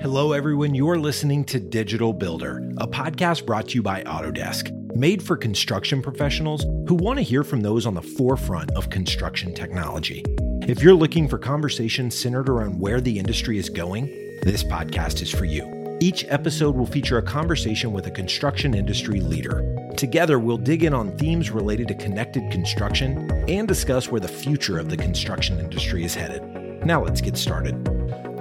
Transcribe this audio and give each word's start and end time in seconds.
Hello, 0.00 0.32
everyone. 0.32 0.74
You're 0.74 0.98
listening 0.98 1.44
to 1.44 1.60
Digital 1.60 2.12
Builder, 2.12 2.58
a 2.78 2.88
podcast 2.88 3.46
brought 3.46 3.68
to 3.68 3.74
you 3.74 3.82
by 3.82 4.02
Autodesk, 4.02 4.72
made 4.96 5.22
for 5.22 5.36
construction 5.36 6.02
professionals 6.02 6.62
who 6.88 6.94
want 6.94 7.18
to 7.18 7.22
hear 7.22 7.44
from 7.44 7.60
those 7.60 7.86
on 7.86 7.94
the 7.94 8.02
forefront 8.02 8.70
of 8.72 8.90
construction 8.90 9.54
technology. 9.54 10.24
If 10.62 10.82
you're 10.82 10.94
looking 10.94 11.28
for 11.28 11.38
conversations 11.38 12.18
centered 12.18 12.48
around 12.48 12.80
where 12.80 13.00
the 13.00 13.16
industry 13.18 13.58
is 13.58 13.68
going, 13.68 14.06
this 14.42 14.64
podcast 14.64 15.22
is 15.22 15.30
for 15.30 15.44
you. 15.44 15.98
Each 16.00 16.24
episode 16.28 16.74
will 16.74 16.86
feature 16.86 17.18
a 17.18 17.22
conversation 17.22 17.92
with 17.92 18.06
a 18.06 18.10
construction 18.10 18.74
industry 18.74 19.20
leader. 19.20 19.62
Together, 19.96 20.38
we'll 20.40 20.56
dig 20.56 20.82
in 20.82 20.94
on 20.94 21.16
themes 21.18 21.50
related 21.50 21.86
to 21.88 21.94
connected 21.94 22.50
construction 22.50 23.30
and 23.46 23.68
discuss 23.68 24.08
where 24.08 24.20
the 24.20 24.26
future 24.26 24.78
of 24.78 24.88
the 24.88 24.96
construction 24.96 25.60
industry 25.60 26.02
is 26.02 26.14
headed. 26.14 26.42
Now, 26.84 27.04
let's 27.04 27.20
get 27.20 27.36
started. 27.36 27.91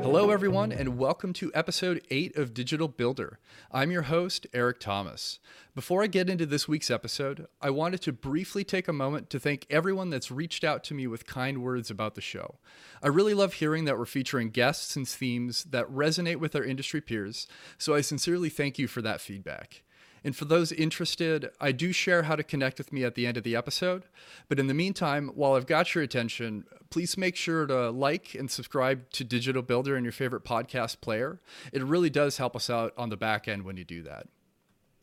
Hello, 0.04 0.32
everyone, 0.32 0.72
and 0.72 0.98
welcome 0.98 1.32
to 1.34 1.52
episode 1.54 2.02
8 2.10 2.36
of 2.36 2.56
Digital 2.56 2.88
Builder. 2.88 3.38
I'm 3.72 3.92
your 3.92 4.02
host, 4.02 4.48
Eric 4.52 4.80
Thomas. 4.80 5.40
Before 5.76 6.02
I 6.02 6.08
get 6.08 6.28
into 6.28 6.48
this 6.48 6.68
week's 6.68 6.90
episode, 6.90 7.46
I 7.62 7.70
wanted 7.70 8.02
to 8.02 8.12
briefly 8.12 8.64
take 8.64 8.88
a 8.88 8.94
moment 8.94 9.30
to 9.30 9.40
thank 9.40 9.68
everyone 9.70 10.10
that's 10.10 10.32
reached 10.32 10.64
out 10.64 10.84
to 10.86 10.96
me 10.96 11.06
with 11.06 11.28
kind 11.28 11.62
words 11.62 11.92
about 11.92 12.16
the 12.16 12.22
show. 12.22 12.56
I 13.04 13.10
really 13.10 13.36
love 13.36 13.54
hearing 13.54 13.86
that 13.86 13.98
we're 13.98 14.06
featuring 14.06 14.50
guests 14.50 14.96
and 14.96 15.08
themes 15.08 15.66
that 15.66 15.88
resonate 15.88 16.38
with 16.38 16.56
our 16.56 16.64
industry 16.64 17.00
peers, 17.00 17.48
so 17.78 17.94
I 17.94 18.02
sincerely 18.02 18.50
thank 18.50 18.80
you 18.80 18.88
for 18.88 19.04
that 19.04 19.22
feedback. 19.22 19.84
And 20.24 20.36
for 20.36 20.46
those 20.46 20.72
interested, 20.72 21.50
I 21.60 21.72
do 21.72 21.92
share 21.92 22.24
how 22.24 22.36
to 22.36 22.44
connect 22.44 22.78
with 22.78 22.94
me 22.94 23.04
at 23.04 23.16
the 23.16 23.26
end 23.26 23.38
of 23.38 23.44
the 23.44 23.56
episode. 23.56 24.04
But 24.48 24.60
in 24.60 24.68
the 24.68 24.74
meantime, 24.74 25.30
while 25.34 25.54
I've 25.54 25.66
got 25.66 25.96
your 25.96 26.04
attention, 26.04 26.66
please 26.92 27.18
make 27.18 27.36
sure 27.36 27.66
to 27.66 27.90
like 27.90 28.36
and 28.36 28.50
subscribe 28.50 29.10
to 29.12 29.24
Digital 29.24 29.64
Builder 29.64 29.98
in 29.98 30.04
your 30.04 30.14
favorite 30.14 30.44
podcast 30.44 31.02
player. 31.02 31.42
It 31.74 31.84
really 31.84 32.10
does 32.10 32.38
help 32.38 32.56
us 32.56 32.70
out 32.70 32.94
on 32.98 33.10
the 33.10 33.18
back 33.18 33.48
end 33.48 33.64
when 33.64 33.78
you 33.78 33.84
do 33.84 34.04
that. 34.04 34.28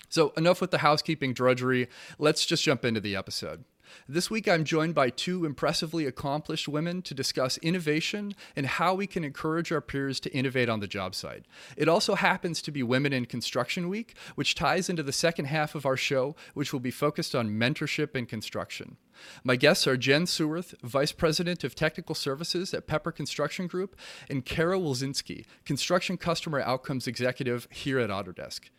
So, 0.08 0.33
enough 0.36 0.60
with 0.60 0.70
the 0.70 0.78
housekeeping 0.78 1.34
drudgery. 1.34 1.88
Let's 2.19 2.47
just 2.47 2.62
jump 2.62 2.84
into 2.84 3.00
the 3.00 3.16
episode. 3.16 3.64
This 4.08 4.31
week, 4.31 4.48
I'm 4.48 4.64
joined 4.64 4.94
by 4.94 5.11
two 5.11 5.44
impressively 5.44 6.06
accomplished 6.06 6.69
women 6.69 7.03
to 7.03 7.14
discuss 7.14 7.58
innovation 7.58 8.34
and 8.56 8.67
how 8.67 8.94
we 8.94 9.06
can 9.06 9.25
encourage 9.25 9.72
our 9.72 9.81
peers 9.81 10.20
to 10.20 10.33
innovate 10.33 10.69
on 10.69 10.81
the 10.81 10.86
job 10.86 11.14
site. 11.14 11.47
It 11.77 11.89
also 11.89 12.14
happens 12.14 12.62
to 12.62 12.70
be 12.70 12.83
Women 12.83 13.12
in 13.12 13.27
Construction 13.27 13.89
Week, 13.89 14.16
which 14.34 14.55
ties 14.55 14.89
into 14.89 15.03
the 15.03 15.12
second 15.12 15.47
half 15.47 15.75
of 15.75 15.86
our 15.86 15.97
show, 15.97 16.36
which 16.55 16.72
will 16.72 16.81
be 16.81 16.91
focused 16.91 17.34
on 17.34 17.50
mentorship 17.50 18.16
in 18.16 18.27
construction. 18.27 18.97
My 19.42 19.56
guests 19.56 19.86
are 19.86 19.97
Jen 19.97 20.25
Suerth, 20.25 20.75
Vice 20.83 21.12
President 21.12 21.64
of 21.64 21.75
Technical 21.75 22.14
Services 22.14 22.72
at 22.72 22.86
Pepper 22.86 23.11
Construction 23.11 23.66
Group, 23.66 23.97
and 24.31 24.44
Kara 24.44 24.78
Wilczynski, 24.78 25.44
Construction 25.64 26.16
Customer 26.16 26.61
Outcomes 26.61 27.06
Executive 27.06 27.66
here 27.70 27.98
at 27.98 28.11
Autodesk. 28.11 28.70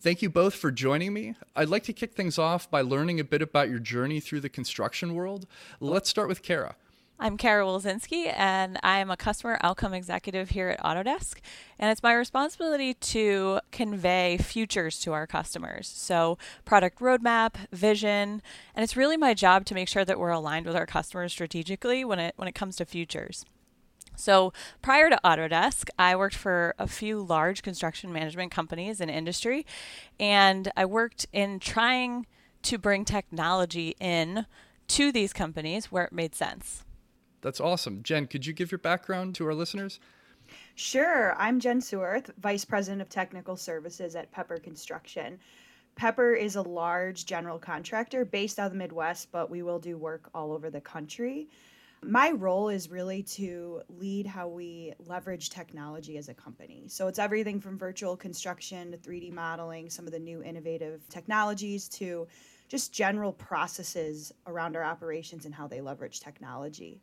Thank 0.00 0.22
you 0.22 0.30
both 0.30 0.54
for 0.54 0.70
joining 0.70 1.12
me. 1.12 1.34
I'd 1.54 1.68
like 1.68 1.84
to 1.84 1.92
kick 1.92 2.14
things 2.14 2.38
off 2.38 2.70
by 2.70 2.82
learning 2.82 3.18
a 3.18 3.24
bit 3.24 3.42
about 3.42 3.70
your 3.70 3.78
journey 3.78 4.20
through 4.20 4.40
the 4.40 4.48
construction 4.48 5.14
world. 5.14 5.46
Let's 5.80 6.08
start 6.10 6.28
with 6.28 6.42
Kara. 6.42 6.76
I'm 7.18 7.38
Kara 7.38 7.64
Wilczynski, 7.64 8.30
and 8.36 8.78
I 8.82 8.98
am 8.98 9.10
a 9.10 9.16
customer 9.16 9.58
outcome 9.62 9.94
executive 9.94 10.50
here 10.50 10.68
at 10.68 10.80
Autodesk. 10.80 11.38
And 11.78 11.90
it's 11.90 12.02
my 12.02 12.12
responsibility 12.12 12.92
to 12.92 13.60
convey 13.72 14.36
futures 14.36 15.00
to 15.00 15.14
our 15.14 15.26
customers. 15.26 15.88
So, 15.88 16.36
product 16.66 17.00
roadmap, 17.00 17.54
vision, 17.72 18.42
and 18.74 18.84
it's 18.84 18.98
really 18.98 19.16
my 19.16 19.32
job 19.32 19.64
to 19.66 19.74
make 19.74 19.88
sure 19.88 20.04
that 20.04 20.18
we're 20.18 20.28
aligned 20.28 20.66
with 20.66 20.76
our 20.76 20.84
customers 20.84 21.32
strategically 21.32 22.04
when 22.04 22.18
it 22.18 22.34
when 22.36 22.48
it 22.48 22.54
comes 22.54 22.76
to 22.76 22.84
futures. 22.84 23.46
So 24.16 24.52
prior 24.82 25.10
to 25.10 25.20
Autodesk, 25.24 25.88
I 25.98 26.16
worked 26.16 26.34
for 26.34 26.74
a 26.78 26.86
few 26.86 27.20
large 27.20 27.62
construction 27.62 28.12
management 28.12 28.50
companies 28.50 29.00
in 29.00 29.08
industry, 29.08 29.66
and 30.18 30.70
I 30.76 30.86
worked 30.86 31.26
in 31.32 31.60
trying 31.60 32.26
to 32.62 32.78
bring 32.78 33.04
technology 33.04 33.94
in 34.00 34.46
to 34.88 35.12
these 35.12 35.32
companies 35.32 35.92
where 35.92 36.04
it 36.04 36.12
made 36.12 36.34
sense. 36.34 36.84
That's 37.42 37.60
awesome. 37.60 38.02
Jen, 38.02 38.26
could 38.26 38.46
you 38.46 38.52
give 38.52 38.72
your 38.72 38.78
background 38.78 39.34
to 39.36 39.46
our 39.46 39.54
listeners? 39.54 40.00
Sure. 40.74 41.34
I'm 41.38 41.60
Jen 41.60 41.80
Suerth, 41.80 42.30
Vice 42.40 42.64
President 42.64 43.02
of 43.02 43.08
Technical 43.08 43.56
Services 43.56 44.16
at 44.16 44.30
Pepper 44.30 44.58
Construction. 44.58 45.38
Pepper 45.96 46.34
is 46.34 46.56
a 46.56 46.62
large 46.62 47.24
general 47.26 47.58
contractor 47.58 48.24
based 48.24 48.58
out 48.58 48.66
of 48.66 48.72
the 48.72 48.78
Midwest, 48.78 49.30
but 49.32 49.50
we 49.50 49.62
will 49.62 49.78
do 49.78 49.96
work 49.96 50.28
all 50.34 50.52
over 50.52 50.70
the 50.70 50.80
country 50.80 51.48
my 52.02 52.30
role 52.30 52.68
is 52.68 52.90
really 52.90 53.22
to 53.22 53.82
lead 53.88 54.26
how 54.26 54.48
we 54.48 54.92
leverage 55.06 55.50
technology 55.50 56.18
as 56.18 56.28
a 56.28 56.34
company. 56.34 56.84
So 56.88 57.08
it's 57.08 57.18
everything 57.18 57.60
from 57.60 57.78
virtual 57.78 58.16
construction 58.16 58.92
to 58.92 58.98
3D 58.98 59.32
modeling, 59.32 59.90
some 59.90 60.06
of 60.06 60.12
the 60.12 60.18
new 60.18 60.42
innovative 60.42 61.08
technologies 61.08 61.88
to 61.90 62.26
just 62.68 62.92
general 62.92 63.32
processes 63.32 64.32
around 64.46 64.76
our 64.76 64.84
operations 64.84 65.44
and 65.44 65.54
how 65.54 65.66
they 65.66 65.80
leverage 65.80 66.20
technology. 66.20 67.00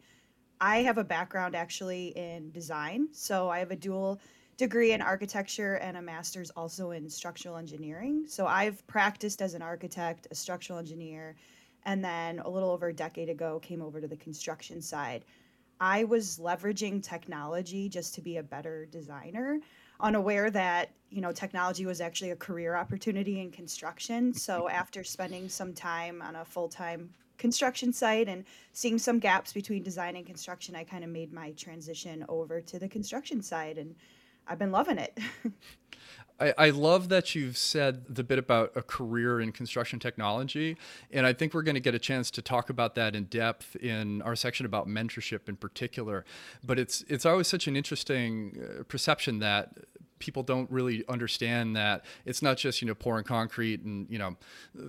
I 0.61 0.77
have 0.83 0.97
a 0.97 1.03
background 1.03 1.55
actually 1.55 2.07
in 2.15 2.51
design, 2.51 3.07
so 3.11 3.49
I 3.49 3.59
have 3.59 3.71
a 3.71 3.75
dual 3.75 4.21
degree 4.57 4.91
in 4.91 5.01
architecture 5.01 5.75
and 5.75 5.97
a 5.97 6.01
master's 6.01 6.51
also 6.51 6.91
in 6.91 7.09
structural 7.09 7.57
engineering. 7.57 8.25
So 8.27 8.45
I've 8.45 8.85
practiced 8.87 9.41
as 9.41 9.55
an 9.55 9.61
architect, 9.61 10.27
a 10.31 10.35
structural 10.35 10.79
engineer, 10.79 11.35
and 11.85 12.03
then 12.03 12.39
a 12.39 12.49
little 12.49 12.69
over 12.69 12.87
a 12.87 12.93
decade 12.93 13.29
ago 13.29 13.59
came 13.59 13.81
over 13.81 13.99
to 13.99 14.07
the 14.07 14.15
construction 14.15 14.81
side. 14.81 15.25
I 15.79 16.03
was 16.05 16.39
leveraging 16.39 17.03
technology 17.03 17.89
just 17.89 18.15
to 18.15 18.21
be 18.21 18.37
a 18.37 18.43
better 18.43 18.85
designer, 18.85 19.59
unaware 19.99 20.49
that, 20.51 20.91
you 21.09 21.21
know, 21.21 21.31
technology 21.31 21.85
was 21.85 21.99
actually 21.99 22.31
a 22.31 22.35
career 22.35 22.75
opportunity 22.75 23.41
in 23.41 23.51
construction. 23.51 24.33
So 24.33 24.69
after 24.81 25.03
spending 25.03 25.49
some 25.49 25.73
time 25.73 26.21
on 26.21 26.37
a 26.37 26.45
full-time 26.45 27.09
construction 27.37 27.91
site 27.91 28.29
and 28.29 28.45
seeing 28.71 28.97
some 28.97 29.19
gaps 29.19 29.51
between 29.51 29.83
design 29.83 30.15
and 30.15 30.25
construction, 30.25 30.75
I 30.75 30.83
kind 30.83 31.03
of 31.03 31.09
made 31.09 31.33
my 31.33 31.51
transition 31.51 32.23
over 32.29 32.61
to 32.61 32.79
the 32.79 32.87
construction 32.87 33.41
side 33.41 33.77
and 33.77 33.95
I've 34.47 34.59
been 34.59 34.71
loving 34.71 34.97
it. 34.97 35.17
I, 36.39 36.53
I, 36.57 36.69
love 36.71 37.09
that 37.09 37.35
you've 37.35 37.57
said 37.57 38.15
the 38.15 38.23
bit 38.23 38.39
about 38.39 38.71
a 38.75 38.81
career 38.81 39.39
in 39.39 39.51
construction 39.51 39.99
technology. 39.99 40.77
And 41.11 41.25
I 41.25 41.33
think 41.33 41.53
we're 41.53 41.63
going 41.63 41.75
to 41.75 41.81
get 41.81 41.95
a 41.95 41.99
chance 41.99 42.31
to 42.31 42.41
talk 42.41 42.69
about 42.69 42.95
that 42.95 43.15
in 43.15 43.25
depth 43.25 43.75
in 43.77 44.21
our 44.23 44.35
section 44.35 44.65
about 44.65 44.87
mentorship 44.87 45.47
in 45.47 45.55
particular. 45.55 46.25
But 46.63 46.79
it's, 46.79 47.03
it's 47.07 47.25
always 47.25 47.47
such 47.47 47.67
an 47.67 47.75
interesting 47.75 48.57
uh, 48.57 48.83
perception 48.83 49.39
that 49.39 49.77
people 50.23 50.41
don't 50.41 50.71
really 50.71 51.03
understand 51.09 51.75
that 51.75 52.05
it's 52.25 52.41
not 52.41 52.55
just 52.55 52.81
you 52.81 52.87
know 52.87 52.95
pouring 52.95 53.25
concrete 53.25 53.81
and 53.81 54.09
you 54.09 54.17
know 54.17 54.37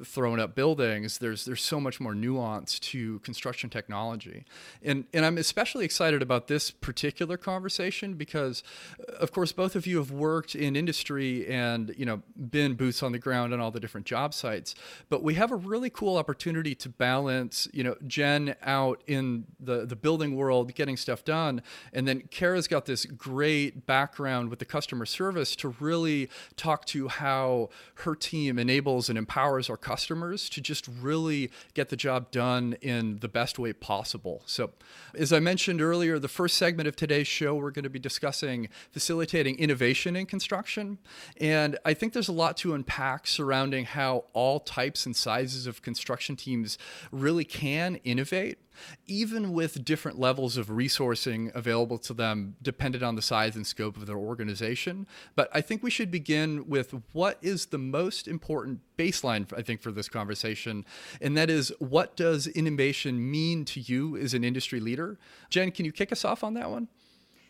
throwing 0.04 0.38
up 0.38 0.54
buildings. 0.54 1.18
There's 1.18 1.44
there's 1.44 1.60
so 1.60 1.80
much 1.80 1.98
more 2.00 2.14
nuance 2.14 2.78
to 2.90 3.18
construction 3.20 3.68
technology, 3.68 4.44
and 4.80 5.06
and 5.12 5.26
I'm 5.26 5.36
especially 5.36 5.84
excited 5.84 6.22
about 6.22 6.46
this 6.46 6.70
particular 6.70 7.36
conversation 7.36 8.14
because, 8.14 8.62
of 9.08 9.32
course, 9.32 9.50
both 9.50 9.74
of 9.74 9.88
you 9.88 9.96
have 9.96 10.12
worked 10.12 10.54
in 10.54 10.76
industry 10.76 11.48
and 11.48 11.92
you 11.98 12.06
know 12.06 12.22
been 12.36 12.74
boots 12.74 13.02
on 13.02 13.10
the 13.10 13.18
ground 13.18 13.52
on 13.52 13.58
all 13.58 13.72
the 13.72 13.80
different 13.80 14.06
job 14.06 14.32
sites. 14.34 14.76
But 15.08 15.24
we 15.24 15.34
have 15.34 15.50
a 15.50 15.56
really 15.56 15.90
cool 15.90 16.16
opportunity 16.16 16.76
to 16.76 16.88
balance 16.88 17.66
you 17.72 17.82
know 17.82 17.96
Jen 18.06 18.54
out 18.62 19.02
in 19.08 19.46
the 19.58 19.84
the 19.84 19.96
building 19.96 20.36
world 20.36 20.72
getting 20.76 20.96
stuff 20.96 21.24
done, 21.24 21.60
and 21.92 22.06
then 22.06 22.22
Kara's 22.30 22.68
got 22.68 22.86
this 22.86 23.04
great 23.04 23.84
background 23.84 24.48
with 24.48 24.60
the 24.60 24.64
customer 24.64 25.04
service 25.04 25.23
service 25.24 25.56
to 25.56 25.74
really 25.80 26.28
talk 26.54 26.84
to 26.84 27.08
how 27.08 27.70
her 27.94 28.14
team 28.14 28.58
enables 28.58 29.08
and 29.08 29.16
empowers 29.16 29.70
our 29.70 29.76
customers 29.78 30.50
to 30.50 30.60
just 30.60 30.86
really 31.00 31.50
get 31.72 31.88
the 31.88 31.96
job 31.96 32.30
done 32.30 32.76
in 32.82 33.18
the 33.20 33.28
best 33.28 33.58
way 33.58 33.72
possible. 33.72 34.42
So, 34.44 34.72
as 35.14 35.32
I 35.32 35.40
mentioned 35.40 35.80
earlier, 35.80 36.18
the 36.18 36.28
first 36.28 36.58
segment 36.58 36.86
of 36.86 36.94
today's 36.94 37.26
show, 37.26 37.54
we're 37.54 37.70
going 37.70 37.84
to 37.84 37.88
be 37.88 37.98
discussing 37.98 38.68
facilitating 38.92 39.58
innovation 39.58 40.14
in 40.14 40.26
construction. 40.26 40.98
And 41.40 41.78
I 41.86 41.94
think 41.94 42.12
there's 42.12 42.28
a 42.28 42.32
lot 42.44 42.58
to 42.58 42.74
unpack 42.74 43.26
surrounding 43.26 43.86
how 43.86 44.24
all 44.34 44.60
types 44.60 45.06
and 45.06 45.16
sizes 45.16 45.66
of 45.66 45.80
construction 45.80 46.36
teams 46.36 46.76
really 47.10 47.44
can 47.44 47.96
innovate 48.04 48.58
even 49.06 49.52
with 49.52 49.84
different 49.84 50.18
levels 50.18 50.56
of 50.56 50.68
resourcing 50.68 51.54
available 51.54 51.98
to 51.98 52.14
them, 52.14 52.56
dependent 52.62 53.02
on 53.02 53.14
the 53.14 53.22
size 53.22 53.56
and 53.56 53.66
scope 53.66 53.96
of 53.96 54.06
their 54.06 54.16
organization. 54.16 55.06
But 55.34 55.48
I 55.52 55.60
think 55.60 55.82
we 55.82 55.90
should 55.90 56.10
begin 56.10 56.68
with 56.68 56.94
what 57.12 57.38
is 57.42 57.66
the 57.66 57.78
most 57.78 58.28
important 58.28 58.80
baseline, 58.96 59.52
I 59.56 59.62
think, 59.62 59.80
for 59.82 59.92
this 59.92 60.08
conversation, 60.08 60.84
and 61.20 61.36
that 61.36 61.50
is 61.50 61.72
what 61.78 62.16
does 62.16 62.46
innovation 62.46 63.30
mean 63.30 63.64
to 63.66 63.80
you 63.80 64.16
as 64.16 64.34
an 64.34 64.44
industry 64.44 64.80
leader? 64.80 65.18
Jen, 65.50 65.70
can 65.70 65.84
you 65.84 65.92
kick 65.92 66.12
us 66.12 66.24
off 66.24 66.44
on 66.44 66.54
that 66.54 66.70
one? 66.70 66.88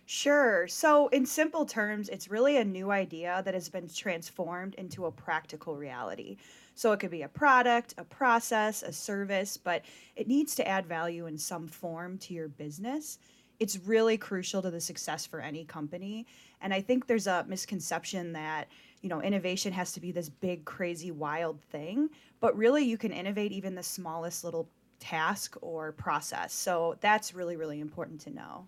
Sure. 0.07 0.69
So, 0.69 1.09
in 1.09 1.25
simple 1.25 1.65
terms, 1.65 2.11
it's 2.11 2.29
really 2.29 2.59
a 2.59 2.65
new 2.65 2.91
idea 2.91 3.41
that 3.45 3.55
has 3.55 3.71
been 3.71 3.89
transformed 3.89 4.75
into 4.75 5.07
a 5.07 5.11
practical 5.11 5.77
reality. 5.77 6.37
So 6.75 6.93
it 6.93 7.01
could 7.01 7.11
be 7.11 7.23
a 7.23 7.29
product, 7.29 7.95
a 7.99 8.05
process, 8.05 8.83
a 8.83 8.93
service, 8.93 9.57
but 9.57 9.85
it 10.17 10.27
needs 10.29 10.55
to 10.57 10.67
add 10.67 10.87
value 10.87 11.27
in 11.27 11.39
some 11.39 11.69
form 11.69 12.19
to 12.19 12.35
your 12.35 12.49
business. 12.49 13.19
it's 13.61 13.79
really 13.79 14.19
crucial 14.19 14.63
to 14.63 14.71
the 14.71 14.81
success 14.81 15.27
for 15.27 15.41
any 15.41 15.65
company. 15.65 16.27
And 16.61 16.73
I 16.75 16.81
think 16.81 17.07
there's 17.07 17.27
a 17.27 17.45
misconception 17.49 18.33
that, 18.33 18.69
you 19.03 19.09
know, 19.09 19.23
innovation 19.23 19.73
has 19.73 19.93
to 19.93 20.01
be 20.01 20.13
this 20.13 20.29
big, 20.29 20.65
crazy, 20.65 21.11
wild 21.11 21.61
thing. 21.71 22.11
But 22.41 22.57
really, 22.57 22.85
you 22.85 22.99
can 22.99 23.13
innovate 23.13 23.53
even 23.53 23.75
the 23.75 23.83
smallest 23.83 24.45
little 24.45 24.69
task 24.99 25.57
or 25.61 25.93
process. 25.93 26.53
So 26.53 26.97
that's 27.01 27.35
really, 27.35 27.57
really 27.57 27.81
important 27.81 28.21
to 28.23 28.31
know. 28.31 28.67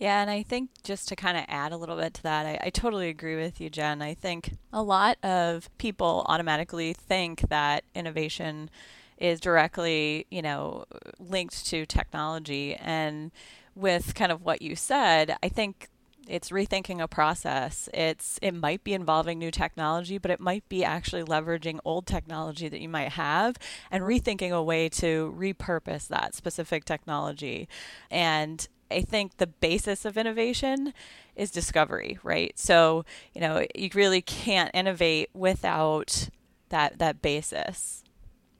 Yeah, 0.00 0.22
and 0.22 0.30
I 0.30 0.42
think 0.42 0.70
just 0.82 1.08
to 1.08 1.16
kind 1.16 1.36
of 1.36 1.44
add 1.46 1.72
a 1.72 1.76
little 1.76 1.96
bit 1.96 2.14
to 2.14 2.22
that, 2.22 2.46
I, 2.46 2.58
I, 2.64 2.70
totally 2.70 3.10
agree 3.10 3.36
with 3.36 3.60
you, 3.60 3.68
Jen. 3.68 4.00
I 4.00 4.14
think 4.14 4.56
a 4.72 4.82
lot 4.82 5.18
of 5.22 5.68
people 5.76 6.24
automatically 6.26 6.94
think 6.94 7.42
that 7.50 7.84
innovation 7.94 8.70
is 9.18 9.40
directly, 9.40 10.26
you 10.30 10.40
know, 10.40 10.86
linked 11.18 11.66
to 11.66 11.84
technology. 11.84 12.74
And 12.76 13.30
with 13.74 14.14
kind 14.14 14.32
of 14.32 14.42
what 14.42 14.62
you 14.62 14.74
said, 14.74 15.36
I 15.42 15.50
think 15.50 15.90
it's 16.26 16.48
rethinking 16.48 17.02
a 17.02 17.08
process. 17.08 17.90
It's 17.92 18.38
it 18.40 18.52
might 18.54 18.82
be 18.82 18.94
involving 18.94 19.38
new 19.38 19.50
technology, 19.50 20.16
but 20.16 20.30
it 20.30 20.40
might 20.40 20.66
be 20.70 20.82
actually 20.82 21.24
leveraging 21.24 21.78
old 21.84 22.06
technology 22.06 22.70
that 22.70 22.80
you 22.80 22.88
might 22.88 23.12
have 23.12 23.56
and 23.90 24.02
rethinking 24.04 24.52
a 24.52 24.62
way 24.62 24.88
to 24.88 25.34
repurpose 25.36 26.08
that 26.08 26.34
specific 26.34 26.86
technology. 26.86 27.68
And 28.10 28.66
I 28.90 29.02
think 29.02 29.36
the 29.36 29.46
basis 29.46 30.04
of 30.04 30.16
innovation 30.16 30.92
is 31.36 31.50
discovery, 31.50 32.18
right? 32.22 32.58
So, 32.58 33.04
you 33.34 33.40
know, 33.40 33.66
you 33.74 33.90
really 33.94 34.22
can't 34.22 34.70
innovate 34.74 35.30
without 35.34 36.28
that 36.70 36.98
that 36.98 37.22
basis. 37.22 38.04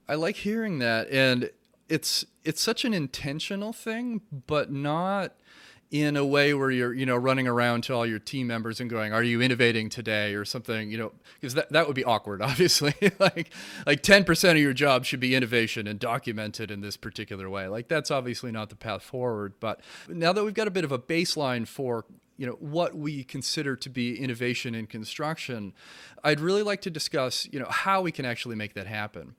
I 0.08 0.14
like 0.14 0.36
hearing 0.36 0.78
that 0.80 1.10
and 1.10 1.50
it's 1.88 2.24
it's 2.44 2.62
such 2.62 2.84
an 2.84 2.94
intentional 2.94 3.72
thing, 3.72 4.22
but 4.46 4.72
not 4.72 5.34
in 5.90 6.16
a 6.16 6.25
way 6.25 6.54
where 6.54 6.70
you're 6.70 6.94
you 6.94 7.04
know 7.04 7.16
running 7.16 7.48
around 7.48 7.82
to 7.82 7.94
all 7.94 8.06
your 8.06 8.19
team 8.19 8.46
members 8.46 8.81
and 8.81 8.88
going 8.88 9.12
are 9.12 9.22
you 9.22 9.42
innovating 9.42 9.88
today? 9.88 10.34
or 10.34 10.44
something 10.44 10.90
you 10.90 10.98
know 10.98 11.12
because 11.40 11.54
that, 11.54 11.69
that 11.70 11.87
would 11.87 11.96
be 11.96 12.04
awkward 12.04 12.42
obviously. 12.50 12.94
Like 13.19 13.52
like 13.87 14.02
10% 14.02 14.50
of 14.52 14.56
your 14.58 14.72
job 14.72 15.04
should 15.04 15.20
be 15.20 15.34
innovation 15.34 15.87
and 15.87 15.98
documented 15.98 16.70
in 16.70 16.81
this 16.81 16.96
particular 16.96 17.50
way. 17.50 17.66
Like 17.69 17.88
that's 17.88 18.10
obviously 18.10 18.52
not 18.52 18.70
the 18.70 18.76
path 18.76 19.02
forward 19.02 19.54
but 19.60 19.81
now 20.08 20.32
that 20.32 20.44
we've 20.44 20.54
got 20.54 20.69
a 20.69 20.70
bit 20.70 20.84
of 20.84 20.92
a 20.92 20.98
baseline 20.98 21.66
for 21.66 22.04
you 22.37 22.46
know 22.46 22.56
what 22.60 22.94
we 22.94 23.22
consider 23.22 23.76
to 23.76 23.90
be 23.90 24.19
innovation 24.19 24.75
in 24.75 24.87
construction 24.87 25.75
i'd 26.25 26.40
really 26.40 26.62
like 26.62 26.81
to 26.81 26.90
discuss 26.90 27.46
you 27.52 27.60
know 27.60 27.66
how 27.69 28.00
we 28.00 28.10
can 28.10 28.25
actually 28.25 28.56
make 28.56 28.72
that 28.72 28.87
happen 28.87 29.34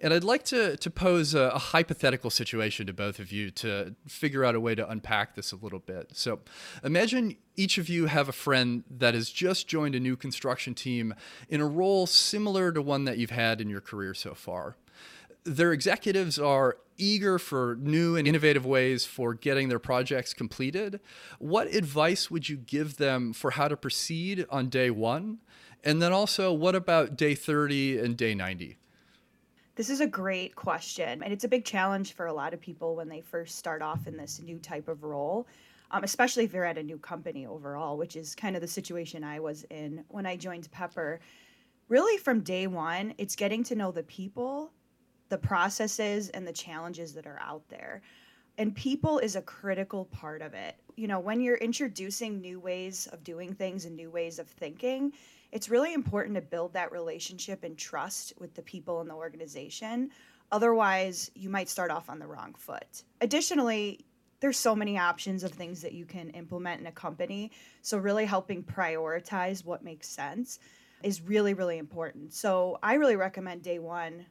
and 0.00 0.12
I'd 0.12 0.24
like 0.24 0.44
to, 0.44 0.76
to 0.76 0.90
pose 0.90 1.34
a, 1.34 1.50
a, 1.50 1.58
hypothetical 1.58 2.30
situation 2.30 2.86
to 2.86 2.92
both 2.92 3.18
of 3.18 3.32
you 3.32 3.50
to 3.52 3.94
figure 4.06 4.44
out 4.44 4.54
a 4.54 4.60
way 4.60 4.74
to 4.74 4.88
unpack 4.88 5.34
this 5.34 5.52
a 5.52 5.56
little 5.56 5.78
bit. 5.78 6.10
So 6.12 6.40
imagine 6.82 7.36
each 7.56 7.78
of 7.78 7.88
you 7.88 8.06
have 8.06 8.28
a 8.28 8.32
friend 8.32 8.84
that 8.90 9.14
has 9.14 9.30
just 9.30 9.68
joined 9.68 9.94
a 9.94 10.00
new 10.00 10.16
construction 10.16 10.74
team 10.74 11.14
in 11.48 11.60
a 11.60 11.66
role 11.66 12.06
similar 12.06 12.72
to 12.72 12.82
one 12.82 13.04
that 13.04 13.18
you've 13.18 13.30
had 13.30 13.60
in 13.60 13.68
your 13.68 13.80
career 13.80 14.14
so 14.14 14.34
far. 14.34 14.76
Their 15.44 15.72
executives 15.72 16.38
are 16.38 16.78
eager 16.96 17.38
for 17.38 17.76
new 17.80 18.16
and 18.16 18.26
innovative 18.26 18.64
ways 18.64 19.04
for 19.04 19.34
getting 19.34 19.68
their 19.68 19.78
projects 19.78 20.32
completed. 20.32 21.00
What 21.38 21.66
advice 21.74 22.30
would 22.30 22.48
you 22.48 22.56
give 22.56 22.96
them 22.96 23.32
for 23.32 23.52
how 23.52 23.68
to 23.68 23.76
proceed 23.76 24.46
on 24.48 24.68
day 24.68 24.90
one? 24.90 25.38
And 25.82 26.00
then 26.00 26.12
also, 26.12 26.52
what 26.52 26.74
about 26.74 27.16
day 27.16 27.34
30 27.34 27.98
and 27.98 28.16
day 28.16 28.34
90? 28.34 28.78
This 29.76 29.90
is 29.90 30.00
a 30.00 30.06
great 30.06 30.54
question. 30.54 31.22
And 31.22 31.32
it's 31.32 31.44
a 31.44 31.48
big 31.48 31.64
challenge 31.64 32.12
for 32.12 32.26
a 32.26 32.32
lot 32.32 32.54
of 32.54 32.60
people 32.60 32.94
when 32.94 33.08
they 33.08 33.20
first 33.20 33.56
start 33.56 33.82
off 33.82 34.06
in 34.06 34.16
this 34.16 34.40
new 34.40 34.58
type 34.58 34.86
of 34.88 35.02
role, 35.02 35.48
um, 35.90 36.04
especially 36.04 36.44
if 36.44 36.52
they're 36.52 36.64
at 36.64 36.78
a 36.78 36.82
new 36.82 36.98
company 36.98 37.46
overall, 37.46 37.96
which 37.98 38.14
is 38.14 38.34
kind 38.34 38.54
of 38.54 38.62
the 38.62 38.68
situation 38.68 39.24
I 39.24 39.40
was 39.40 39.64
in 39.70 40.04
when 40.08 40.26
I 40.26 40.36
joined 40.36 40.70
Pepper. 40.70 41.20
Really, 41.88 42.18
from 42.18 42.40
day 42.40 42.66
one, 42.68 43.14
it's 43.18 43.34
getting 43.34 43.64
to 43.64 43.74
know 43.74 43.90
the 43.90 44.04
people, 44.04 44.70
the 45.28 45.38
processes, 45.38 46.28
and 46.30 46.46
the 46.46 46.52
challenges 46.52 47.12
that 47.14 47.26
are 47.26 47.40
out 47.40 47.68
there. 47.68 48.00
And 48.58 48.74
people 48.76 49.18
is 49.18 49.34
a 49.34 49.42
critical 49.42 50.04
part 50.06 50.40
of 50.40 50.54
it. 50.54 50.76
You 50.94 51.08
know, 51.08 51.18
when 51.18 51.40
you're 51.40 51.56
introducing 51.56 52.40
new 52.40 52.60
ways 52.60 53.08
of 53.08 53.24
doing 53.24 53.52
things 53.52 53.84
and 53.84 53.96
new 53.96 54.10
ways 54.10 54.38
of 54.38 54.46
thinking, 54.46 55.12
it's 55.54 55.68
really 55.68 55.94
important 55.94 56.34
to 56.34 56.42
build 56.42 56.72
that 56.72 56.90
relationship 56.90 57.62
and 57.62 57.78
trust 57.78 58.32
with 58.38 58.54
the 58.54 58.62
people 58.62 59.00
in 59.00 59.06
the 59.06 59.14
organization. 59.14 60.10
Otherwise, 60.50 61.30
you 61.36 61.48
might 61.48 61.68
start 61.68 61.92
off 61.92 62.10
on 62.10 62.18
the 62.18 62.26
wrong 62.26 62.52
foot. 62.54 63.04
Additionally, 63.20 64.04
there's 64.40 64.58
so 64.58 64.74
many 64.74 64.98
options 64.98 65.44
of 65.44 65.52
things 65.52 65.80
that 65.80 65.92
you 65.92 66.06
can 66.06 66.28
implement 66.30 66.80
in 66.80 66.88
a 66.88 66.92
company. 66.92 67.52
So, 67.82 67.98
really 67.98 68.24
helping 68.24 68.64
prioritize 68.64 69.64
what 69.64 69.84
makes 69.84 70.08
sense 70.08 70.58
is 71.04 71.22
really, 71.22 71.54
really 71.54 71.78
important. 71.78 72.34
So, 72.34 72.80
I 72.82 72.94
really 72.94 73.16
recommend 73.16 73.62
day 73.62 73.78
one, 73.78 74.26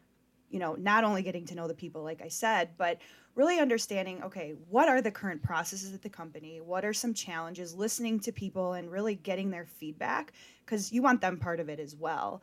you 0.49 0.59
know, 0.59 0.75
not 0.75 1.05
only 1.05 1.23
getting 1.23 1.45
to 1.45 1.55
know 1.55 1.69
the 1.69 1.73
people, 1.73 2.03
like 2.03 2.21
I 2.21 2.27
said, 2.27 2.71
but 2.77 2.99
really 3.35 3.59
understanding 3.59 4.23
okay, 4.23 4.53
what 4.69 4.87
are 4.87 5.01
the 5.01 5.11
current 5.11 5.41
processes 5.41 5.93
at 5.93 6.01
the 6.01 6.09
company? 6.09 6.61
What 6.61 6.85
are 6.85 6.93
some 6.93 7.13
challenges? 7.13 7.75
Listening 7.75 8.19
to 8.21 8.31
people 8.31 8.73
and 8.73 8.91
really 8.91 9.15
getting 9.15 9.51
their 9.51 9.65
feedback 9.65 10.33
because 10.65 10.91
you 10.91 11.01
want 11.01 11.21
them 11.21 11.37
part 11.37 11.59
of 11.59 11.69
it 11.69 11.79
as 11.79 11.95
well. 11.95 12.41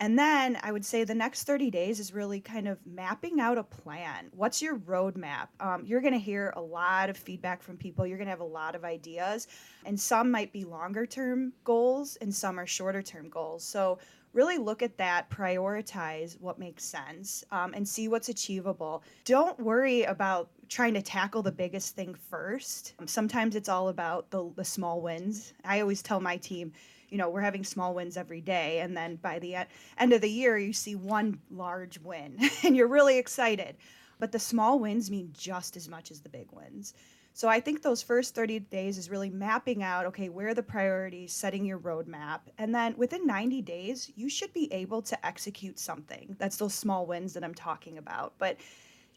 And 0.00 0.16
then 0.16 0.58
I 0.62 0.70
would 0.70 0.84
say 0.84 1.02
the 1.02 1.14
next 1.14 1.42
30 1.42 1.70
days 1.70 1.98
is 1.98 2.14
really 2.14 2.40
kind 2.40 2.68
of 2.68 2.78
mapping 2.86 3.40
out 3.40 3.58
a 3.58 3.64
plan. 3.64 4.28
What's 4.32 4.62
your 4.62 4.78
roadmap? 4.78 5.48
Um, 5.58 5.84
you're 5.84 6.00
going 6.00 6.12
to 6.12 6.20
hear 6.20 6.52
a 6.54 6.60
lot 6.60 7.10
of 7.10 7.16
feedback 7.16 7.62
from 7.62 7.76
people. 7.76 8.06
You're 8.06 8.16
going 8.16 8.26
to 8.26 8.30
have 8.30 8.40
a 8.40 8.44
lot 8.44 8.76
of 8.76 8.84
ideas, 8.84 9.48
and 9.84 9.98
some 9.98 10.30
might 10.30 10.52
be 10.52 10.64
longer 10.64 11.04
term 11.04 11.52
goals, 11.64 12.16
and 12.20 12.32
some 12.32 12.60
are 12.60 12.66
shorter 12.66 13.02
term 13.02 13.28
goals. 13.28 13.64
So 13.64 13.98
really 14.32 14.58
look 14.58 14.82
at 14.82 14.96
that, 14.98 15.30
prioritize 15.30 16.40
what 16.40 16.58
makes 16.58 16.84
sense, 16.84 17.44
um, 17.50 17.72
and 17.74 17.86
see 17.86 18.08
what's 18.08 18.28
achievable. 18.28 19.02
Don't 19.24 19.58
worry 19.58 20.02
about 20.04 20.50
trying 20.68 20.94
to 20.94 21.02
tackle 21.02 21.42
the 21.42 21.52
biggest 21.52 21.96
thing 21.96 22.14
first. 22.30 22.94
Sometimes 23.06 23.56
it's 23.56 23.68
all 23.68 23.88
about 23.88 24.30
the, 24.30 24.50
the 24.56 24.64
small 24.64 25.00
wins. 25.00 25.54
I 25.64 25.80
always 25.80 26.02
tell 26.02 26.20
my 26.20 26.36
team, 26.36 26.72
you 27.08 27.16
know, 27.16 27.30
we're 27.30 27.40
having 27.40 27.64
small 27.64 27.94
wins 27.94 28.16
every 28.16 28.40
day. 28.40 28.80
And 28.80 28.96
then 28.96 29.16
by 29.16 29.38
the 29.38 29.56
end 29.96 30.12
of 30.12 30.20
the 30.20 30.30
year, 30.30 30.58
you 30.58 30.72
see 30.72 30.94
one 30.94 31.40
large 31.50 31.98
win 32.00 32.38
and 32.62 32.76
you're 32.76 32.88
really 32.88 33.18
excited. 33.18 33.76
But 34.18 34.32
the 34.32 34.38
small 34.38 34.78
wins 34.78 35.10
mean 35.10 35.32
just 35.32 35.76
as 35.76 35.88
much 35.88 36.10
as 36.10 36.20
the 36.20 36.28
big 36.28 36.48
wins. 36.52 36.94
So 37.38 37.46
I 37.46 37.60
think 37.60 37.82
those 37.82 38.02
first 38.02 38.34
30 38.34 38.58
days 38.58 38.98
is 38.98 39.10
really 39.10 39.30
mapping 39.30 39.80
out 39.80 40.06
okay, 40.06 40.28
where 40.28 40.48
are 40.48 40.54
the 40.54 40.62
priorities, 40.64 41.32
setting 41.32 41.64
your 41.64 41.78
roadmap. 41.78 42.40
And 42.58 42.74
then 42.74 42.96
within 42.96 43.28
90 43.28 43.62
days, 43.62 44.10
you 44.16 44.28
should 44.28 44.52
be 44.52 44.72
able 44.72 45.02
to 45.02 45.24
execute 45.24 45.78
something. 45.78 46.34
That's 46.40 46.56
those 46.56 46.74
small 46.74 47.06
wins 47.06 47.32
that 47.34 47.44
I'm 47.44 47.54
talking 47.54 47.98
about. 47.98 48.32
But, 48.38 48.56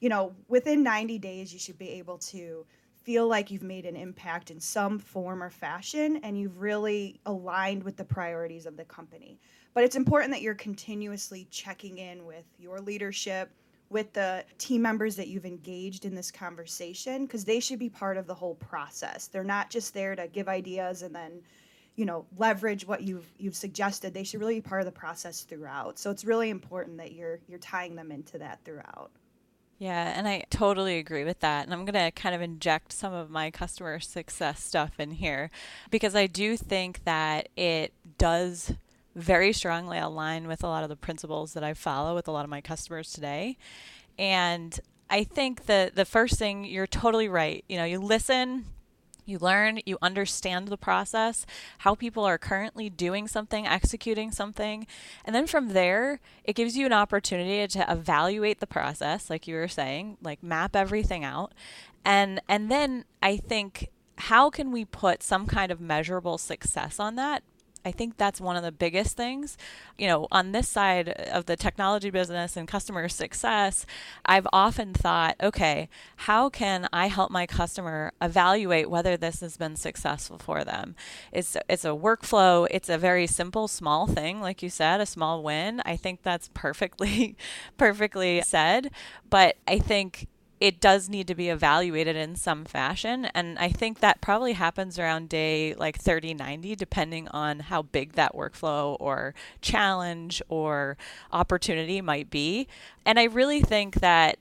you 0.01 0.07
know, 0.07 0.35
within 0.47 0.83
90 0.83 1.17
days, 1.17 1.51
you 1.51 1.57
should 1.57 1.79
be 1.79 1.89
able 1.89 2.19
to 2.19 2.63
feel 3.01 3.27
like 3.27 3.49
you've 3.49 3.63
made 3.63 3.87
an 3.87 3.95
impact 3.95 4.51
in 4.51 4.59
some 4.59 4.99
form 4.99 5.41
or 5.41 5.49
fashion 5.49 6.19
and 6.21 6.37
you've 6.37 6.61
really 6.61 7.19
aligned 7.25 7.81
with 7.81 7.97
the 7.97 8.05
priorities 8.05 8.67
of 8.67 8.77
the 8.77 8.85
company. 8.85 9.39
But 9.73 9.83
it's 9.83 9.95
important 9.95 10.31
that 10.33 10.43
you're 10.43 10.53
continuously 10.53 11.47
checking 11.49 11.97
in 11.97 12.23
with 12.27 12.45
your 12.59 12.81
leadership 12.81 13.49
with 13.91 14.13
the 14.13 14.43
team 14.57 14.81
members 14.81 15.15
that 15.17 15.27
you've 15.27 15.45
engaged 15.45 16.05
in 16.05 16.15
this 16.15 16.31
conversation 16.31 17.25
because 17.25 17.45
they 17.45 17.59
should 17.59 17.79
be 17.79 17.89
part 17.89 18.17
of 18.17 18.25
the 18.25 18.33
whole 18.33 18.55
process. 18.55 19.27
They're 19.27 19.43
not 19.43 19.69
just 19.69 19.93
there 19.93 20.15
to 20.15 20.27
give 20.27 20.47
ideas 20.47 21.01
and 21.01 21.13
then 21.13 21.41
you 21.95 22.05
know 22.05 22.25
leverage 22.37 22.87
what 22.87 23.01
you've 23.01 23.29
you've 23.37 23.55
suggested 23.55 24.13
they 24.13 24.23
should 24.23 24.39
really 24.39 24.55
be 24.55 24.61
part 24.61 24.79
of 24.79 24.85
the 24.85 24.91
process 24.93 25.41
throughout 25.41 25.99
so 25.99 26.09
it's 26.09 26.23
really 26.23 26.49
important 26.49 26.97
that 26.97 27.11
you're 27.11 27.41
you're 27.49 27.59
tying 27.59 27.97
them 27.97 28.13
into 28.13 28.37
that 28.37 28.63
throughout 28.63 29.11
yeah, 29.81 30.13
and 30.15 30.27
I 30.27 30.43
totally 30.51 30.99
agree 30.99 31.23
with 31.23 31.39
that. 31.39 31.65
And 31.65 31.73
I'm 31.73 31.85
going 31.85 31.95
to 31.95 32.11
kind 32.11 32.35
of 32.35 32.41
inject 32.43 32.93
some 32.93 33.13
of 33.13 33.31
my 33.31 33.49
customer 33.49 33.99
success 33.99 34.63
stuff 34.63 34.99
in 34.99 35.09
here 35.09 35.49
because 35.89 36.15
I 36.15 36.27
do 36.27 36.55
think 36.55 37.03
that 37.05 37.49
it 37.55 37.91
does 38.19 38.75
very 39.15 39.53
strongly 39.53 39.97
align 39.97 40.47
with 40.47 40.63
a 40.63 40.67
lot 40.67 40.83
of 40.83 40.89
the 40.89 40.95
principles 40.95 41.53
that 41.53 41.63
I 41.63 41.73
follow 41.73 42.15
with 42.15 42.27
a 42.27 42.31
lot 42.31 42.43
of 42.43 42.49
my 42.49 42.61
customers 42.61 43.11
today. 43.11 43.57
And 44.17 44.79
I 45.09 45.23
think 45.23 45.65
the 45.65 45.91
the 45.93 46.05
first 46.05 46.39
thing 46.39 46.63
you're 46.63 46.87
totally 46.87 47.27
right. 47.27 47.65
You 47.67 47.77
know, 47.77 47.83
you 47.83 47.99
listen, 47.99 48.65
you 49.25 49.37
learn, 49.39 49.79
you 49.85 49.97
understand 50.01 50.67
the 50.67 50.77
process, 50.77 51.45
how 51.79 51.95
people 51.95 52.23
are 52.23 52.37
currently 52.37 52.89
doing 52.89 53.27
something, 53.27 53.67
executing 53.67 54.31
something. 54.31 54.87
And 55.25 55.35
then 55.35 55.47
from 55.47 55.69
there, 55.69 56.19
it 56.43 56.53
gives 56.53 56.77
you 56.77 56.85
an 56.85 56.93
opportunity 56.93 57.67
to 57.67 57.91
evaluate 57.91 58.59
the 58.59 58.67
process, 58.67 59.29
like 59.29 59.47
you 59.47 59.55
were 59.55 59.67
saying, 59.67 60.17
like 60.21 60.41
map 60.41 60.75
everything 60.75 61.23
out. 61.23 61.53
And 62.05 62.41
and 62.47 62.71
then 62.71 63.05
I 63.21 63.37
think 63.37 63.89
how 64.17 64.49
can 64.49 64.71
we 64.71 64.85
put 64.85 65.23
some 65.23 65.47
kind 65.47 65.71
of 65.71 65.81
measurable 65.81 66.37
success 66.37 66.99
on 66.99 67.15
that 67.15 67.43
I 67.85 67.91
think 67.91 68.17
that's 68.17 68.39
one 68.41 68.55
of 68.55 68.63
the 68.63 68.71
biggest 68.71 69.17
things. 69.17 69.57
You 69.97 70.07
know, 70.07 70.27
on 70.31 70.51
this 70.51 70.69
side 70.69 71.09
of 71.09 71.45
the 71.45 71.55
technology 71.55 72.09
business 72.09 72.55
and 72.57 72.67
customer 72.67 73.09
success, 73.09 73.85
I've 74.25 74.47
often 74.53 74.93
thought, 74.93 75.35
okay, 75.41 75.89
how 76.17 76.49
can 76.49 76.87
I 76.93 77.07
help 77.07 77.31
my 77.31 77.45
customer 77.45 78.13
evaluate 78.21 78.89
whether 78.89 79.17
this 79.17 79.41
has 79.41 79.57
been 79.57 79.75
successful 79.75 80.37
for 80.37 80.63
them? 80.63 80.95
It's 81.31 81.57
it's 81.69 81.85
a 81.85 81.89
workflow, 81.89 82.67
it's 82.71 82.89
a 82.89 82.97
very 82.97 83.27
simple 83.27 83.67
small 83.67 84.07
thing 84.07 84.41
like 84.41 84.61
you 84.61 84.69
said, 84.69 85.01
a 85.01 85.05
small 85.05 85.43
win. 85.43 85.81
I 85.85 85.95
think 85.95 86.23
that's 86.23 86.49
perfectly 86.53 87.35
perfectly 87.77 88.41
said, 88.41 88.91
but 89.29 89.57
I 89.67 89.79
think 89.79 90.27
it 90.61 90.79
does 90.79 91.09
need 91.09 91.25
to 91.25 91.33
be 91.33 91.49
evaluated 91.49 92.15
in 92.15 92.35
some 92.35 92.65
fashion. 92.65 93.25
And 93.33 93.57
I 93.57 93.69
think 93.69 93.99
that 93.99 94.21
probably 94.21 94.53
happens 94.53 94.99
around 94.99 95.27
day 95.27 95.73
like 95.73 95.97
30, 95.97 96.35
90, 96.35 96.75
depending 96.75 97.27
on 97.29 97.61
how 97.61 97.81
big 97.81 98.13
that 98.13 98.35
workflow 98.35 98.95
or 98.99 99.33
challenge 99.61 100.39
or 100.49 100.97
opportunity 101.33 101.99
might 101.99 102.29
be. 102.29 102.67
And 103.07 103.19
I 103.19 103.23
really 103.23 103.61
think 103.61 103.95
that 104.01 104.37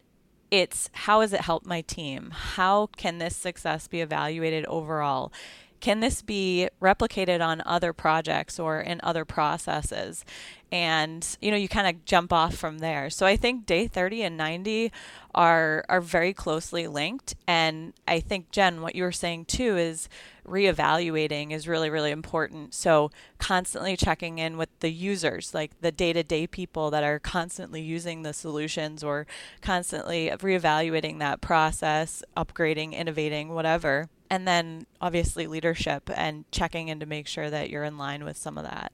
it's 0.51 0.91
how 0.93 1.23
has 1.23 1.33
it 1.33 1.41
helped 1.41 1.65
my 1.65 1.81
team? 1.81 2.33
How 2.33 2.89
can 2.99 3.17
this 3.17 3.35
success 3.35 3.89
be 3.89 4.03
evaluated 4.03 4.67
overall? 4.67 5.33
Can 5.81 6.01
this 6.01 6.21
be 6.21 6.69
replicated 6.81 7.45
on 7.45 7.63
other 7.65 7.93
projects 7.93 8.59
or 8.59 8.81
in 8.81 9.01
other 9.03 9.25
processes? 9.25 10.25
And 10.71 11.27
you 11.41 11.51
know, 11.51 11.57
you 11.57 11.69
kind 11.69 11.89
of 11.89 12.05
jump 12.05 12.33
off 12.33 12.55
from 12.55 12.79
there. 12.79 13.11
So 13.11 13.27
I 13.27 13.37
think 13.37 13.67
day 13.67 13.87
30 13.87 14.23
and 14.23 14.37
90 14.37 14.93
are 15.35 15.85
are 15.89 16.01
very 16.01 16.33
closely 16.35 16.87
linked. 16.87 17.35
And 17.47 17.95
I 18.07 18.21
think 18.21 18.51
Jen, 18.51 18.83
what 18.83 18.95
you 18.95 19.03
were 19.05 19.13
saying 19.13 19.47
too 19.47 19.77
is 19.77 20.09
reevaluating 20.47 21.51
is 21.51 21.67
really 21.67 21.91
really 21.91 22.11
important. 22.11 22.75
So 22.75 23.11
constantly 23.39 23.97
checking 23.97 24.39
in 24.39 24.59
with 24.59 24.69
the 24.81 24.91
users, 24.91 25.55
like 25.55 25.81
the 25.81 25.93
day-to-day 25.93 26.47
people 26.47 26.91
that 26.91 27.05
are 27.05 27.19
constantly 27.19 27.81
using 27.81 28.23
the 28.23 28.33
solutions 28.33 29.03
or 29.03 29.27
constantly 29.63 30.29
reevaluating 30.29 31.19
that 31.21 31.41
process, 31.41 32.23
upgrading, 32.37 32.93
innovating, 32.93 33.49
whatever 33.49 34.09
and 34.31 34.47
then 34.47 34.87
obviously 35.01 35.47
leadership 35.47 36.09
and 36.15 36.45
checking 36.53 36.89
in 36.89 37.01
to 37.01 37.07
make 37.07 37.27
sure 37.27 37.51
that 37.51 37.69
you're 37.69 37.85
in 37.85 37.99
line 37.99 38.25
with 38.25 38.37
some 38.37 38.57
of 38.57 38.65
that. 38.65 38.93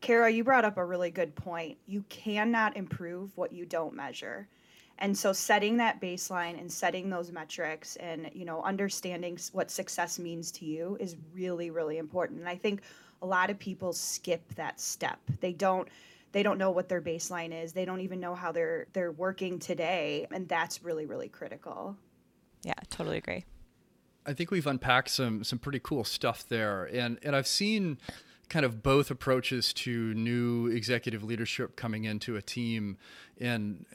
Kara, 0.00 0.30
you 0.30 0.42
brought 0.42 0.64
up 0.64 0.78
a 0.78 0.84
really 0.84 1.10
good 1.10 1.34
point. 1.34 1.76
You 1.86 2.02
cannot 2.08 2.76
improve 2.76 3.36
what 3.36 3.52
you 3.52 3.66
don't 3.66 3.94
measure. 3.94 4.48
And 4.98 5.16
so 5.16 5.32
setting 5.32 5.76
that 5.78 6.00
baseline 6.00 6.58
and 6.58 6.70
setting 6.70 7.08
those 7.08 7.30
metrics 7.32 7.96
and 7.96 8.30
you 8.34 8.44
know 8.44 8.62
understanding 8.62 9.38
what 9.52 9.70
success 9.70 10.18
means 10.18 10.50
to 10.52 10.64
you 10.64 10.96
is 11.00 11.16
really 11.32 11.70
really 11.70 11.98
important. 11.98 12.40
And 12.40 12.48
I 12.48 12.56
think 12.56 12.82
a 13.22 13.26
lot 13.26 13.50
of 13.50 13.58
people 13.58 13.92
skip 13.92 14.42
that 14.54 14.80
step. 14.80 15.18
They 15.40 15.52
don't 15.52 15.88
they 16.32 16.42
don't 16.42 16.58
know 16.58 16.70
what 16.70 16.88
their 16.88 17.00
baseline 17.00 17.52
is. 17.52 17.72
They 17.72 17.84
don't 17.84 18.00
even 18.00 18.20
know 18.20 18.34
how 18.34 18.52
they're 18.52 18.86
they're 18.92 19.12
working 19.12 19.58
today 19.58 20.26
and 20.32 20.48
that's 20.48 20.82
really 20.82 21.06
really 21.06 21.28
critical. 21.28 21.96
Yeah, 22.62 22.74
totally 22.90 23.16
agree. 23.16 23.44
I 24.30 24.34
think 24.34 24.52
we've 24.52 24.66
unpacked 24.66 25.10
some 25.10 25.42
some 25.42 25.58
pretty 25.58 25.80
cool 25.82 26.04
stuff 26.04 26.46
there, 26.48 26.84
and 26.84 27.18
and 27.24 27.34
I've 27.34 27.48
seen 27.48 27.98
kind 28.48 28.64
of 28.64 28.82
both 28.82 29.10
approaches 29.10 29.72
to 29.72 30.12
new 30.14 30.66
executive 30.68 31.22
leadership 31.22 31.76
coming 31.76 32.04
into 32.04 32.34
a 32.36 32.42
team 32.42 32.96
and 33.40 33.86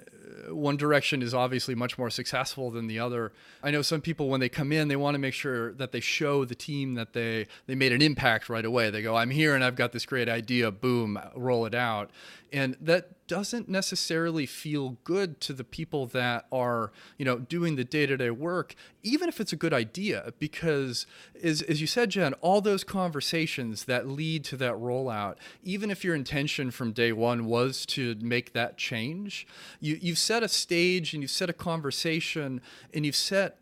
uh, 0.47 0.55
one 0.55 0.77
direction 0.77 1.21
is 1.21 1.33
obviously 1.33 1.75
much 1.75 1.97
more 1.97 2.09
successful 2.09 2.71
than 2.71 2.87
the 2.87 2.97
other. 2.97 3.31
I 3.61 3.69
know 3.69 3.81
some 3.81 4.01
people 4.01 4.29
when 4.29 4.39
they 4.39 4.49
come 4.49 4.71
in, 4.71 4.87
they 4.87 4.95
want 4.95 5.15
to 5.15 5.19
make 5.19 5.33
sure 5.33 5.73
that 5.73 5.91
they 5.91 5.99
show 5.99 6.45
the 6.45 6.55
team 6.55 6.95
that 6.95 7.13
they 7.13 7.47
they 7.67 7.75
made 7.75 7.91
an 7.91 8.01
impact 8.01 8.49
right 8.49 8.65
away. 8.65 8.89
They 8.89 9.01
go, 9.01 9.15
"I'm 9.15 9.29
here 9.29 9.55
and 9.55 9.63
I've 9.63 9.75
got 9.75 9.91
this 9.91 10.05
great 10.05 10.27
idea, 10.27 10.71
boom, 10.71 11.19
roll 11.35 11.65
it 11.65 11.75
out." 11.75 12.09
And 12.51 12.75
that 12.81 13.09
doesn't 13.27 13.67
necessarily 13.67 14.45
feel 14.45 14.97
good 15.03 15.41
to 15.41 15.53
the 15.53 15.63
people 15.63 16.05
that 16.07 16.45
are, 16.51 16.91
you 17.17 17.25
know, 17.25 17.39
doing 17.39 17.75
the 17.75 17.83
day-to-day 17.83 18.29
work, 18.29 18.75
even 19.03 19.27
if 19.27 19.39
it's 19.39 19.51
a 19.51 19.55
good 19.55 19.73
idea 19.73 20.33
because 20.39 21.07
as 21.43 21.61
as 21.63 21.81
you 21.81 21.87
said, 21.87 22.09
Jen, 22.11 22.33
all 22.35 22.61
those 22.61 22.83
conversations 22.83 23.85
that 23.85 24.07
lead 24.07 24.43
to 24.45 24.57
that 24.57 24.73
rollout, 24.73 25.35
even 25.63 25.89
if 25.89 26.03
your 26.03 26.15
intention 26.15 26.71
from 26.71 26.91
day 26.91 27.11
1 27.11 27.45
was 27.45 27.85
to 27.87 28.15
make 28.21 28.53
that 28.53 28.77
change, 28.77 29.47
you, 29.79 29.97
you've 30.01 30.19
set 30.19 30.43
a 30.43 30.47
stage 30.47 31.13
and 31.13 31.23
you've 31.23 31.31
set 31.31 31.49
a 31.49 31.53
conversation 31.53 32.61
and 32.93 33.05
you've 33.05 33.15
set 33.15 33.57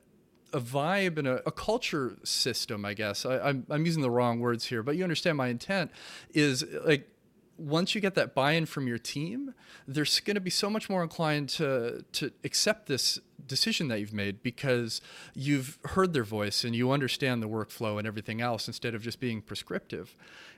a 0.53 0.59
vibe 0.59 1.17
and 1.17 1.27
a, 1.27 1.41
a, 1.47 1.51
culture 1.51 2.15
system, 2.23 2.85
I 2.85 2.93
guess. 2.93 3.25
I, 3.25 3.39
I'm, 3.39 3.65
I'm 3.69 3.85
using 3.87 4.03
the 4.03 4.11
wrong 4.11 4.39
words 4.39 4.65
here, 4.65 4.83
but 4.83 4.95
you 4.95 5.03
understand 5.03 5.35
my 5.35 5.47
intent 5.47 5.89
is 6.31 6.63
like 6.85 7.09
once 7.57 7.93
you 7.93 8.01
get 8.01 8.15
that 8.15 8.33
buy-in 8.33 8.65
from 8.65 8.87
your 8.87 8.97
team, 8.97 9.53
they're 9.87 10.05
going 10.25 10.35
to 10.35 10.41
be 10.41 10.49
so 10.49 10.69
much 10.69 10.89
more 10.89 11.03
inclined 11.03 11.49
to 11.49 12.03
to 12.13 12.31
accept 12.43 12.87
this 12.87 13.19
decision 13.45 13.87
that 13.89 13.99
you've 13.99 14.13
made 14.13 14.41
because 14.41 15.01
you've 15.35 15.77
heard 15.85 16.13
their 16.13 16.23
voice 16.23 16.63
and 16.63 16.75
you 16.75 16.91
understand 16.91 17.41
the 17.43 17.49
workflow 17.49 17.97
and 17.97 18.07
everything 18.07 18.41
else 18.41 18.67
instead 18.67 18.95
of 18.95 19.01
just 19.01 19.19
being 19.19 19.41
prescriptive. 19.41 20.15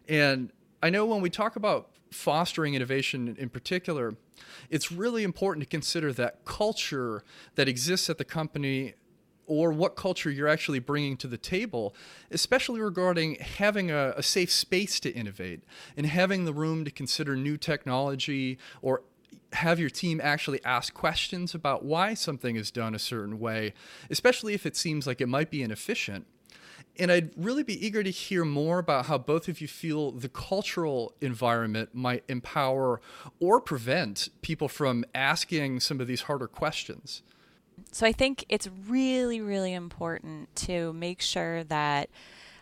And 0.07 0.51
I 0.81 0.89
know 0.89 1.05
when 1.05 1.21
we 1.21 1.29
talk 1.29 1.55
about 1.55 1.89
fostering 2.11 2.75
innovation 2.75 3.35
in 3.39 3.49
particular, 3.49 4.15
it's 4.69 4.91
really 4.91 5.23
important 5.23 5.63
to 5.63 5.69
consider 5.69 6.13
that 6.13 6.45
culture 6.45 7.23
that 7.55 7.67
exists 7.67 8.09
at 8.09 8.17
the 8.17 8.25
company 8.25 8.93
or 9.47 9.71
what 9.71 9.95
culture 9.95 10.29
you're 10.29 10.47
actually 10.47 10.79
bringing 10.79 11.17
to 11.17 11.27
the 11.27 11.37
table, 11.37 11.95
especially 12.31 12.81
regarding 12.81 13.35
having 13.35 13.91
a, 13.91 14.13
a, 14.17 14.23
safe 14.23 14.51
space 14.51 14.99
to 14.99 15.11
innovate 15.13 15.61
and 15.95 16.05
having 16.05 16.45
the 16.45 16.53
room 16.53 16.83
to 16.85 16.91
consider 16.91 17.35
new 17.35 17.57
technology 17.57 18.57
or 18.81 19.03
have 19.53 19.79
your 19.79 19.89
team 19.89 20.19
actually 20.23 20.63
ask 20.65 20.93
questions 20.93 21.53
about 21.53 21.83
why 21.83 22.13
something 22.13 22.55
is 22.55 22.71
done 22.71 22.93
a 22.93 22.99
certain 22.99 23.39
way, 23.39 23.73
especially 24.09 24.53
if 24.53 24.65
it 24.65 24.75
seems 24.75 25.07
like 25.07 25.21
it 25.21 25.27
might 25.27 25.49
be 25.49 25.63
inefficient. 25.63 26.25
And 26.97 27.11
I'd 27.11 27.31
really 27.35 27.63
be 27.63 27.85
eager 27.85 28.03
to 28.03 28.09
hear 28.09 28.45
more 28.45 28.79
about 28.79 29.07
how 29.07 29.17
both 29.17 29.49
of 29.49 29.59
you 29.59 29.67
feel 29.67 30.11
the 30.11 30.29
cultural 30.29 31.13
environment 31.19 31.89
might 31.93 32.23
empower 32.29 33.01
or 33.39 33.59
prevent 33.59 34.29
people 34.41 34.69
from 34.69 35.03
asking 35.13 35.81
some 35.81 35.99
of 35.99 36.07
these 36.07 36.21
harder 36.21 36.47
questions. 36.47 37.21
So 37.91 38.05
I 38.05 38.11
think 38.11 38.45
it's 38.49 38.69
really, 38.87 39.41
really 39.41 39.73
important 39.73 40.53
to 40.57 40.93
make 40.93 41.21
sure 41.21 41.63
that 41.65 42.09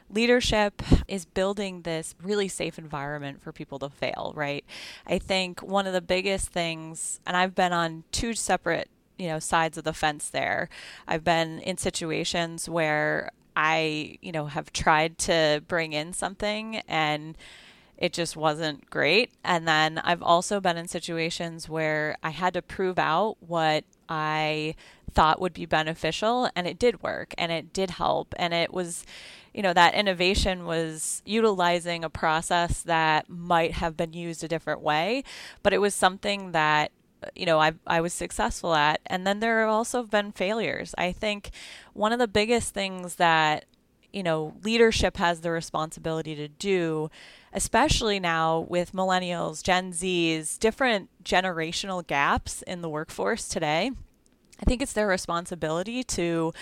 leadership 0.09 0.81
is 1.07 1.25
building 1.25 1.81
this 1.81 2.15
really 2.21 2.47
safe 2.47 2.77
environment 2.77 3.41
for 3.41 3.51
people 3.51 3.79
to 3.79 3.89
fail, 3.89 4.33
right? 4.35 4.63
I 5.07 5.17
think 5.17 5.61
one 5.61 5.87
of 5.87 5.93
the 5.93 6.01
biggest 6.01 6.49
things, 6.49 7.19
and 7.25 7.35
I've 7.35 7.55
been 7.55 7.73
on 7.73 8.03
two 8.11 8.33
separate 8.33 8.89
you 9.17 9.27
know 9.27 9.37
sides 9.37 9.77
of 9.77 9.83
the 9.83 9.93
fence 9.93 10.27
there 10.27 10.69
i've 11.07 11.23
been 11.23 11.59
in 11.59 11.77
situations 11.77 12.67
where 12.67 13.31
I, 13.55 14.17
you 14.21 14.31
know, 14.31 14.47
have 14.47 14.73
tried 14.73 15.17
to 15.19 15.63
bring 15.67 15.93
in 15.93 16.13
something 16.13 16.77
and 16.87 17.37
it 17.97 18.13
just 18.13 18.35
wasn't 18.35 18.89
great. 18.89 19.31
And 19.43 19.67
then 19.67 19.99
I've 19.99 20.23
also 20.23 20.59
been 20.59 20.77
in 20.77 20.87
situations 20.87 21.69
where 21.69 22.17
I 22.23 22.31
had 22.31 22.53
to 22.55 22.61
prove 22.61 22.97
out 22.97 23.37
what 23.39 23.85
I 24.09 24.75
thought 25.13 25.41
would 25.41 25.53
be 25.53 25.65
beneficial 25.65 26.49
and 26.55 26.67
it 26.67 26.79
did 26.79 27.01
work 27.03 27.33
and 27.37 27.51
it 27.51 27.73
did 27.73 27.91
help 27.91 28.33
and 28.37 28.53
it 28.53 28.73
was 28.73 29.05
you 29.53 29.61
know 29.61 29.73
that 29.73 29.93
innovation 29.93 30.65
was 30.65 31.21
utilizing 31.25 32.03
a 32.03 32.09
process 32.09 32.81
that 32.83 33.29
might 33.29 33.73
have 33.73 33.95
been 33.95 34.13
used 34.13 34.43
a 34.43 34.47
different 34.47 34.81
way 34.81 35.23
but 35.61 35.73
it 35.73 35.79
was 35.79 35.93
something 35.93 36.51
that 36.51 36.91
you 37.35 37.45
know 37.45 37.59
I, 37.59 37.73
I 37.87 38.01
was 38.01 38.13
successful 38.13 38.73
at. 38.73 39.01
And 39.05 39.25
then 39.25 39.39
there 39.39 39.61
have 39.61 39.69
also 39.69 40.03
been 40.03 40.31
failures. 40.31 40.93
I 40.97 41.11
think 41.11 41.51
one 41.93 42.11
of 42.11 42.19
the 42.19 42.27
biggest 42.27 42.73
things 42.73 43.15
that 43.15 43.65
you 44.11 44.23
know 44.23 44.53
leadership 44.63 45.17
has 45.17 45.41
the 45.41 45.51
responsibility 45.51 46.35
to 46.35 46.47
do 46.47 47.09
especially 47.51 48.19
now 48.19 48.59
with 48.59 48.93
millennials 48.93 49.63
gen 49.63 49.91
z's 49.91 50.55
different 50.59 51.09
generational 51.23 52.05
gaps 52.05 52.61
in 52.63 52.81
the 52.83 52.89
workforce 52.89 53.47
today 53.47 53.89
i 54.59 54.65
think 54.65 54.81
it's 54.81 54.93
their 54.93 55.07
responsibility 55.07 56.03
to 56.03 56.53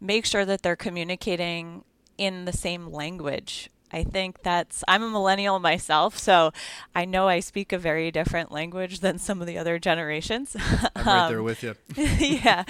make 0.00 0.24
sure 0.24 0.44
that 0.44 0.62
they're 0.62 0.76
communicating 0.76 1.84
in 2.16 2.44
the 2.44 2.52
same 2.52 2.90
language 2.90 3.70
I 3.90 4.04
think 4.04 4.42
that's, 4.42 4.84
I'm 4.86 5.02
a 5.02 5.10
millennial 5.10 5.58
myself, 5.58 6.18
so 6.18 6.52
I 6.94 7.04
know 7.04 7.28
I 7.28 7.40
speak 7.40 7.72
a 7.72 7.78
very 7.78 8.10
different 8.10 8.52
language 8.52 9.00
than 9.00 9.18
some 9.18 9.40
of 9.40 9.46
the 9.46 9.58
other 9.58 9.78
generations. 9.78 10.56
I'm 10.96 11.06
right 11.06 11.28
there 11.28 11.38
um, 11.38 11.44
with 11.44 11.62
you. 11.62 11.74
yeah. 11.96 12.64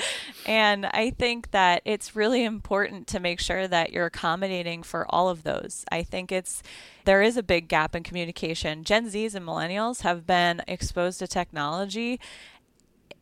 And 0.47 0.87
I 0.87 1.11
think 1.11 1.51
that 1.51 1.83
it's 1.85 2.15
really 2.15 2.45
important 2.45 3.07
to 3.09 3.21
make 3.21 3.41
sure 3.41 3.67
that 3.67 3.93
you're 3.93 4.07
accommodating 4.07 4.83
for 4.83 5.07
all 5.09 5.29
of 5.29 5.43
those. 5.43 5.85
I 5.91 6.03
think 6.03 6.31
it's, 6.31 6.63
there 7.05 7.23
is 7.23 7.37
a 7.37 7.43
big 7.43 7.69
gap 7.69 7.95
in 7.95 8.03
communication. 8.03 8.85
Gen 8.85 9.09
Zs 9.11 9.35
and 9.35 9.47
millennials 9.47 10.03
have 10.03 10.27
been 10.27 10.63
exposed 10.69 11.19
to 11.19 11.27
technology 11.27 12.21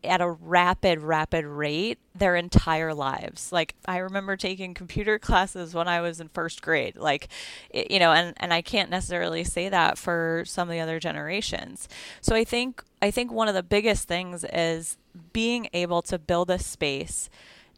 at 0.03 0.21
a 0.21 0.29
rapid, 0.29 1.01
rapid 1.01 1.45
rate 1.45 1.99
their 2.15 2.35
entire 2.35 2.93
lives. 2.93 3.51
Like 3.51 3.75
I 3.85 3.97
remember 3.97 4.35
taking 4.35 4.73
computer 4.73 5.19
classes 5.27 5.73
when 5.73 5.87
I 5.87 6.01
was 6.01 6.19
in 6.19 6.29
first 6.29 6.61
grade. 6.61 6.95
Like, 6.95 7.27
you 7.73 7.99
know, 7.99 8.11
and, 8.11 8.33
and 8.37 8.53
I 8.53 8.61
can't 8.61 8.89
necessarily 8.89 9.43
say 9.43 9.69
that 9.69 9.97
for 9.97 10.43
some 10.45 10.69
of 10.69 10.73
the 10.73 10.79
other 10.79 10.99
generations. 10.99 11.87
So 12.21 12.35
I 12.35 12.43
think 12.43 12.83
I 13.01 13.11
think 13.11 13.31
one 13.31 13.47
of 13.47 13.55
the 13.55 13.63
biggest 13.63 14.07
things 14.07 14.43
is 14.51 14.97
being 15.33 15.69
able 15.73 16.01
to 16.03 16.17
build 16.17 16.49
a 16.49 16.59
space 16.59 17.29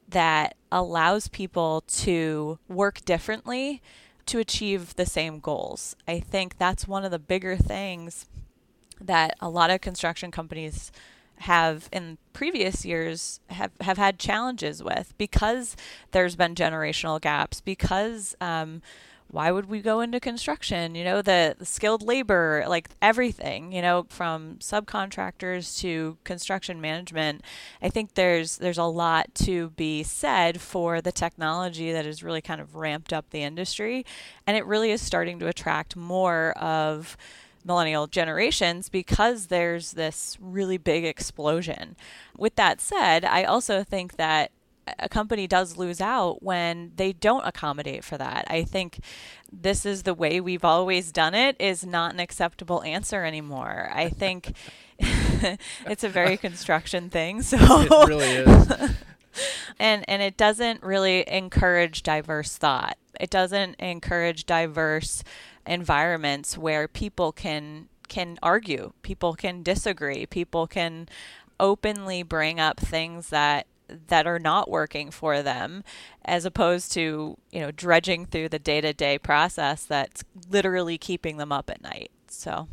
that 0.07 0.55
allows 0.71 1.27
people 1.27 1.83
to 1.87 2.57
work 2.67 3.03
differently 3.05 3.81
to 4.25 4.39
achieve 4.39 4.95
the 4.95 5.05
same 5.05 5.39
goals. 5.39 5.95
I 6.07 6.19
think 6.19 6.57
that's 6.57 6.87
one 6.87 7.03
of 7.03 7.11
the 7.11 7.19
bigger 7.19 7.57
things 7.57 8.25
that 9.01 9.35
a 9.39 9.49
lot 9.49 9.71
of 9.71 9.81
construction 9.81 10.31
companies 10.31 10.91
have 11.39 11.89
in 11.91 12.17
previous 12.33 12.85
years 12.85 13.39
have, 13.49 13.71
have 13.81 13.97
had 13.97 14.19
challenges 14.19 14.83
with 14.83 15.13
because 15.17 15.75
there's 16.11 16.35
been 16.35 16.55
generational 16.55 17.19
gaps 17.19 17.61
because 17.61 18.35
um, 18.41 18.81
why 19.31 19.51
would 19.51 19.67
we 19.67 19.79
go 19.79 20.01
into 20.01 20.19
construction? 20.19 20.95
You 20.95 21.03
know 21.03 21.21
the, 21.21 21.55
the, 21.57 21.65
skilled 21.65 22.01
labor 22.01 22.65
like 22.67 22.89
everything 23.01 23.71
you 23.71 23.81
know 23.81 24.05
from 24.09 24.57
subcontractors 24.59 25.79
to 25.79 26.17
construction 26.23 26.81
management. 26.81 27.43
I 27.81 27.89
think 27.89 28.15
there's 28.15 28.57
there's 28.57 28.77
a 28.77 28.83
lot 28.83 29.33
to 29.45 29.69
be 29.71 30.03
said 30.03 30.59
for 30.59 30.99
the 30.99 31.11
technology 31.11 31.91
that 31.91 32.05
has 32.05 32.23
really 32.23 32.41
kind 32.41 32.59
of 32.59 32.75
ramped 32.75 33.13
up 33.13 33.29
the 33.29 33.43
industry 33.43 34.05
and 34.47 34.57
it 34.57 34.65
really 34.65 34.91
is 34.91 35.01
starting 35.01 35.39
to 35.39 35.47
attract 35.47 35.95
more 35.95 36.51
of 36.57 37.15
millennial 37.69 38.07
generations 38.07 38.89
because 38.89 39.47
there's 39.47 39.93
this 39.93 40.37
really 40.41 40.77
big 40.77 41.05
explosion. 41.05 41.95
With 42.35 42.55
that 42.55 42.81
said, 42.81 43.23
I 43.23 43.43
also 43.43 43.83
think 43.83 44.17
that 44.17 44.51
a 44.97 45.07
company 45.07 45.45
does 45.45 45.77
lose 45.77 46.01
out 46.01 46.41
when 46.41 46.91
they 46.95 47.13
don't 47.13 47.45
accommodate 47.45 48.03
for 48.03 48.17
that. 48.17 48.45
I 48.49 48.63
think 48.63 48.99
this 49.51 49.85
is 49.85 50.01
the 50.01 50.15
way 50.15 50.41
we've 50.41 50.65
always 50.65 51.11
done 51.11 51.35
it 51.35 51.55
is 51.59 51.85
not 51.85 52.13
an 52.13 52.19
acceptable 52.19 52.81
answer 52.83 53.23
anymore. 53.23 53.89
I 53.93 54.09
think 54.09 54.55
it's 54.99 56.03
a 56.03 56.09
very 56.09 56.37
construction 56.47 57.11
thing. 57.11 57.43
So 57.43 57.57
it 57.59 58.07
really 58.07 58.25
is. 58.25 58.71
and 59.79 60.03
and 60.07 60.21
it 60.23 60.37
doesn't 60.37 60.81
really 60.81 61.23
encourage 61.29 62.01
diverse 62.01 62.57
thought. 62.57 62.97
It 63.19 63.29
doesn't 63.29 63.75
encourage 63.79 64.45
diverse 64.45 65.23
environments 65.69 66.57
where 66.57 66.87
people 66.87 67.31
can 67.31 67.87
can 68.09 68.39
argue, 68.41 68.91
people 69.03 69.35
can 69.35 69.61
disagree, 69.61 70.25
people 70.25 70.65
can 70.65 71.07
openly 71.59 72.23
bring 72.23 72.59
up 72.59 72.79
things 72.79 73.29
that 73.29 73.67
that 74.07 74.27
are 74.27 74.39
not 74.39 74.69
working 74.69 75.11
for 75.11 75.41
them 75.41 75.83
as 76.25 76.45
opposed 76.45 76.91
to, 76.91 77.37
you 77.51 77.59
know, 77.59 77.71
dredging 77.71 78.25
through 78.25 78.49
the 78.49 78.59
day-to-day 78.59 79.17
process 79.17 79.83
that's 79.85 80.23
literally 80.49 80.97
keeping 80.97 81.37
them 81.37 81.51
up 81.51 81.69
at 81.69 81.81
night. 81.81 82.11
So 82.27 82.67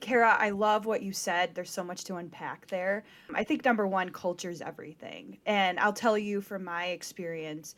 Kara, 0.00 0.36
I 0.38 0.50
love 0.50 0.84
what 0.84 1.02
you 1.02 1.12
said. 1.12 1.54
There's 1.54 1.70
so 1.70 1.84
much 1.84 2.02
to 2.04 2.16
unpack 2.16 2.66
there. 2.66 3.04
I 3.34 3.44
think 3.44 3.64
number 3.64 3.86
one, 3.86 4.10
culture 4.10 4.50
is 4.50 4.60
everything. 4.60 5.38
And 5.46 5.78
I'll 5.78 5.92
tell 5.92 6.18
you 6.18 6.40
from 6.40 6.64
my 6.64 6.86
experience, 6.86 7.76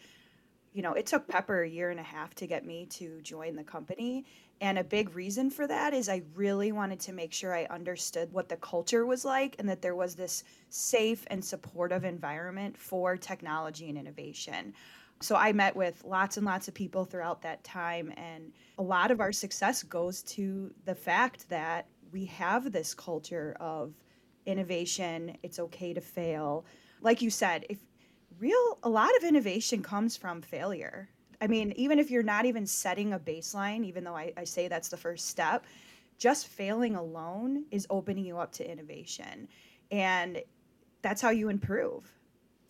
you 0.74 0.82
know, 0.82 0.92
it 0.92 1.06
took 1.06 1.28
Pepper 1.28 1.62
a 1.62 1.68
year 1.68 1.90
and 1.90 2.00
a 2.00 2.04
half 2.04 2.34
to 2.34 2.48
get 2.48 2.66
me 2.66 2.84
to 2.86 3.20
join 3.22 3.54
the 3.54 3.62
company. 3.62 4.26
And 4.60 4.76
a 4.76 4.84
big 4.84 5.14
reason 5.14 5.48
for 5.48 5.68
that 5.68 5.94
is 5.94 6.08
I 6.08 6.22
really 6.34 6.72
wanted 6.72 6.98
to 7.00 7.12
make 7.12 7.32
sure 7.32 7.54
I 7.54 7.64
understood 7.66 8.32
what 8.32 8.48
the 8.48 8.56
culture 8.56 9.06
was 9.06 9.24
like 9.24 9.54
and 9.60 9.68
that 9.68 9.80
there 9.80 9.94
was 9.94 10.16
this 10.16 10.42
safe 10.70 11.24
and 11.28 11.44
supportive 11.44 12.04
environment 12.04 12.76
for 12.76 13.16
technology 13.16 13.88
and 13.88 13.96
innovation. 13.96 14.74
So 15.20 15.36
I 15.36 15.52
met 15.52 15.76
with 15.76 16.02
lots 16.04 16.38
and 16.38 16.44
lots 16.44 16.66
of 16.66 16.74
people 16.74 17.04
throughout 17.04 17.40
that 17.42 17.62
time. 17.62 18.12
And 18.16 18.52
a 18.76 18.82
lot 18.82 19.12
of 19.12 19.20
our 19.20 19.32
success 19.32 19.84
goes 19.84 20.22
to 20.22 20.74
the 20.86 20.94
fact 20.94 21.48
that 21.50 21.86
we 22.10 22.24
have 22.26 22.72
this 22.72 22.94
culture 22.94 23.56
of 23.60 23.94
innovation, 24.44 25.36
it's 25.44 25.60
okay 25.60 25.94
to 25.94 26.00
fail. 26.00 26.64
Like 27.00 27.22
you 27.22 27.30
said, 27.30 27.64
if 27.68 27.78
real 28.38 28.78
a 28.82 28.88
lot 28.88 29.10
of 29.16 29.24
innovation 29.24 29.82
comes 29.82 30.16
from 30.16 30.42
failure. 30.42 31.08
I 31.40 31.46
mean 31.46 31.72
even 31.76 31.98
if 31.98 32.10
you're 32.10 32.22
not 32.22 32.46
even 32.46 32.66
setting 32.66 33.12
a 33.12 33.18
baseline 33.18 33.84
even 33.84 34.04
though 34.04 34.16
I, 34.16 34.32
I 34.36 34.44
say 34.44 34.68
that's 34.68 34.88
the 34.88 34.96
first 34.96 35.28
step 35.28 35.66
just 36.18 36.46
failing 36.46 36.94
alone 36.94 37.64
is 37.70 37.86
opening 37.90 38.24
you 38.24 38.38
up 38.38 38.52
to 38.52 38.70
innovation. 38.70 39.48
And 39.90 40.40
that's 41.02 41.20
how 41.20 41.30
you 41.30 41.48
improve. 41.48 42.10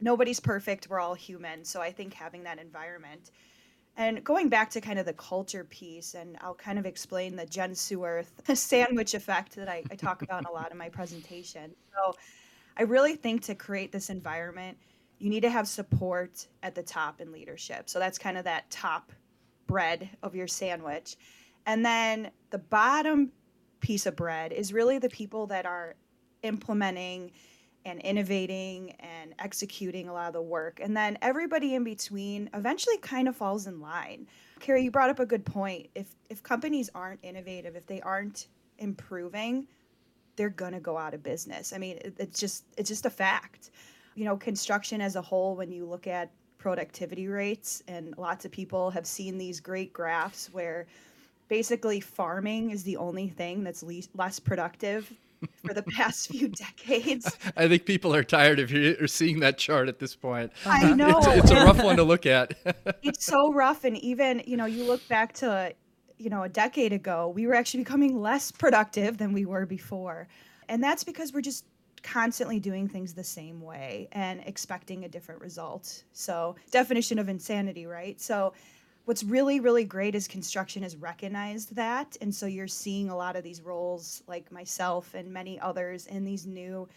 Nobody's 0.01 0.41
perfect. 0.41 0.89
We're 0.89 1.01
all 1.01 1.15
human. 1.15 1.65
So 1.65 1.81
i 1.81 1.93
think 1.93 2.15
having 2.15 2.43
that 2.45 2.59
environment 2.59 3.31
and 3.97 4.25
going 4.25 4.49
back 4.49 4.71
to 4.71 4.81
kind 4.81 4.99
of 4.99 5.07
the 5.07 5.13
culture 5.13 5.65
piece 5.65 6.15
and 6.15 6.37
i'll 6.41 6.55
kind 6.55 6.79
of 6.79 6.87
explain 6.87 7.37
the 7.37 7.47
jen 7.47 7.73
suerth 7.73 8.27
sandwich 8.57 9.15
effect 9.15 9.57
that 9.57 9.69
I, 9.69 9.83
I 9.91 9.97
talk 9.97 10.23
about 10.23 10.41
in 10.41 10.47
a 10.47 10.53
lot 10.53 10.71
of 10.71 10.77
my 10.77 10.89
presentation 10.89 11.75
so 11.95 12.15
i 12.77 12.83
really 12.83 13.17
think 13.17 13.43
to 13.43 13.55
create 13.55 13.93
this 13.93 14.11
environment 14.11 14.77
you 15.19 15.31
need 15.31 15.41
to 15.41 15.51
have 15.51 15.69
support 15.69 16.47
at 16.63 16.75
the 16.75 16.83
top 16.83 17.21
in 17.21 17.33
leadership. 17.33 17.89
So 17.89 17.99
that's 17.99 18.19
kind 18.19 18.37
of 18.37 18.45
that 18.45 18.71
top 18.71 19.13
bread 19.67 20.11
of 20.23 20.35
your 20.35 20.47
sandwich. 20.47 21.17
And 21.67 21.85
then 21.85 22.31
the 22.51 22.59
bottom 22.59 23.33
piece 23.81 24.07
of 24.07 24.17
bread 24.17 24.53
is 24.53 24.73
really 24.73 24.99
the 24.99 25.09
people 25.09 25.47
that 25.49 25.67
are 25.67 25.95
implementing 26.43 27.33
and 27.87 28.01
innovating 28.01 28.93
and 28.93 29.35
executing 29.39 30.09
a 30.09 30.13
lot 30.13 30.29
of 30.29 30.33
the 30.33 30.43
work. 30.43 30.81
And 30.83 30.97
then 30.97 31.19
everybody 31.21 31.75
in 31.75 31.85
between 31.85 32.49
eventually 32.55 32.97
kind 32.99 33.29
of 33.29 33.37
falls 33.37 33.67
in 33.67 33.81
line. 33.81 34.27
Carrie, 34.61 34.85
you 34.85 34.91
brought 34.91 35.11
up 35.11 35.21
a 35.21 35.27
good 35.27 35.45
point. 35.45 35.89
If 35.95 36.15
if 36.31 36.43
companies 36.43 36.89
aren't 36.95 37.21
innovative, 37.23 37.77
if 37.77 37.87
they 37.87 38.01
aren't 38.01 38.49
improving, 38.79 39.67
they're 40.37 40.51
to 40.73 40.81
go 40.81 40.97
out 40.97 41.15
of 41.15 41.23
business. 41.23 41.73
I 41.73 41.79
mean, 41.79 41.99
it's 42.19 42.41
just 42.41 42.65
it's 42.79 42.89
just 42.89 43.07
a 43.07 43.11
fact 43.11 43.71
you 44.15 44.25
know, 44.25 44.37
construction 44.37 45.01
as 45.01 45.17
a 45.17 45.23
whole, 45.23 45.57
when 45.57 45.71
you 45.71 45.85
look 45.85 46.07
at 46.07 46.31
productivity 46.59 47.29
rates, 47.29 47.83
and 47.89 48.17
lots 48.17 48.45
of 48.45 48.51
people 48.51 48.91
have 48.91 49.07
seen 49.07 49.37
these 49.37 49.61
great 49.61 49.93
graphs 49.93 50.49
where 50.53 50.87
basically 51.49 52.01
farming 52.01 52.71
is 52.71 52.83
the 52.85 52.97
only 52.97 53.29
thing 53.29 53.63
that's 53.63 53.83
least, 53.83 54.11
less 54.15 54.41
productive 54.41 55.13
for 55.65 55.75
the 55.75 55.83
past 55.97 56.29
few 56.29 56.49
decades. 56.49 57.37
I 57.57 57.69
think 57.69 57.85
people 57.85 58.15
are 58.15 58.25
tired 58.25 58.61
of 58.61 58.71
hear, 58.71 59.07
seeing 59.07 59.41
that 59.41 59.59
chart 59.59 59.89
at 59.89 59.99
this 59.99 60.17
point. 60.17 60.53
I 60.65 60.93
know. 60.95 61.19
It's, 61.19 61.27
it's 61.27 61.51
a 61.51 61.65
rough 61.65 61.83
one 61.83 61.97
to 61.97 62.05
look 62.05 62.27
at. 62.27 62.55
it's 63.03 63.27
so 63.27 63.53
rough. 63.53 63.85
And 63.85 63.97
even, 63.99 64.43
you 64.47 64.57
know, 64.57 64.67
you 64.67 64.85
look 64.85 65.07
back 65.09 65.33
to, 65.35 65.75
you 66.19 66.31
know, 66.31 66.45
a 66.45 66.49
decade 66.49 66.93
ago, 66.93 67.29
we 67.29 67.47
were 67.47 67.55
actually 67.55 67.85
becoming 67.85 68.21
less 68.21 68.51
productive 68.51 69.19
than 69.19 69.33
we 69.33 69.45
were 69.45 69.67
before. 69.67 70.29
And 70.69 70.83
that's 70.83 71.05
because 71.05 71.33
we're 71.33 71.43
just 71.43 71.67
constantly 72.05 72.61
doing 72.61 72.87
things 72.87 73.15
the 73.15 73.25
same 73.25 73.61
way 73.61 74.07
and 74.13 74.41
expecting 74.47 75.05
a 75.05 75.09
different 75.09 75.41
result. 75.41 76.05
So, 76.13 76.55
definition 76.71 77.19
of 77.19 77.29
insanity, 77.29 77.87
right? 77.87 78.21
So, 78.21 78.53
what's 79.07 79.25
really 79.25 79.61
really 79.61 79.85
great 79.85 80.15
is 80.15 80.29
construction 80.29 80.83
has 80.83 80.97
recognized 80.97 81.75
that 81.77 82.17
and 82.23 82.35
so 82.35 82.47
you're 82.47 82.67
seeing 82.67 83.11
a 83.11 83.17
lot 83.17 83.37
of 83.37 83.45
these 83.45 83.61
roles 83.61 84.23
like 84.27 84.51
myself 84.51 85.13
and 85.13 85.31
many 85.31 85.61
others 85.61 86.07
in 86.07 86.25
these 86.25 86.47
new 86.47 86.89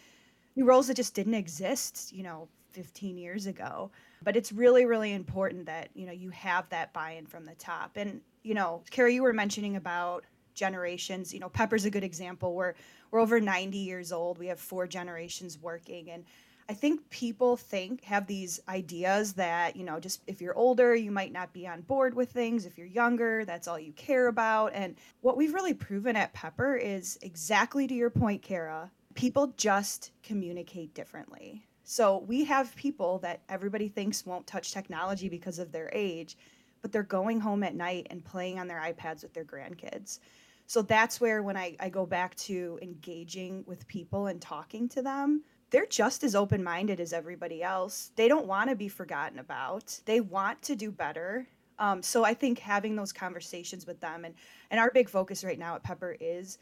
new 0.56 0.64
roles 0.64 0.88
that 0.88 0.94
just 0.94 1.14
didn't 1.14 1.34
exist, 1.34 2.12
you 2.12 2.22
know, 2.22 2.48
15 2.72 3.16
years 3.16 3.46
ago. 3.46 3.90
But 4.22 4.36
it's 4.36 4.52
really 4.52 4.84
really 4.84 5.12
important 5.12 5.66
that, 5.66 5.88
you 5.94 6.06
know, 6.06 6.12
you 6.12 6.30
have 6.30 6.68
that 6.70 6.92
buy-in 6.92 7.26
from 7.26 7.44
the 7.44 7.54
top. 7.54 7.96
And, 7.96 8.20
you 8.42 8.54
know, 8.54 8.82
Carrie, 8.90 9.14
you 9.14 9.22
were 9.22 9.32
mentioning 9.32 9.76
about 9.76 10.24
generations. 10.58 11.32
You 11.32 11.40
know, 11.40 11.48
Pepper's 11.48 11.84
a 11.84 11.90
good 11.90 12.04
example. 12.04 12.54
We're 12.54 12.74
we're 13.10 13.20
over 13.20 13.40
90 13.40 13.78
years 13.78 14.12
old. 14.12 14.38
We 14.38 14.48
have 14.48 14.60
four 14.60 14.86
generations 14.86 15.58
working 15.58 16.10
and 16.10 16.24
I 16.70 16.74
think 16.74 17.08
people 17.08 17.56
think 17.56 18.04
have 18.04 18.26
these 18.26 18.60
ideas 18.68 19.32
that, 19.34 19.74
you 19.74 19.84
know, 19.84 19.98
just 19.98 20.20
if 20.26 20.42
you're 20.42 20.54
older, 20.54 20.94
you 20.94 21.10
might 21.10 21.32
not 21.32 21.54
be 21.54 21.66
on 21.66 21.80
board 21.80 22.12
with 22.12 22.30
things. 22.30 22.66
If 22.66 22.76
you're 22.76 22.86
younger, 22.86 23.46
that's 23.46 23.66
all 23.66 23.78
you 23.78 23.92
care 23.92 24.26
about. 24.28 24.72
And 24.74 24.94
what 25.22 25.38
we've 25.38 25.54
really 25.54 25.72
proven 25.72 26.14
at 26.14 26.34
Pepper 26.34 26.76
is 26.76 27.18
exactly 27.22 27.86
to 27.86 27.94
your 27.94 28.10
point, 28.10 28.42
Kara, 28.42 28.90
people 29.14 29.54
just 29.56 30.12
communicate 30.22 30.92
differently. 30.92 31.64
So 31.84 32.18
we 32.28 32.44
have 32.44 32.76
people 32.76 33.18
that 33.20 33.40
everybody 33.48 33.88
thinks 33.88 34.26
won't 34.26 34.46
touch 34.46 34.70
technology 34.70 35.30
because 35.30 35.58
of 35.58 35.72
their 35.72 35.88
age, 35.94 36.36
but 36.82 36.92
they're 36.92 37.02
going 37.02 37.40
home 37.40 37.62
at 37.62 37.74
night 37.74 38.08
and 38.10 38.22
playing 38.22 38.58
on 38.58 38.68
their 38.68 38.80
iPads 38.80 39.22
with 39.22 39.32
their 39.32 39.44
grandkids. 39.44 40.18
So 40.68 40.82
that's 40.82 41.18
where 41.20 41.42
when 41.42 41.56
I, 41.56 41.76
I 41.80 41.88
go 41.88 42.06
back 42.06 42.36
to 42.36 42.78
engaging 42.82 43.64
with 43.66 43.88
people 43.88 44.26
and 44.26 44.40
talking 44.40 44.86
to 44.90 45.02
them, 45.02 45.42
they're 45.70 45.86
just 45.86 46.22
as 46.22 46.34
open 46.34 46.62
minded 46.62 47.00
as 47.00 47.14
everybody 47.14 47.62
else. 47.62 48.12
They 48.16 48.28
don't 48.28 48.46
want 48.46 48.68
to 48.68 48.76
be 48.76 48.88
forgotten 48.88 49.38
about. 49.38 49.98
They 50.04 50.20
want 50.20 50.60
to 50.62 50.76
do 50.76 50.90
better. 50.92 51.46
Um, 51.78 52.02
so 52.02 52.22
I 52.22 52.34
think 52.34 52.58
having 52.58 52.96
those 52.96 53.12
conversations 53.14 53.86
with 53.86 53.98
them 54.00 54.24
and 54.24 54.34
and 54.70 54.78
our 54.78 54.90
big 54.90 55.08
focus 55.08 55.42
right 55.42 55.58
now 55.58 55.74
at 55.74 55.82
Pepper 55.82 56.16
is 56.20 56.58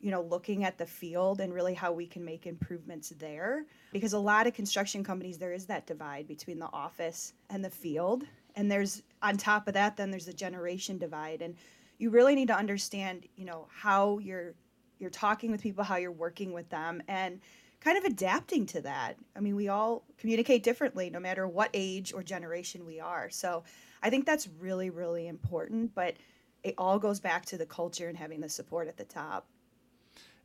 you 0.00 0.10
know, 0.10 0.20
looking 0.20 0.64
at 0.64 0.76
the 0.76 0.84
field 0.84 1.40
and 1.40 1.54
really 1.54 1.72
how 1.72 1.90
we 1.90 2.06
can 2.06 2.22
make 2.22 2.46
improvements 2.46 3.14
there. 3.18 3.64
Because 3.90 4.12
a 4.12 4.18
lot 4.18 4.46
of 4.46 4.52
construction 4.52 5.02
companies, 5.02 5.38
there 5.38 5.54
is 5.54 5.64
that 5.64 5.86
divide 5.86 6.28
between 6.28 6.58
the 6.58 6.68
office 6.74 7.32
and 7.48 7.64
the 7.64 7.70
field. 7.70 8.24
And 8.54 8.70
there's, 8.70 9.02
on 9.22 9.38
top 9.38 9.66
of 9.66 9.72
that, 9.72 9.96
then 9.96 10.10
there's 10.10 10.28
a 10.28 10.34
generation 10.34 10.98
divide. 10.98 11.40
And 11.40 11.56
you 11.98 12.10
really 12.10 12.34
need 12.34 12.48
to 12.48 12.56
understand, 12.56 13.26
you 13.36 13.44
know, 13.44 13.66
how 13.70 14.18
you're 14.18 14.54
you're 14.98 15.10
talking 15.10 15.50
with 15.50 15.60
people, 15.62 15.84
how 15.84 15.96
you're 15.96 16.12
working 16.12 16.52
with 16.52 16.68
them, 16.70 17.02
and 17.08 17.40
kind 17.80 17.98
of 17.98 18.04
adapting 18.04 18.64
to 18.64 18.80
that. 18.80 19.16
I 19.36 19.40
mean, 19.40 19.56
we 19.56 19.68
all 19.68 20.04
communicate 20.16 20.62
differently 20.62 21.10
no 21.10 21.20
matter 21.20 21.46
what 21.46 21.70
age 21.74 22.12
or 22.12 22.22
generation 22.22 22.86
we 22.86 23.00
are. 23.00 23.28
So 23.28 23.64
I 24.02 24.10
think 24.10 24.24
that's 24.24 24.48
really, 24.58 24.90
really 24.90 25.28
important. 25.28 25.94
But 25.94 26.16
it 26.62 26.74
all 26.78 26.98
goes 26.98 27.20
back 27.20 27.44
to 27.46 27.58
the 27.58 27.66
culture 27.66 28.08
and 28.08 28.16
having 28.16 28.40
the 28.40 28.48
support 28.48 28.88
at 28.88 28.96
the 28.96 29.04
top. 29.04 29.46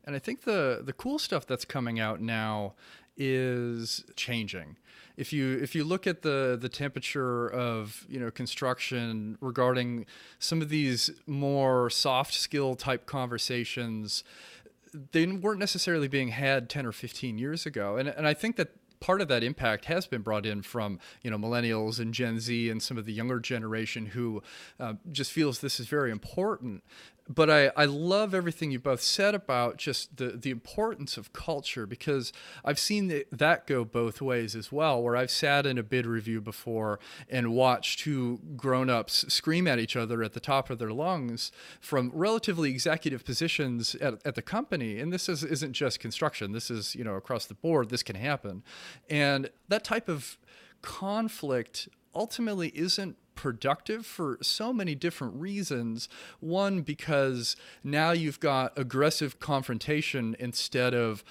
And 0.04 0.14
I 0.14 0.18
think 0.18 0.42
the 0.42 0.80
the 0.82 0.92
cool 0.92 1.18
stuff 1.18 1.46
that's 1.46 1.64
coming 1.64 2.00
out 2.00 2.20
now 2.20 2.74
is 3.20 4.02
changing. 4.16 4.76
If 5.16 5.32
you 5.32 5.58
if 5.58 5.74
you 5.74 5.84
look 5.84 6.06
at 6.06 6.22
the 6.22 6.58
the 6.60 6.70
temperature 6.70 7.46
of 7.46 8.06
you 8.08 8.18
know 8.18 8.30
construction 8.30 9.36
regarding 9.40 10.06
some 10.38 10.62
of 10.62 10.70
these 10.70 11.10
more 11.26 11.90
soft 11.90 12.32
skill 12.32 12.74
type 12.74 13.04
conversations, 13.04 14.24
they 15.12 15.26
weren't 15.26 15.60
necessarily 15.60 16.08
being 16.08 16.28
had 16.28 16.70
10 16.70 16.86
or 16.86 16.92
15 16.92 17.36
years 17.36 17.66
ago. 17.66 17.96
And 17.96 18.08
and 18.08 18.26
I 18.26 18.32
think 18.32 18.56
that 18.56 18.70
part 19.00 19.20
of 19.20 19.28
that 19.28 19.42
impact 19.42 19.86
has 19.86 20.06
been 20.06 20.22
brought 20.22 20.46
in 20.46 20.62
from 20.62 20.98
you 21.22 21.30
know 21.30 21.36
millennials 21.36 22.00
and 22.00 22.14
Gen 22.14 22.40
Z 22.40 22.70
and 22.70 22.82
some 22.82 22.96
of 22.96 23.04
the 23.04 23.12
younger 23.12 23.40
generation 23.40 24.06
who 24.06 24.42
uh, 24.78 24.94
just 25.12 25.32
feels 25.32 25.60
this 25.60 25.78
is 25.78 25.86
very 25.86 26.10
important. 26.10 26.82
But 27.32 27.48
I, 27.48 27.70
I 27.76 27.84
love 27.84 28.34
everything 28.34 28.72
you 28.72 28.80
both 28.80 29.00
said 29.00 29.36
about 29.36 29.76
just 29.76 30.16
the, 30.16 30.30
the 30.30 30.50
importance 30.50 31.16
of 31.16 31.32
culture 31.32 31.86
because 31.86 32.32
I've 32.64 32.80
seen 32.80 33.06
the, 33.06 33.24
that 33.30 33.68
go 33.68 33.84
both 33.84 34.20
ways 34.20 34.56
as 34.56 34.72
well. 34.72 35.00
Where 35.00 35.14
I've 35.14 35.30
sat 35.30 35.64
in 35.64 35.78
a 35.78 35.84
bid 35.84 36.06
review 36.06 36.40
before 36.40 36.98
and 37.28 37.54
watched 37.54 38.00
two 38.00 38.40
grown 38.56 38.90
ups 38.90 39.32
scream 39.32 39.68
at 39.68 39.78
each 39.78 39.94
other 39.94 40.24
at 40.24 40.32
the 40.32 40.40
top 40.40 40.70
of 40.70 40.80
their 40.80 40.90
lungs 40.90 41.52
from 41.80 42.10
relatively 42.12 42.68
executive 42.68 43.24
positions 43.24 43.94
at, 43.96 44.14
at 44.26 44.34
the 44.34 44.42
company. 44.42 44.98
And 44.98 45.12
this 45.12 45.28
is, 45.28 45.44
isn't 45.44 45.74
just 45.74 46.00
construction, 46.00 46.50
this 46.50 46.68
is 46.68 46.96
you 46.96 47.04
know 47.04 47.14
across 47.14 47.46
the 47.46 47.54
board, 47.54 47.90
this 47.90 48.02
can 48.02 48.16
happen. 48.16 48.64
And 49.08 49.50
that 49.68 49.84
type 49.84 50.08
of 50.08 50.36
conflict 50.82 51.88
ultimately 52.12 52.72
isn't 52.74 53.16
productive 53.40 54.04
for 54.04 54.36
so 54.42 54.70
many 54.70 54.94
different 54.94 55.34
reasons. 55.34 56.10
One, 56.40 56.82
because 56.82 57.56
now 57.82 58.10
you've 58.10 58.38
got 58.38 58.78
aggressive 58.78 59.40
confrontation 59.40 60.36
instead 60.38 60.92
of 60.92 61.24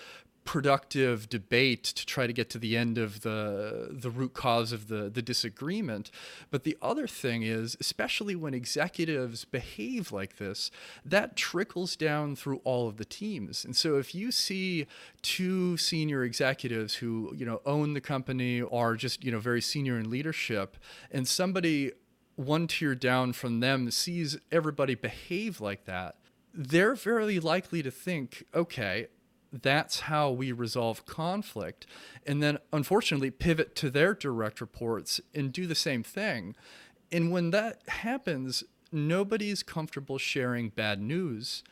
productive 0.49 1.29
debate 1.29 1.83
to 1.83 2.03
try 2.07 2.25
to 2.25 2.33
get 2.33 2.49
to 2.49 2.57
the 2.57 2.75
end 2.75 2.97
of 2.97 3.21
the 3.21 3.87
the 3.91 4.09
root 4.09 4.33
cause 4.33 4.71
of 4.71 4.87
the 4.87 5.07
the 5.07 5.21
disagreement. 5.21 6.09
But 6.49 6.63
the 6.63 6.75
other 6.81 7.05
thing 7.05 7.43
is 7.43 7.77
especially 7.79 8.35
when 8.35 8.55
executives 8.55 9.45
behave 9.45 10.11
like 10.11 10.37
this 10.37 10.71
that 11.05 11.35
trickles 11.35 11.95
down 11.95 12.35
through 12.35 12.61
all 12.63 12.87
of 12.87 12.97
the 12.97 13.05
teams. 13.05 13.63
And 13.63 13.75
so 13.75 13.99
if 13.99 14.15
you 14.15 14.31
see 14.31 14.87
two 15.21 15.77
senior 15.77 16.23
executives 16.23 16.95
who 16.95 17.31
you 17.35 17.45
know 17.45 17.61
own 17.63 17.93
the 17.93 18.01
company 18.01 18.59
or 18.59 18.95
just 18.95 19.23
you 19.23 19.31
know 19.31 19.37
very 19.39 19.61
senior 19.61 19.99
in 19.99 20.09
leadership 20.09 20.77
and 21.11 21.27
somebody 21.27 21.91
one 22.37 22.65
tier 22.65 22.95
down 22.95 23.33
from 23.33 23.59
them 23.59 23.91
sees 23.91 24.35
everybody 24.51 24.95
behave 24.95 25.61
like 25.61 25.85
that 25.85 26.15
they're 26.55 26.95
very 26.95 27.39
likely 27.39 27.83
to 27.83 27.91
think 27.91 28.45
okay 28.55 29.05
that's 29.51 30.01
how 30.01 30.29
we 30.31 30.51
resolve 30.51 31.05
conflict. 31.05 31.85
And 32.25 32.41
then, 32.41 32.59
unfortunately, 32.71 33.31
pivot 33.31 33.75
to 33.77 33.89
their 33.89 34.13
direct 34.13 34.61
reports 34.61 35.19
and 35.33 35.51
do 35.51 35.65
the 35.65 35.75
same 35.75 36.03
thing. 36.03 36.55
And 37.11 37.31
when 37.31 37.51
that 37.51 37.81
happens, 37.87 38.63
nobody's 38.91 39.63
comfortable 39.63 40.17
sharing 40.17 40.69
bad 40.69 41.01
news 41.01 41.63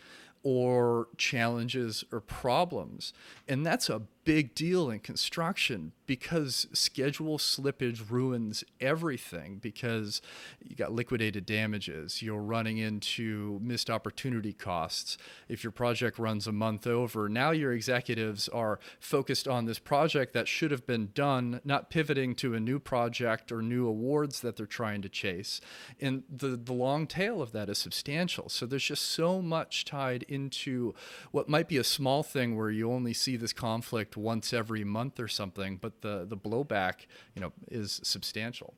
or 0.44 1.08
challenges 1.18 2.04
or 2.12 2.22
problems. 2.22 3.14
And 3.48 3.66
that's 3.66 3.90
a 3.90 4.04
big 4.28 4.54
deal 4.54 4.90
in 4.90 5.00
construction 5.00 5.94
because 6.06 6.68
schedule 6.74 7.38
slippage 7.38 8.12
ruins 8.12 8.62
everything 8.82 9.58
because 9.58 10.22
you 10.62 10.76
got 10.76 10.92
liquidated 10.92 11.46
damages 11.46 12.22
you're 12.22 12.42
running 12.42 12.78
into 12.78 13.58
missed 13.62 13.90
opportunity 13.90 14.52
costs. 14.52 15.18
If 15.48 15.64
your 15.64 15.72
project 15.72 16.20
runs 16.20 16.46
a 16.46 16.52
month 16.52 16.86
over 16.86 17.30
now 17.30 17.52
your 17.52 17.72
executives 17.72 18.50
are 18.50 18.80
focused 19.00 19.48
on 19.48 19.64
this 19.64 19.80
project 19.80 20.34
that 20.34 20.50
should 20.50 20.72
have 20.72 20.86
been 20.86 21.12
done 21.14 21.62
not 21.64 21.90
pivoting 21.90 22.36
to 22.36 22.54
a 22.54 22.60
new 22.60 22.80
project 22.80 23.50
or 23.50 23.62
new 23.62 23.88
awards 23.88 24.42
that 24.42 24.58
they're 24.58 24.66
trying 24.66 25.02
to 25.04 25.10
chase. 25.10 25.62
And 26.02 26.24
the 26.30 26.58
the 26.58 26.74
long 26.74 27.08
tail 27.08 27.42
of 27.42 27.54
that 27.54 27.70
is 27.70 27.78
substantial. 27.78 28.50
So 28.50 28.66
there's 28.66 28.84
just 28.84 29.04
so 29.04 29.42
much 29.42 29.86
tied 29.86 30.24
into 30.24 30.94
what 31.32 31.48
might 31.48 31.70
be 31.70 31.78
a 31.78 31.84
small 31.86 32.24
thing 32.24 32.58
where 32.58 32.70
you 32.70 32.92
only 32.92 33.14
see 33.14 33.38
this 33.38 33.54
conflict 33.54 34.17
once 34.18 34.54
every 34.54 34.84
month 34.84 35.20
or 35.20 35.28
something, 35.28 35.78
but 35.78 36.02
the 36.02 36.26
the 36.28 36.38
blowback, 36.38 37.06
you 37.36 37.42
know, 37.42 37.54
is 37.70 38.02
substantial. 38.04 38.74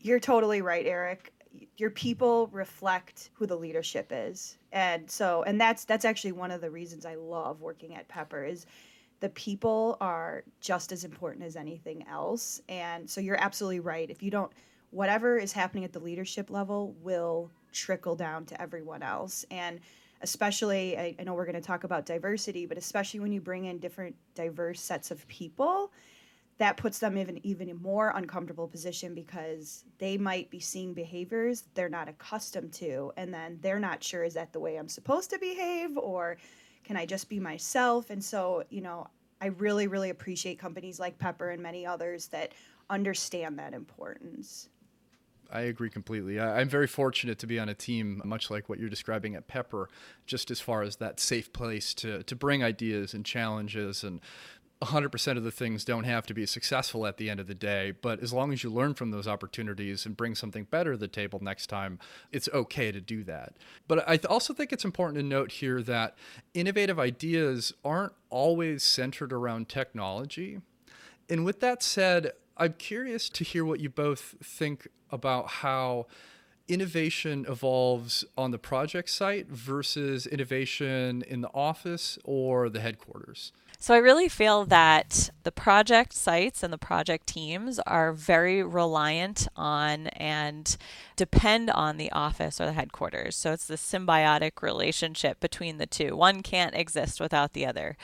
You're 0.00 0.20
totally 0.20 0.62
right, 0.62 0.86
Eric. 0.86 1.32
Your 1.76 1.90
people 1.90 2.48
reflect 2.48 3.30
who 3.34 3.46
the 3.46 3.56
leadership 3.56 4.08
is. 4.10 4.56
And 4.72 5.10
so 5.10 5.42
and 5.44 5.60
that's 5.60 5.84
that's 5.84 6.04
actually 6.04 6.32
one 6.32 6.50
of 6.50 6.60
the 6.60 6.70
reasons 6.70 7.06
I 7.06 7.14
love 7.14 7.60
working 7.60 7.94
at 7.94 8.08
Pepper 8.08 8.44
is 8.44 8.66
the 9.20 9.28
people 9.30 9.96
are 10.00 10.42
just 10.60 10.90
as 10.90 11.04
important 11.04 11.44
as 11.44 11.54
anything 11.56 12.04
else. 12.08 12.60
And 12.68 13.08
so 13.08 13.20
you're 13.20 13.40
absolutely 13.40 13.80
right. 13.80 14.10
If 14.10 14.22
you 14.22 14.30
don't 14.30 14.52
whatever 14.90 15.38
is 15.38 15.52
happening 15.52 15.84
at 15.84 15.92
the 15.92 16.00
leadership 16.00 16.50
level 16.50 16.94
will 17.02 17.50
trickle 17.72 18.14
down 18.14 18.44
to 18.46 18.60
everyone 18.60 19.02
else. 19.02 19.44
And 19.50 19.80
especially 20.22 20.96
I, 20.96 21.14
I 21.18 21.24
know 21.24 21.34
we're 21.34 21.44
going 21.44 21.54
to 21.54 21.60
talk 21.60 21.84
about 21.84 22.06
diversity 22.06 22.66
but 22.66 22.78
especially 22.78 23.20
when 23.20 23.32
you 23.32 23.40
bring 23.40 23.66
in 23.66 23.78
different 23.78 24.16
diverse 24.34 24.80
sets 24.80 25.10
of 25.10 25.26
people 25.28 25.92
that 26.58 26.76
puts 26.76 26.98
them 26.98 27.16
in 27.16 27.28
an 27.28 27.44
even 27.44 27.74
more 27.80 28.12
uncomfortable 28.14 28.68
position 28.68 29.14
because 29.14 29.84
they 29.98 30.16
might 30.16 30.50
be 30.50 30.60
seeing 30.60 30.94
behaviors 30.94 31.64
they're 31.74 31.88
not 31.88 32.08
accustomed 32.08 32.72
to 32.72 33.12
and 33.16 33.32
then 33.32 33.58
they're 33.60 33.80
not 33.80 34.02
sure 34.02 34.24
is 34.24 34.34
that 34.34 34.52
the 34.52 34.60
way 34.60 34.76
i'm 34.76 34.88
supposed 34.88 35.30
to 35.30 35.38
behave 35.38 35.96
or 35.96 36.36
can 36.84 36.96
i 36.96 37.06
just 37.06 37.28
be 37.28 37.38
myself? 37.38 38.10
And 38.10 38.22
so 38.22 38.64
you 38.70 38.80
know 38.80 39.08
i 39.40 39.46
really 39.46 39.86
really 39.86 40.10
appreciate 40.10 40.58
companies 40.58 41.00
like 41.00 41.18
pepper 41.18 41.50
and 41.50 41.62
many 41.62 41.86
others 41.86 42.26
that 42.28 42.52
understand 42.90 43.58
that 43.58 43.72
importance 43.72 44.68
I 45.52 45.62
agree 45.62 45.90
completely. 45.90 46.40
I, 46.40 46.62
am 46.62 46.68
very 46.68 46.86
fortunate 46.86 47.38
to 47.40 47.46
be 47.46 47.58
on 47.60 47.68
a 47.68 47.74
team, 47.74 48.22
much 48.24 48.50
like 48.50 48.68
what 48.68 48.78
you're 48.78 48.88
describing 48.88 49.34
at 49.34 49.46
Pepper, 49.46 49.90
just 50.26 50.50
as 50.50 50.60
far 50.60 50.82
as 50.82 50.96
that 50.96 51.20
safe 51.20 51.52
place 51.52 51.92
to, 51.94 52.22
to 52.22 52.34
bring 52.34 52.64
ideas 52.64 53.12
and 53.12 53.24
challenges. 53.24 54.02
And 54.02 54.20
100% 54.82 55.36
of 55.36 55.44
the 55.44 55.50
things 55.50 55.84
don't 55.84 56.04
have 56.04 56.26
to 56.26 56.34
be 56.34 56.46
successful 56.46 57.06
at 57.06 57.18
the 57.18 57.30
end 57.30 57.38
of 57.38 57.46
the 57.46 57.54
day. 57.54 57.92
But 58.00 58.20
as 58.20 58.32
long 58.32 58.52
as 58.52 58.64
you 58.64 58.70
learn 58.70 58.94
from 58.94 59.10
those 59.10 59.28
opportunities 59.28 60.06
and 60.06 60.16
bring 60.16 60.34
something 60.34 60.64
better 60.64 60.92
to 60.92 60.98
the 60.98 61.06
table 61.06 61.38
next 61.42 61.66
time, 61.66 61.98
it's 62.32 62.48
okay 62.52 62.90
to 62.90 63.00
do 63.00 63.22
that. 63.24 63.52
But 63.86 64.08
I 64.08 64.18
also 64.28 64.54
think 64.54 64.72
it's 64.72 64.84
important 64.84 65.18
to 65.18 65.22
note 65.22 65.52
here 65.52 65.82
that 65.82 66.16
innovative 66.54 66.98
ideas 66.98 67.74
aren't 67.84 68.14
always 68.30 68.82
centered 68.82 69.32
around 69.32 69.68
technology. 69.68 70.60
And 71.28 71.44
with 71.44 71.60
that 71.60 71.82
said, 71.82 72.32
I'm 72.56 72.74
curious 72.74 73.28
to 73.30 73.44
hear 73.44 73.64
what 73.64 73.80
you 73.80 73.88
both 73.88 74.36
think 74.42 74.88
about 75.10 75.48
how 75.48 76.06
innovation 76.68 77.44
evolves 77.48 78.24
on 78.36 78.50
the 78.50 78.58
project 78.58 79.10
site 79.10 79.48
versus 79.48 80.26
innovation 80.26 81.22
in 81.26 81.40
the 81.40 81.50
office 81.52 82.18
or 82.24 82.68
the 82.68 82.80
headquarters. 82.80 83.52
So 83.82 83.94
I 83.94 83.98
really 83.98 84.28
feel 84.28 84.64
that 84.66 85.30
the 85.42 85.50
project 85.50 86.12
sites 86.12 86.62
and 86.62 86.72
the 86.72 86.78
project 86.78 87.26
teams 87.26 87.80
are 87.80 88.12
very 88.12 88.62
reliant 88.62 89.48
on 89.56 90.06
and 90.06 90.76
depend 91.16 91.68
on 91.68 91.96
the 91.96 92.12
office 92.12 92.60
or 92.60 92.66
the 92.66 92.74
headquarters. 92.74 93.34
So 93.34 93.52
it's 93.52 93.66
the 93.66 93.74
symbiotic 93.74 94.62
relationship 94.62 95.40
between 95.40 95.78
the 95.78 95.86
two. 95.86 96.14
One 96.14 96.44
can't 96.44 96.76
exist 96.76 97.20
without 97.20 97.54
the 97.54 97.66
other. 97.66 97.96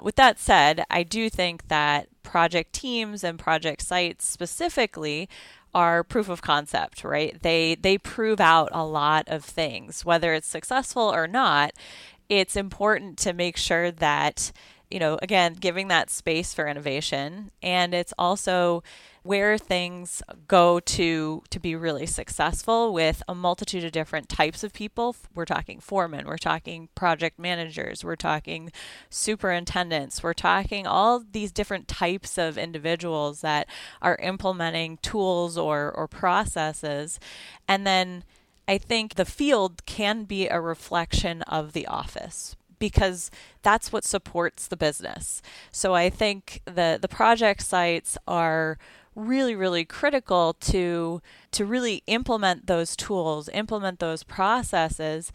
With 0.00 0.16
that 0.16 0.40
said, 0.40 0.82
I 0.90 1.04
do 1.04 1.30
think 1.30 1.68
that 1.68 2.08
project 2.24 2.72
teams 2.72 3.22
and 3.22 3.38
project 3.38 3.82
sites 3.82 4.26
specifically 4.26 5.28
are 5.72 6.02
proof 6.02 6.28
of 6.28 6.42
concept, 6.42 7.04
right? 7.04 7.40
They 7.40 7.76
they 7.76 7.98
prove 7.98 8.40
out 8.40 8.70
a 8.72 8.84
lot 8.84 9.28
of 9.28 9.44
things, 9.44 10.04
whether 10.04 10.34
it's 10.34 10.48
successful 10.48 11.04
or 11.04 11.28
not. 11.28 11.70
It's 12.28 12.56
important 12.56 13.16
to 13.18 13.32
make 13.32 13.56
sure 13.56 13.92
that 13.92 14.50
you 14.90 14.98
know, 14.98 15.18
again, 15.22 15.54
giving 15.54 15.88
that 15.88 16.10
space 16.10 16.52
for 16.52 16.66
innovation. 16.66 17.50
And 17.62 17.94
it's 17.94 18.12
also 18.18 18.82
where 19.22 19.58
things 19.58 20.22
go 20.48 20.80
to 20.80 21.42
to 21.50 21.60
be 21.60 21.76
really 21.76 22.06
successful 22.06 22.92
with 22.92 23.22
a 23.28 23.34
multitude 23.34 23.84
of 23.84 23.92
different 23.92 24.28
types 24.28 24.64
of 24.64 24.72
people. 24.72 25.14
We're 25.34 25.44
talking 25.44 25.78
foremen, 25.78 26.26
we're 26.26 26.38
talking 26.38 26.88
project 26.94 27.38
managers, 27.38 28.02
we're 28.02 28.16
talking 28.16 28.72
superintendents, 29.10 30.22
we're 30.22 30.32
talking 30.32 30.86
all 30.86 31.22
these 31.30 31.52
different 31.52 31.86
types 31.86 32.38
of 32.38 32.56
individuals 32.56 33.42
that 33.42 33.68
are 34.00 34.16
implementing 34.16 34.98
tools 35.02 35.58
or 35.58 35.92
or 35.92 36.08
processes. 36.08 37.20
And 37.68 37.86
then 37.86 38.24
I 38.66 38.78
think 38.78 39.14
the 39.14 39.24
field 39.24 39.84
can 39.84 40.24
be 40.24 40.48
a 40.48 40.60
reflection 40.60 41.42
of 41.42 41.72
the 41.72 41.86
office 41.86 42.56
because 42.80 43.30
that's 43.62 43.92
what 43.92 44.02
supports 44.02 44.66
the 44.66 44.76
business. 44.76 45.40
So 45.70 45.94
I 45.94 46.10
think 46.10 46.62
the 46.64 46.98
the 47.00 47.08
project 47.08 47.62
sites 47.62 48.18
are 48.26 48.76
really 49.14 49.54
really 49.54 49.84
critical 49.84 50.54
to 50.54 51.22
to 51.52 51.64
really 51.64 52.02
implement 52.08 52.66
those 52.66 52.96
tools, 52.96 53.48
implement 53.50 54.00
those 54.00 54.24
processes 54.24 55.30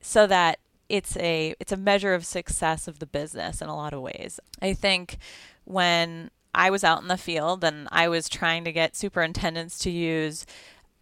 so 0.00 0.26
that 0.26 0.58
it's 0.88 1.16
a 1.18 1.54
it's 1.60 1.72
a 1.72 1.76
measure 1.76 2.14
of 2.14 2.24
success 2.24 2.88
of 2.88 2.98
the 2.98 3.06
business 3.06 3.60
in 3.60 3.68
a 3.68 3.76
lot 3.76 3.92
of 3.92 4.00
ways. 4.00 4.40
I 4.62 4.72
think 4.72 5.18
when 5.64 6.30
I 6.54 6.70
was 6.70 6.84
out 6.84 7.02
in 7.02 7.08
the 7.08 7.16
field 7.16 7.64
and 7.64 7.88
I 7.90 8.08
was 8.08 8.28
trying 8.28 8.64
to 8.64 8.72
get 8.72 8.96
superintendents 8.96 9.78
to 9.80 9.90
use 9.90 10.46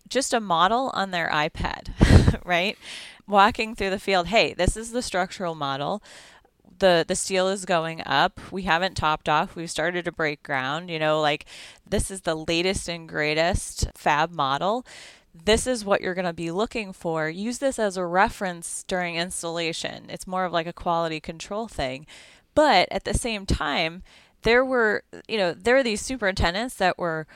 just 0.09 0.35
a 0.35 0.41
model 0.41 0.91
on 0.95 1.11
their 1.11 1.29
iPad, 1.29 2.41
right? 2.45 2.79
Walking 3.27 3.75
through 3.75 3.91
the 3.91 3.99
field, 3.99 4.29
hey, 4.29 4.55
this 4.55 4.77
is 4.77 4.93
the 4.93 5.03
structural 5.03 5.55
model. 5.55 6.03
The, 6.79 7.05
the 7.07 7.15
steel 7.15 7.49
is 7.49 7.65
going 7.65 8.03
up. 8.05 8.41
We 8.51 8.63
haven't 8.63 8.97
topped 8.97 9.29
off. 9.29 9.55
We've 9.55 9.71
started 9.71 10.05
to 10.05 10.13
break 10.13 10.43
ground. 10.43 10.91
You 10.91 10.99
know, 10.99 11.21
like 11.21 11.45
this 11.89 12.11
is 12.11 12.23
the 12.23 12.35
latest 12.35 12.89
and 12.89 13.09
greatest 13.09 13.91
fab 13.95 14.33
model. 14.33 14.85
This 15.35 15.67
is 15.67 15.85
what 15.85 16.01
you're 16.01 16.15
going 16.15 16.25
to 16.27 16.33
be 16.33 16.51
looking 16.51 16.93
for. 16.93 17.29
Use 17.29 17.59
this 17.59 17.79
as 17.79 17.97
a 17.97 18.05
reference 18.05 18.85
during 18.87 19.17
installation. 19.17 20.07
It's 20.09 20.27
more 20.27 20.45
of 20.45 20.53
like 20.53 20.67
a 20.67 20.73
quality 20.73 21.21
control 21.21 21.69
thing. 21.69 22.07
But 22.55 22.89
at 22.91 23.05
the 23.05 23.15
same 23.15 23.47
time, 23.47 24.03
there 24.43 24.65
were, 24.65 25.05
you 25.29 25.39
know, 25.39 25.55
there 25.55 25.77
are 25.77 25.83
these 25.83 26.03
superintendents 26.03 26.75
that 26.75 26.99
were 26.99 27.27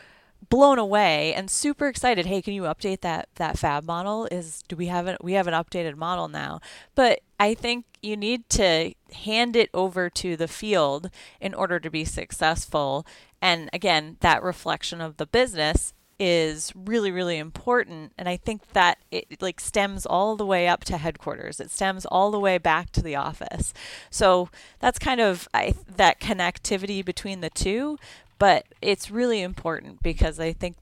blown 0.48 0.78
away 0.78 1.34
and 1.34 1.50
super 1.50 1.88
excited. 1.88 2.26
Hey, 2.26 2.42
can 2.42 2.54
you 2.54 2.62
update 2.62 3.00
that 3.00 3.28
that 3.36 3.58
fab 3.58 3.84
model? 3.84 4.26
Is 4.30 4.62
do 4.68 4.76
we 4.76 4.86
have 4.86 5.06
it? 5.06 5.22
We 5.22 5.32
have 5.32 5.46
an 5.46 5.54
updated 5.54 5.96
model 5.96 6.28
now, 6.28 6.60
but 6.94 7.20
I 7.38 7.54
think 7.54 7.84
you 8.02 8.16
need 8.16 8.48
to 8.50 8.94
hand 9.12 9.56
it 9.56 9.70
over 9.74 10.08
to 10.10 10.36
the 10.36 10.48
field 10.48 11.10
in 11.40 11.54
order 11.54 11.78
to 11.80 11.90
be 11.90 12.04
successful. 12.04 13.06
And 13.42 13.68
again, 13.72 14.16
that 14.20 14.42
reflection 14.42 15.00
of 15.00 15.16
the 15.16 15.26
business 15.26 15.92
is 16.18 16.72
really 16.74 17.10
really 17.10 17.36
important 17.36 18.12
and 18.16 18.26
i 18.28 18.36
think 18.36 18.72
that 18.72 18.96
it 19.10 19.26
like 19.42 19.60
stems 19.60 20.06
all 20.06 20.34
the 20.34 20.46
way 20.46 20.66
up 20.66 20.82
to 20.82 20.96
headquarters 20.96 21.60
it 21.60 21.70
stems 21.70 22.06
all 22.06 22.30
the 22.30 22.40
way 22.40 22.56
back 22.56 22.90
to 22.90 23.02
the 23.02 23.14
office 23.14 23.74
so 24.08 24.48
that's 24.78 24.98
kind 24.98 25.20
of 25.20 25.46
I, 25.52 25.74
that 25.96 26.18
connectivity 26.18 27.04
between 27.04 27.42
the 27.42 27.50
two 27.50 27.98
but 28.38 28.66
it's 28.80 29.10
really 29.10 29.42
important 29.42 30.02
because 30.02 30.38
I 30.40 30.52
think 30.52 30.76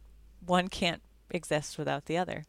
one 0.44 0.68
can't 0.68 1.02
exist 1.30 1.78
without 1.78 2.06
the 2.06 2.16
other. 2.16 2.44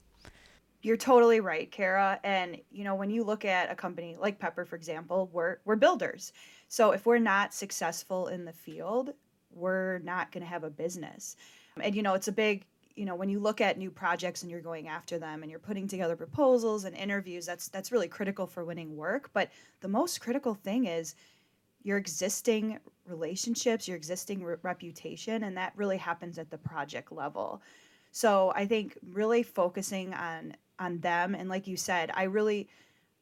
You're 0.81 0.97
totally 0.97 1.39
right, 1.39 1.71
Kara. 1.71 2.19
And 2.23 2.57
you 2.71 2.83
know, 2.83 2.95
when 2.95 3.09
you 3.09 3.23
look 3.23 3.43
at 3.43 3.71
a 3.71 3.75
company 3.75 4.17
like 4.19 4.39
Pepper, 4.39 4.65
for 4.65 4.75
example, 4.75 5.29
we're 5.33 5.57
we're 5.65 5.75
builders. 5.75 6.31
So 6.67 6.91
if 6.91 7.05
we're 7.05 7.17
not 7.17 7.53
successful 7.53 8.27
in 8.27 8.45
the 8.45 8.53
field, 8.53 9.13
we're 9.51 9.99
not 9.99 10.31
going 10.31 10.43
to 10.43 10.49
have 10.49 10.63
a 10.63 10.69
business. 10.69 11.37
And 11.81 11.95
you 11.95 12.03
know, 12.03 12.13
it's 12.13 12.27
a 12.27 12.31
big 12.31 12.65
you 12.95 13.05
know 13.05 13.15
when 13.15 13.29
you 13.29 13.39
look 13.39 13.61
at 13.61 13.77
new 13.77 13.91
projects 13.91 14.41
and 14.41 14.51
you're 14.51 14.61
going 14.61 14.87
after 14.87 15.19
them 15.19 15.41
and 15.41 15.49
you're 15.49 15.59
putting 15.59 15.87
together 15.87 16.15
proposals 16.15 16.85
and 16.85 16.95
interviews 16.95 17.45
that's 17.45 17.67
that's 17.67 17.91
really 17.91 18.07
critical 18.07 18.47
for 18.47 18.63
winning 18.63 18.95
work 18.95 19.29
but 19.33 19.49
the 19.81 19.87
most 19.87 20.21
critical 20.21 20.53
thing 20.53 20.85
is 20.85 21.15
your 21.85 21.99
existing 21.99 22.79
relationships, 23.05 23.87
your 23.87 23.95
existing 23.95 24.43
re- 24.43 24.55
reputation, 24.63 25.43
and 25.43 25.55
that 25.55 25.71
really 25.75 25.97
happens 25.97 26.39
at 26.39 26.49
the 26.49 26.57
project 26.57 27.11
level. 27.11 27.61
So 28.11 28.51
I 28.55 28.65
think 28.65 28.97
really 29.11 29.43
focusing 29.43 30.13
on 30.13 30.55
on 30.79 30.99
them, 30.99 31.35
and 31.35 31.47
like 31.47 31.67
you 31.67 31.77
said, 31.77 32.11
I 32.15 32.23
really, 32.23 32.67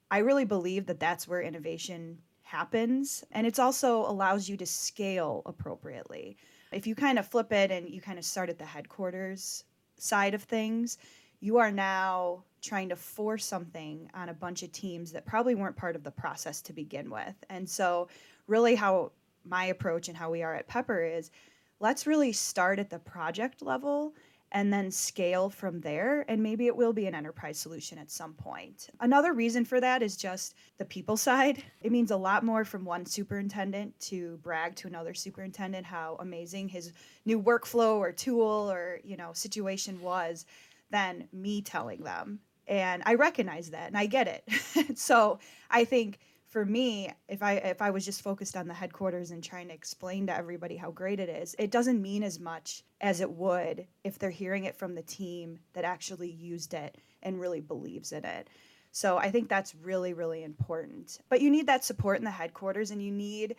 I 0.10 0.20
really 0.20 0.46
believe 0.46 0.88
that 0.88 1.00
that's 1.00 1.28
where 1.28 1.42
innovation 1.42 2.18
happens, 2.42 3.26
and 3.34 3.46
it's 3.46 3.60
also 3.60 4.10
allows 4.10 4.48
you 4.48 4.56
to 4.58 4.66
scale 4.66 5.42
appropriately. 5.46 6.38
If 6.72 6.88
you 6.88 6.96
kind 6.96 7.20
of 7.20 7.28
flip 7.28 7.52
it 7.52 7.70
and 7.70 7.90
you 7.90 8.00
kind 8.00 8.18
of 8.18 8.26
start 8.26 8.50
at 8.50 8.58
the 8.58 8.66
headquarters 8.66 9.66
side 9.98 10.34
of 10.34 10.44
things, 10.44 10.98
you 11.42 11.58
are 11.58 11.72
now 11.72 12.46
trying 12.62 12.88
to 12.88 12.96
force 12.96 13.46
something 13.46 14.10
on 14.14 14.30
a 14.30 14.34
bunch 14.34 14.64
of 14.64 14.72
teams 14.72 15.12
that 15.12 15.26
probably 15.26 15.54
weren't 15.54 15.76
part 15.76 15.98
of 15.98 16.04
the 16.04 16.12
process 16.12 16.62
to 16.62 16.72
begin 16.72 17.10
with. 17.10 17.36
And 17.50 17.70
so 17.70 18.08
really 18.48 18.76
how 18.76 19.12
my 19.46 19.66
approach 19.66 20.08
and 20.08 20.18
how 20.18 20.32
we 20.32 20.44
are 20.44 20.56
at 20.56 20.68
Pepper 20.68 21.04
is 21.04 21.32
let's 21.80 22.08
really 22.08 22.32
start 22.32 22.80
at 22.80 22.90
the 22.90 23.00
project 23.00 23.62
level 23.62 24.14
and 24.54 24.72
then 24.72 24.92
scale 24.92 25.50
from 25.50 25.82
there. 25.82 26.26
And 26.28 26.42
maybe 26.42 26.68
it 26.68 26.76
will 26.76 26.94
be 26.94 27.08
an 27.08 27.16
enterprise 27.16 27.58
solution 27.60 27.98
at 27.98 28.12
some 28.12 28.34
point. 28.34 28.90
Another 29.00 29.34
reason 29.34 29.66
for 29.66 29.82
that 29.82 30.04
is 30.04 30.16
just 30.16 30.54
the 30.78 30.86
people 30.86 31.18
side. 31.18 31.64
It 31.82 31.92
means 31.92 32.12
a 32.12 32.16
lot 32.16 32.46
more 32.46 32.64
from 32.64 32.86
one 32.86 33.06
superintendent 33.06 34.00
to 34.02 34.38
brag 34.44 34.76
to 34.78 34.88
another 34.88 35.16
superintendent 35.16 35.86
how 35.86 36.18
amazing 36.20 36.70
his 36.70 36.94
new 37.26 37.42
workflow 37.42 37.98
or 37.98 38.12
tool 38.12 38.72
or, 38.72 39.00
you 39.04 39.18
know, 39.18 39.34
situation 39.34 40.00
was 40.02 40.46
than 40.92 41.28
me 41.34 41.62
telling 41.62 42.04
them. 42.04 42.40
And 42.68 43.02
I 43.06 43.16
recognize 43.16 43.72
that 43.72 43.88
and 43.88 43.98
I 43.98 44.06
get 44.06 44.28
it. 44.28 44.98
so 44.98 45.40
I 45.70 45.84
think 45.84 46.20
for 46.54 46.66
me 46.68 47.10
if 47.28 47.42
i 47.42 47.54
if 47.54 47.82
i 47.82 47.90
was 47.90 48.06
just 48.06 48.22
focused 48.22 48.56
on 48.56 48.68
the 48.68 48.74
headquarters 48.76 49.32
and 49.32 49.44
trying 49.44 49.68
to 49.68 49.74
explain 49.74 50.28
to 50.28 50.38
everybody 50.38 50.78
how 50.78 50.92
great 50.92 51.20
it 51.20 51.28
is 51.28 51.56
it 51.58 51.72
doesn't 51.72 52.00
mean 52.00 52.22
as 52.22 52.40
much 52.40 52.84
as 53.02 53.22
it 53.22 53.32
would 53.32 53.88
if 54.04 54.20
they're 54.20 54.30
hearing 54.30 54.66
it 54.66 54.76
from 54.76 54.94
the 54.94 55.02
team 55.02 55.58
that 55.74 55.84
actually 55.84 56.30
used 56.30 56.76
it 56.76 57.00
and 57.24 57.42
really 57.42 57.60
believes 57.60 58.12
in 58.12 58.24
it. 58.24 58.52
So 58.92 59.18
i 59.18 59.32
think 59.32 59.50
that's 59.50 59.74
really 59.74 60.14
really 60.14 60.44
important. 60.44 61.18
But 61.28 61.42
you 61.42 61.50
need 61.50 61.66
that 61.66 61.84
support 61.84 62.20
in 62.20 62.24
the 62.24 62.30
headquarters 62.30 62.92
and 62.92 63.02
you 63.02 63.12
need 63.12 63.56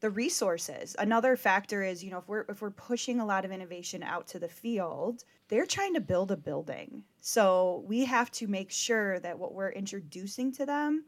the 0.00 0.10
resources. 0.10 0.94
Another 0.98 1.36
factor 1.36 1.82
is 1.82 2.04
you 2.04 2.10
know 2.10 2.18
if 2.18 2.28
we're 2.28 2.44
if 2.50 2.60
we're 2.60 2.70
pushing 2.70 3.18
a 3.18 3.26
lot 3.26 3.46
of 3.46 3.50
innovation 3.50 4.02
out 4.02 4.26
to 4.28 4.38
the 4.38 4.48
field 4.48 5.24
they're 5.48 5.64
trying 5.64 5.94
to 5.94 6.00
build 6.00 6.30
a 6.32 6.36
building. 6.36 7.04
So 7.20 7.82
we 7.86 8.04
have 8.04 8.30
to 8.32 8.46
make 8.46 8.70
sure 8.70 9.20
that 9.20 9.38
what 9.38 9.54
we're 9.54 9.70
introducing 9.70 10.52
to 10.52 10.66
them 10.66 11.04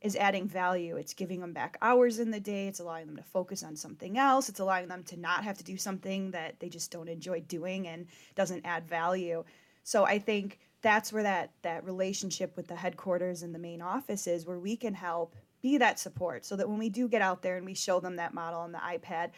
is 0.00 0.16
adding 0.16 0.46
value. 0.46 0.96
It's 0.96 1.14
giving 1.14 1.40
them 1.40 1.52
back 1.52 1.76
hours 1.82 2.18
in 2.18 2.30
the 2.30 2.40
day. 2.40 2.68
It's 2.68 2.80
allowing 2.80 3.06
them 3.06 3.16
to 3.16 3.22
focus 3.22 3.62
on 3.62 3.74
something 3.74 4.16
else. 4.16 4.48
It's 4.48 4.60
allowing 4.60 4.88
them 4.88 5.02
to 5.04 5.18
not 5.18 5.44
have 5.44 5.58
to 5.58 5.64
do 5.64 5.76
something 5.76 6.30
that 6.30 6.60
they 6.60 6.68
just 6.68 6.90
don't 6.90 7.08
enjoy 7.08 7.40
doing 7.42 7.88
and 7.88 8.06
doesn't 8.36 8.64
add 8.64 8.88
value. 8.88 9.44
So 9.82 10.04
I 10.04 10.18
think 10.18 10.60
that's 10.82 11.12
where 11.12 11.24
that 11.24 11.50
that 11.62 11.84
relationship 11.84 12.56
with 12.56 12.68
the 12.68 12.76
headquarters 12.76 13.42
and 13.42 13.54
the 13.54 13.58
main 13.58 13.82
office 13.82 14.26
is 14.26 14.46
where 14.46 14.60
we 14.60 14.76
can 14.76 14.94
help 14.94 15.34
be 15.60 15.78
that 15.78 15.98
support 15.98 16.44
so 16.44 16.54
that 16.54 16.68
when 16.68 16.78
we 16.78 16.88
do 16.88 17.08
get 17.08 17.22
out 17.22 17.42
there 17.42 17.56
and 17.56 17.66
we 17.66 17.74
show 17.74 17.98
them 17.98 18.16
that 18.16 18.34
model 18.34 18.60
on 18.60 18.70
the 18.70 18.78
iPad, 18.78 19.30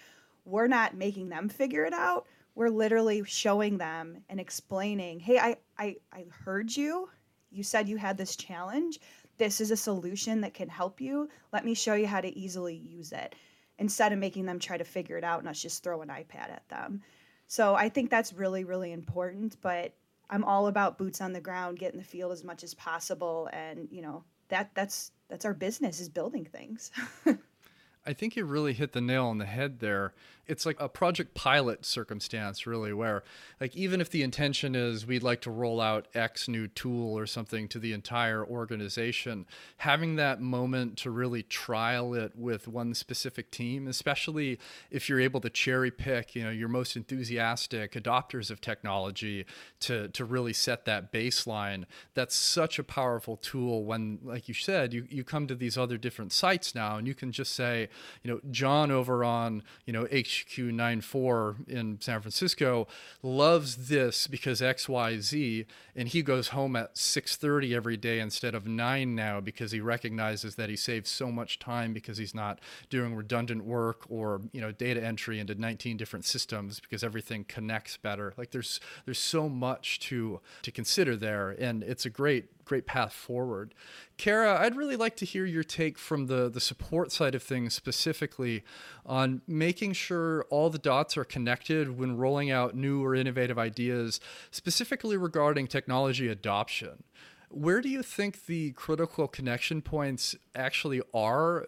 we're 0.44 0.66
not 0.66 0.94
making 0.94 1.30
them 1.30 1.48
figure 1.48 1.84
it 1.84 1.94
out. 1.94 2.26
We're 2.54 2.68
literally 2.68 3.22
showing 3.24 3.78
them 3.78 4.18
and 4.28 4.38
explaining, 4.38 5.20
hey, 5.20 5.38
I, 5.38 5.56
I, 5.78 5.96
I 6.12 6.26
heard 6.44 6.76
you. 6.76 7.08
You 7.50 7.62
said 7.62 7.88
you 7.88 7.96
had 7.96 8.18
this 8.18 8.36
challenge 8.36 9.00
this 9.40 9.58
is 9.58 9.70
a 9.70 9.76
solution 9.76 10.42
that 10.42 10.52
can 10.52 10.68
help 10.68 11.00
you. 11.00 11.26
Let 11.50 11.64
me 11.64 11.72
show 11.72 11.94
you 11.94 12.06
how 12.06 12.20
to 12.20 12.38
easily 12.38 12.74
use 12.74 13.10
it 13.10 13.34
instead 13.78 14.12
of 14.12 14.18
making 14.18 14.44
them 14.44 14.58
try 14.58 14.76
to 14.76 14.84
figure 14.84 15.16
it 15.16 15.24
out 15.24 15.38
and 15.40 15.48
us 15.48 15.62
just 15.62 15.82
throw 15.82 16.02
an 16.02 16.08
iPad 16.08 16.50
at 16.50 16.68
them. 16.68 17.00
So 17.48 17.74
I 17.74 17.88
think 17.88 18.10
that's 18.10 18.34
really, 18.34 18.64
really 18.64 18.92
important. 18.92 19.56
But 19.62 19.94
I'm 20.28 20.44
all 20.44 20.66
about 20.66 20.98
boots 20.98 21.22
on 21.22 21.32
the 21.32 21.40
ground, 21.40 21.78
get 21.78 21.92
in 21.92 21.98
the 21.98 22.04
field 22.04 22.32
as 22.32 22.44
much 22.44 22.62
as 22.62 22.74
possible, 22.74 23.48
and 23.54 23.88
you 23.90 24.02
know 24.02 24.24
that 24.48 24.72
that's 24.74 25.10
that's 25.30 25.46
our 25.46 25.54
business 25.54 26.00
is 26.00 26.10
building 26.10 26.44
things. 26.44 26.90
I 28.06 28.12
think 28.12 28.36
you 28.36 28.44
really 28.44 28.74
hit 28.74 28.92
the 28.92 29.00
nail 29.00 29.26
on 29.26 29.38
the 29.38 29.46
head 29.46 29.80
there. 29.80 30.12
It's 30.50 30.66
like 30.66 30.76
a 30.80 30.88
project 30.88 31.34
pilot 31.34 31.86
circumstance, 31.86 32.66
really, 32.66 32.92
where, 32.92 33.22
like, 33.60 33.76
even 33.76 34.00
if 34.00 34.10
the 34.10 34.22
intention 34.22 34.74
is 34.74 35.06
we'd 35.06 35.22
like 35.22 35.40
to 35.42 35.50
roll 35.50 35.80
out 35.80 36.08
X 36.12 36.48
new 36.48 36.66
tool 36.66 37.16
or 37.16 37.24
something 37.24 37.68
to 37.68 37.78
the 37.78 37.92
entire 37.92 38.44
organization, 38.44 39.46
having 39.76 40.16
that 40.16 40.40
moment 40.40 40.96
to 40.98 41.10
really 41.10 41.44
trial 41.44 42.14
it 42.14 42.32
with 42.34 42.66
one 42.66 42.94
specific 42.94 43.52
team, 43.52 43.86
especially 43.86 44.58
if 44.90 45.08
you're 45.08 45.20
able 45.20 45.40
to 45.40 45.50
cherry 45.50 45.90
pick, 45.90 46.34
you 46.34 46.42
know, 46.42 46.50
your 46.50 46.68
most 46.68 46.96
enthusiastic 46.96 47.92
adopters 47.92 48.50
of 48.50 48.60
technology 48.60 49.46
to, 49.78 50.08
to 50.08 50.24
really 50.24 50.52
set 50.52 50.84
that 50.84 51.12
baseline, 51.12 51.84
that's 52.14 52.34
such 52.34 52.78
a 52.78 52.84
powerful 52.84 53.36
tool 53.36 53.84
when, 53.84 54.18
like 54.24 54.48
you 54.48 54.54
said, 54.54 54.92
you, 54.92 55.06
you 55.08 55.22
come 55.22 55.46
to 55.46 55.54
these 55.54 55.78
other 55.78 55.96
different 55.96 56.32
sites 56.32 56.74
now 56.74 56.96
and 56.96 57.06
you 57.06 57.14
can 57.14 57.30
just 57.30 57.54
say, 57.54 57.88
you 58.22 58.30
know, 58.30 58.40
John 58.50 58.90
over 58.90 59.22
on, 59.22 59.62
you 59.86 59.92
know, 59.92 60.06
HQ 60.12 60.39
94 60.72 61.56
in 61.68 62.00
San 62.00 62.20
Francisco 62.20 62.86
loves 63.22 63.88
this 63.88 64.26
because 64.26 64.60
XYZ 64.60 65.66
and 65.94 66.08
he 66.08 66.22
goes 66.22 66.48
home 66.48 66.76
at 66.76 66.94
6:30 66.94 67.74
every 67.74 67.96
day 67.96 68.20
instead 68.20 68.54
of 68.54 68.66
9 68.66 69.14
now 69.14 69.40
because 69.40 69.72
he 69.72 69.80
recognizes 69.80 70.54
that 70.56 70.70
he 70.70 70.76
saves 70.76 71.10
so 71.10 71.30
much 71.30 71.58
time 71.58 71.92
because 71.92 72.18
he's 72.18 72.34
not 72.34 72.60
doing 72.88 73.14
redundant 73.14 73.64
work 73.64 74.04
or, 74.08 74.40
you 74.52 74.60
know, 74.60 74.72
data 74.72 75.02
entry 75.02 75.38
into 75.38 75.54
19 75.54 75.96
different 75.96 76.24
systems 76.24 76.80
because 76.80 77.02
everything 77.02 77.44
connects 77.44 77.96
better. 77.96 78.34
Like 78.36 78.50
there's 78.50 78.80
there's 79.04 79.18
so 79.18 79.48
much 79.48 80.00
to 80.00 80.40
to 80.62 80.70
consider 80.70 81.16
there 81.16 81.50
and 81.50 81.82
it's 81.82 82.06
a 82.06 82.10
great 82.10 82.59
great 82.70 82.86
path 82.86 83.12
forward. 83.12 83.74
Kara, 84.16 84.60
I'd 84.60 84.76
really 84.76 84.94
like 84.94 85.16
to 85.16 85.24
hear 85.24 85.44
your 85.44 85.64
take 85.64 85.98
from 85.98 86.26
the, 86.28 86.48
the 86.48 86.60
support 86.60 87.10
side 87.10 87.34
of 87.34 87.42
things 87.42 87.74
specifically 87.74 88.62
on 89.04 89.42
making 89.48 89.94
sure 89.94 90.44
all 90.50 90.70
the 90.70 90.78
dots 90.78 91.16
are 91.16 91.24
connected 91.24 91.98
when 91.98 92.16
rolling 92.16 92.48
out 92.48 92.76
new 92.76 93.04
or 93.04 93.16
innovative 93.16 93.58
ideas, 93.58 94.20
specifically 94.52 95.16
regarding 95.16 95.66
technology 95.66 96.28
adoption. 96.28 97.02
Where 97.48 97.80
do 97.80 97.88
you 97.88 98.04
think 98.04 98.46
the 98.46 98.70
critical 98.70 99.26
connection 99.26 99.82
points 99.82 100.36
actually 100.54 101.02
are 101.12 101.66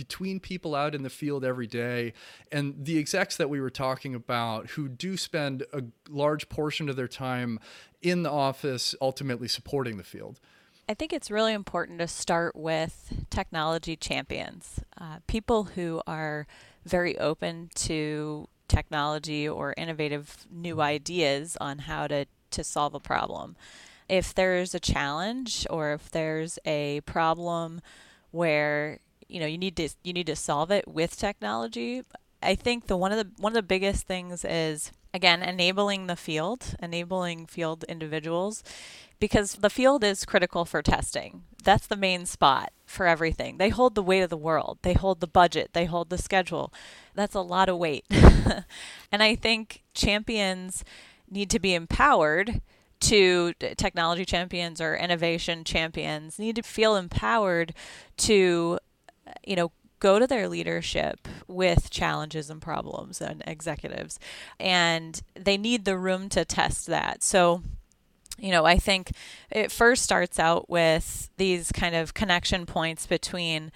between 0.00 0.40
people 0.40 0.74
out 0.74 0.94
in 0.94 1.02
the 1.02 1.10
field 1.10 1.44
every 1.44 1.66
day 1.66 2.14
and 2.50 2.74
the 2.86 2.98
execs 2.98 3.36
that 3.36 3.50
we 3.50 3.60
were 3.60 3.68
talking 3.68 4.14
about 4.14 4.68
who 4.70 4.88
do 4.88 5.14
spend 5.14 5.62
a 5.74 5.82
large 6.08 6.48
portion 6.48 6.88
of 6.88 6.96
their 6.96 7.06
time 7.06 7.60
in 8.00 8.22
the 8.22 8.30
office 8.30 8.94
ultimately 9.02 9.46
supporting 9.46 9.98
the 9.98 10.02
field? 10.02 10.40
I 10.88 10.94
think 10.94 11.12
it's 11.12 11.30
really 11.30 11.52
important 11.52 11.98
to 11.98 12.08
start 12.08 12.56
with 12.56 13.26
technology 13.28 13.94
champions, 13.94 14.80
uh, 14.98 15.18
people 15.26 15.64
who 15.64 16.00
are 16.06 16.46
very 16.86 17.18
open 17.18 17.68
to 17.74 18.48
technology 18.68 19.46
or 19.46 19.74
innovative 19.76 20.46
new 20.50 20.80
ideas 20.80 21.58
on 21.60 21.80
how 21.80 22.06
to, 22.06 22.24
to 22.52 22.64
solve 22.64 22.94
a 22.94 23.00
problem. 23.00 23.54
If 24.08 24.32
there's 24.32 24.74
a 24.74 24.80
challenge 24.80 25.66
or 25.68 25.92
if 25.92 26.10
there's 26.10 26.58
a 26.64 27.02
problem 27.02 27.82
where 28.30 29.00
you 29.30 29.40
know 29.40 29.46
you 29.46 29.58
need 29.58 29.76
to 29.76 29.88
you 30.02 30.12
need 30.12 30.26
to 30.26 30.36
solve 30.36 30.70
it 30.70 30.86
with 30.88 31.16
technology. 31.16 32.02
I 32.42 32.54
think 32.54 32.86
the 32.86 32.96
one 32.96 33.12
of 33.12 33.18
the 33.18 33.42
one 33.42 33.52
of 33.52 33.54
the 33.54 33.62
biggest 33.62 34.06
things 34.06 34.44
is 34.44 34.92
again 35.14 35.42
enabling 35.42 36.06
the 36.06 36.16
field, 36.16 36.74
enabling 36.80 37.46
field 37.46 37.84
individuals 37.84 38.62
because 39.18 39.56
the 39.56 39.70
field 39.70 40.02
is 40.02 40.24
critical 40.24 40.64
for 40.64 40.82
testing. 40.82 41.42
That's 41.62 41.86
the 41.86 41.96
main 41.96 42.24
spot 42.24 42.72
for 42.86 43.06
everything. 43.06 43.58
They 43.58 43.68
hold 43.68 43.94
the 43.94 44.02
weight 44.02 44.22
of 44.22 44.30
the 44.30 44.36
world. 44.36 44.78
They 44.82 44.94
hold 44.94 45.20
the 45.20 45.26
budget, 45.26 45.70
they 45.74 45.84
hold 45.84 46.10
the 46.10 46.18
schedule. 46.18 46.72
That's 47.14 47.34
a 47.34 47.42
lot 47.42 47.68
of 47.68 47.76
weight. 47.76 48.06
and 48.10 49.22
I 49.22 49.34
think 49.36 49.82
champions 49.94 50.84
need 51.30 51.50
to 51.50 51.60
be 51.60 51.74
empowered 51.74 52.60
to 53.00 53.54
technology 53.76 54.24
champions 54.24 54.80
or 54.80 54.94
innovation 54.94 55.64
champions 55.64 56.38
need 56.38 56.56
to 56.56 56.62
feel 56.62 56.96
empowered 56.96 57.72
to 58.18 58.78
you 59.46 59.56
know, 59.56 59.72
go 60.00 60.18
to 60.18 60.26
their 60.26 60.48
leadership 60.48 61.28
with 61.46 61.90
challenges 61.90 62.50
and 62.50 62.60
problems 62.60 63.20
and 63.20 63.42
executives. 63.46 64.18
And 64.58 65.20
they 65.34 65.56
need 65.56 65.84
the 65.84 65.98
room 65.98 66.28
to 66.30 66.44
test 66.44 66.86
that. 66.86 67.22
So, 67.22 67.62
you 68.38 68.50
know, 68.50 68.64
I 68.64 68.78
think 68.78 69.12
it 69.50 69.70
first 69.70 70.02
starts 70.02 70.38
out 70.38 70.70
with 70.70 71.28
these 71.36 71.70
kind 71.70 71.94
of 71.94 72.14
connection 72.14 72.64
points 72.64 73.06
between 73.06 73.70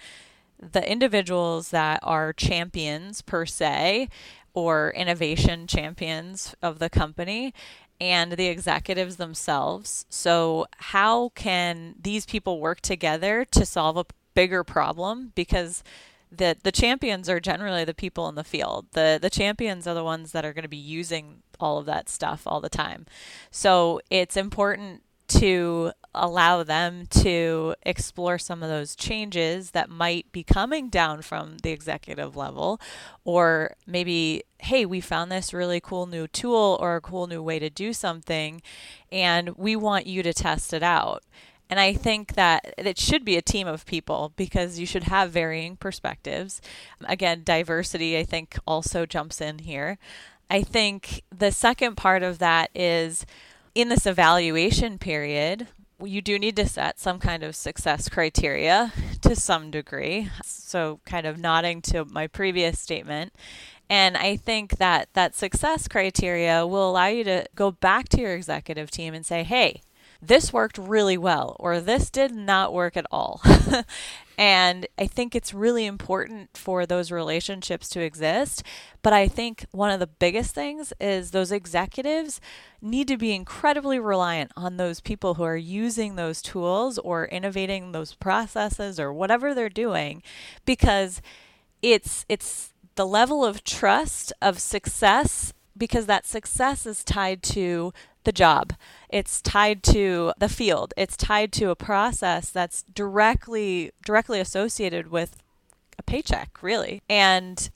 the 0.59 0.89
individuals 0.89 1.69
that 1.69 1.99
are 2.01 2.33
champions 2.33 3.21
per 3.21 3.45
se 3.45 4.09
or 4.53 4.91
innovation 4.95 5.67
champions 5.67 6.55
of 6.61 6.79
the 6.79 6.89
company 6.89 7.53
and 8.01 8.33
the 8.33 8.47
executives 8.47 9.17
themselves. 9.17 10.05
So, 10.09 10.65
how 10.77 11.29
can 11.29 11.95
these 12.01 12.25
people 12.25 12.59
work 12.59 12.81
together 12.81 13.45
to 13.51 13.65
solve 13.65 13.97
a 13.97 14.05
bigger 14.35 14.63
problem 14.63 15.31
because 15.33 15.83
the 16.31 16.57
the 16.63 16.71
champions 16.71 17.29
are 17.29 17.39
generally 17.39 17.85
the 17.85 17.93
people 17.93 18.27
in 18.29 18.35
the 18.35 18.43
field. 18.43 18.87
The 18.91 19.17
the 19.21 19.29
champions 19.29 19.87
are 19.87 19.93
the 19.93 20.03
ones 20.03 20.31
that 20.33 20.45
are 20.45 20.53
going 20.53 20.63
to 20.63 20.69
be 20.69 20.77
using 20.77 21.41
all 21.59 21.77
of 21.77 21.85
that 21.85 22.09
stuff 22.09 22.43
all 22.45 22.61
the 22.61 22.69
time. 22.69 23.05
So 23.51 24.01
it's 24.09 24.37
important 24.37 25.01
to 25.27 25.91
allow 26.13 26.63
them 26.63 27.05
to 27.07 27.75
explore 27.83 28.37
some 28.37 28.63
of 28.63 28.69
those 28.69 28.95
changes 28.95 29.71
that 29.71 29.89
might 29.89 30.31
be 30.31 30.43
coming 30.43 30.89
down 30.89 31.21
from 31.21 31.57
the 31.57 31.71
executive 31.71 32.35
level 32.35 32.79
or 33.25 33.75
maybe 33.85 34.43
hey 34.59 34.85
we 34.85 35.01
found 35.01 35.29
this 35.31 35.53
really 35.53 35.81
cool 35.81 36.05
new 36.05 36.27
tool 36.27 36.77
or 36.79 36.95
a 36.95 37.01
cool 37.01 37.27
new 37.27 37.43
way 37.43 37.59
to 37.59 37.69
do 37.69 37.91
something 37.91 38.61
and 39.11 39.49
we 39.57 39.75
want 39.75 40.07
you 40.07 40.23
to 40.23 40.33
test 40.33 40.73
it 40.73 40.83
out 40.83 41.23
and 41.69 41.79
I 41.79 41.93
think 41.93 42.35
that 42.35 42.73
it 42.77 42.99
should 42.99 43.25
be 43.25 43.37
a 43.37 43.41
team 43.41 43.67
of 43.67 43.85
people 43.85 44.33
because 44.35 44.79
you 44.79 44.85
should 44.85 45.03
have 45.03 45.31
varying 45.31 45.77
perspectives. 45.77 46.61
Again, 47.05 47.41
diversity, 47.43 48.17
I 48.17 48.23
think, 48.23 48.57
also 48.67 49.05
jumps 49.05 49.41
in 49.41 49.59
here. 49.59 49.97
I 50.49 50.61
think 50.61 51.23
the 51.35 51.51
second 51.51 51.95
part 51.95 52.21
of 52.21 52.37
that 52.39 52.69
is 52.75 53.25
in 53.73 53.89
this 53.89 54.05
evaluation 54.05 54.99
period, 54.99 55.67
you 56.03 56.21
do 56.21 56.37
need 56.37 56.55
to 56.57 56.67
set 56.67 56.99
some 56.99 57.19
kind 57.19 57.41
of 57.41 57.55
success 57.55 58.09
criteria 58.09 58.93
to 59.21 59.35
some 59.35 59.71
degree. 59.71 60.29
So, 60.43 60.99
kind 61.05 61.25
of 61.25 61.39
nodding 61.39 61.81
to 61.83 62.05
my 62.05 62.27
previous 62.27 62.79
statement. 62.79 63.33
And 63.89 64.17
I 64.17 64.35
think 64.35 64.77
that 64.77 65.09
that 65.13 65.35
success 65.35 65.87
criteria 65.87 66.65
will 66.65 66.89
allow 66.89 67.07
you 67.07 67.23
to 67.23 67.45
go 67.55 67.71
back 67.71 68.09
to 68.09 68.21
your 68.21 68.33
executive 68.33 68.91
team 68.91 69.13
and 69.13 69.25
say, 69.25 69.43
hey, 69.43 69.81
this 70.21 70.51
worked 70.51 70.77
really 70.77 71.17
well 71.17 71.55
or 71.59 71.79
this 71.79 72.09
did 72.09 72.33
not 72.33 72.73
work 72.73 72.97
at 72.97 73.05
all. 73.11 73.41
and 74.37 74.87
I 74.97 75.07
think 75.07 75.35
it's 75.35 75.53
really 75.53 75.85
important 75.85 76.57
for 76.57 76.85
those 76.85 77.11
relationships 77.11 77.89
to 77.89 78.01
exist. 78.01 78.63
But 79.01 79.13
I 79.13 79.27
think 79.27 79.65
one 79.71 79.91
of 79.91 79.99
the 79.99 80.07
biggest 80.07 80.53
things 80.53 80.91
is 80.99 81.31
those 81.31 81.51
executives 81.51 82.41
need 82.81 83.07
to 83.07 83.17
be 83.17 83.33
incredibly 83.33 83.99
reliant 83.99 84.51
on 84.57 84.77
those 84.77 84.99
people 84.99 85.35
who 85.35 85.43
are 85.43 85.57
using 85.57 86.15
those 86.15 86.41
tools 86.41 86.97
or 86.99 87.25
innovating 87.25 87.91
those 87.91 88.13
processes 88.13 88.99
or 88.99 89.13
whatever 89.13 89.53
they're 89.53 89.69
doing 89.69 90.21
because 90.65 91.21
it's 91.81 92.25
it's 92.27 92.73
the 92.95 93.05
level 93.05 93.45
of 93.45 93.63
trust 93.63 94.33
of 94.41 94.59
success 94.59 95.53
because 95.77 96.05
that 96.05 96.25
success 96.25 96.85
is 96.85 97.03
tied 97.03 97.43
to 97.43 97.93
the 98.25 98.31
job. 98.31 98.73
It's 99.09 99.41
tied 99.41 99.83
to 99.83 100.33
the 100.37 100.49
field. 100.49 100.93
It's 100.97 101.15
tied 101.15 101.51
to 101.53 101.69
a 101.69 101.75
process 101.75 102.49
that's 102.49 102.83
directly 102.83 103.91
directly 104.05 104.39
associated 104.39 105.07
with 105.07 105.37
a 105.97 106.03
paycheck, 106.03 106.61
really. 106.61 107.01
And 107.09 107.69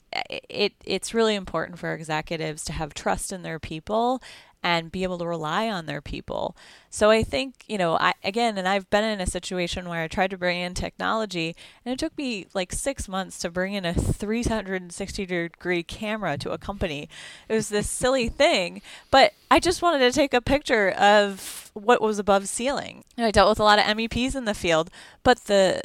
it 0.48 0.74
it's 0.84 1.14
really 1.14 1.34
important 1.34 1.78
for 1.78 1.94
executives 1.94 2.64
to 2.64 2.72
have 2.72 2.94
trust 2.94 3.32
in 3.32 3.42
their 3.42 3.58
people 3.58 4.22
and 4.62 4.92
be 4.92 5.02
able 5.02 5.18
to 5.18 5.26
rely 5.26 5.68
on 5.68 5.86
their 5.86 6.00
people. 6.00 6.56
So 6.90 7.10
I 7.10 7.22
think, 7.22 7.64
you 7.66 7.78
know, 7.78 7.96
I 7.98 8.12
again, 8.22 8.58
and 8.58 8.68
I've 8.68 8.90
been 8.90 9.04
in 9.04 9.20
a 9.20 9.26
situation 9.26 9.88
where 9.88 10.02
I 10.02 10.08
tried 10.08 10.30
to 10.30 10.38
bring 10.38 10.58
in 10.58 10.74
technology 10.74 11.54
and 11.84 11.92
it 11.92 11.98
took 11.98 12.16
me 12.18 12.46
like 12.52 12.72
6 12.72 13.08
months 13.08 13.38
to 13.38 13.50
bring 13.50 13.74
in 13.74 13.84
a 13.84 13.94
360 13.94 15.26
degree 15.26 15.82
camera 15.82 16.36
to 16.38 16.50
a 16.50 16.58
company. 16.58 17.08
It 17.48 17.54
was 17.54 17.68
this 17.68 17.88
silly 17.88 18.28
thing, 18.28 18.82
but 19.10 19.32
I 19.50 19.60
just 19.60 19.82
wanted 19.82 20.00
to 20.00 20.12
take 20.12 20.34
a 20.34 20.40
picture 20.40 20.90
of 20.90 21.70
what 21.74 22.02
was 22.02 22.18
above 22.18 22.48
ceiling. 22.48 23.04
And 23.16 23.26
I 23.26 23.30
dealt 23.30 23.48
with 23.48 23.60
a 23.60 23.64
lot 23.64 23.78
of 23.78 23.84
MEPs 23.84 24.34
in 24.34 24.44
the 24.44 24.54
field, 24.54 24.90
but 25.22 25.44
the 25.44 25.82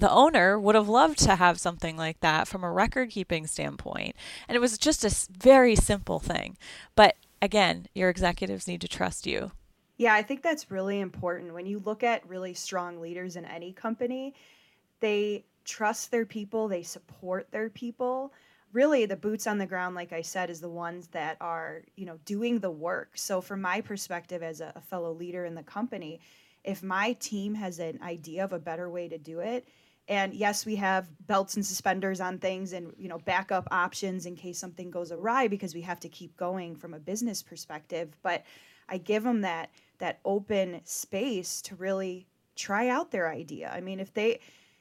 the 0.00 0.10
owner 0.10 0.58
would 0.58 0.74
have 0.74 0.88
loved 0.88 1.18
to 1.18 1.36
have 1.36 1.58
something 1.58 1.96
like 1.96 2.20
that 2.20 2.48
from 2.48 2.64
a 2.64 2.70
record 2.70 3.10
keeping 3.10 3.46
standpoint. 3.46 4.14
And 4.48 4.56
it 4.56 4.60
was 4.60 4.78
just 4.78 5.04
a 5.04 5.28
very 5.38 5.74
simple 5.74 6.18
thing. 6.18 6.56
But 6.94 7.16
again, 7.40 7.86
your 7.94 8.08
executives 8.08 8.66
need 8.66 8.80
to 8.80 8.88
trust 8.88 9.26
you. 9.26 9.52
Yeah, 9.96 10.14
I 10.14 10.22
think 10.22 10.42
that's 10.42 10.70
really 10.70 11.00
important. 11.00 11.54
When 11.54 11.66
you 11.66 11.80
look 11.80 12.02
at 12.02 12.28
really 12.28 12.54
strong 12.54 13.00
leaders 13.00 13.36
in 13.36 13.44
any 13.44 13.72
company, 13.72 14.34
they 15.00 15.44
trust 15.64 16.10
their 16.10 16.24
people, 16.24 16.68
they 16.68 16.82
support 16.82 17.50
their 17.50 17.68
people. 17.68 18.32
Really, 18.72 19.06
the 19.06 19.16
boots 19.16 19.46
on 19.46 19.58
the 19.58 19.66
ground, 19.66 19.94
like 19.94 20.12
I 20.12 20.22
said, 20.22 20.50
is 20.50 20.60
the 20.60 20.68
ones 20.68 21.08
that 21.08 21.36
are, 21.40 21.82
you 21.96 22.06
know, 22.06 22.18
doing 22.24 22.60
the 22.60 22.70
work. 22.70 23.12
So, 23.14 23.40
from 23.40 23.60
my 23.60 23.80
perspective 23.80 24.42
as 24.42 24.60
a, 24.60 24.74
fellow 24.88 25.12
leader 25.12 25.44
in 25.46 25.54
the 25.54 25.62
company, 25.62 26.20
if 26.64 26.82
my 26.82 27.14
team 27.14 27.54
has 27.54 27.78
an 27.78 27.98
idea 28.02 28.44
of 28.44 28.52
a 28.52 28.58
better 28.58 28.90
way 28.90 29.08
to 29.08 29.18
do 29.18 29.40
it, 29.40 29.66
and 30.08 30.34
yes 30.34 30.66
we 30.66 30.74
have 30.74 31.06
belts 31.26 31.54
and 31.56 31.64
suspenders 31.64 32.20
on 32.20 32.38
things 32.38 32.72
and 32.72 32.92
you 32.98 33.08
know 33.08 33.18
backup 33.18 33.68
options 33.70 34.26
in 34.26 34.34
case 34.34 34.58
something 34.58 34.90
goes 34.90 35.12
awry 35.12 35.46
because 35.46 35.74
we 35.74 35.82
have 35.82 36.00
to 36.00 36.08
keep 36.08 36.36
going 36.36 36.74
from 36.74 36.94
a 36.94 36.98
business 36.98 37.42
perspective 37.42 38.16
but 38.22 38.42
i 38.88 38.98
give 38.98 39.22
them 39.22 39.40
that 39.42 39.70
that 39.98 40.18
open 40.24 40.80
space 40.84 41.62
to 41.62 41.74
really 41.76 42.26
try 42.56 42.88
out 42.88 43.10
their 43.10 43.30
idea 43.30 43.70
i 43.74 43.80
mean 43.80 44.00
if 44.00 44.12
they 44.14 44.40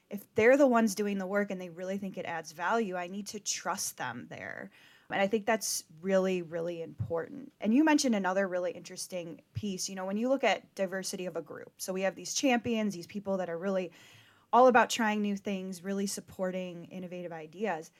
if 0.09 0.23
they're 0.35 0.57
the 0.57 0.67
ones 0.67 0.95
doing 0.95 1.17
the 1.17 1.27
work 1.27 1.51
and 1.51 1.59
they 1.59 1.69
really 1.69 1.97
think 1.97 2.17
it 2.17 2.25
adds 2.25 2.51
value, 2.51 2.95
I 2.95 3.07
need 3.07 3.27
to 3.27 3.39
trust 3.39 3.97
them 3.97 4.27
there. 4.29 4.71
And 5.09 5.21
I 5.21 5.27
think 5.27 5.45
that's 5.45 5.85
really, 6.01 6.41
really 6.41 6.81
important. 6.81 7.51
And 7.61 7.73
you 7.73 7.85
mentioned 7.85 8.13
another 8.13 8.47
really 8.47 8.71
interesting 8.71 9.41
piece. 9.53 9.87
You 9.87 9.95
know, 9.95 10.05
when 10.05 10.17
you 10.17 10.27
look 10.27 10.43
at 10.43 10.73
diversity 10.75 11.25
of 11.25 11.37
a 11.37 11.41
group, 11.41 11.71
so 11.77 11.93
we 11.93 12.01
have 12.01 12.15
these 12.15 12.33
champions, 12.33 12.93
these 12.93 13.07
people 13.07 13.37
that 13.37 13.49
are 13.49 13.57
really 13.57 13.91
all 14.53 14.67
about 14.67 14.89
trying 14.89 15.21
new 15.21 15.35
things, 15.35 15.83
really 15.83 16.07
supporting 16.07 16.85
innovative 16.85 17.31
ideas. 17.31 17.91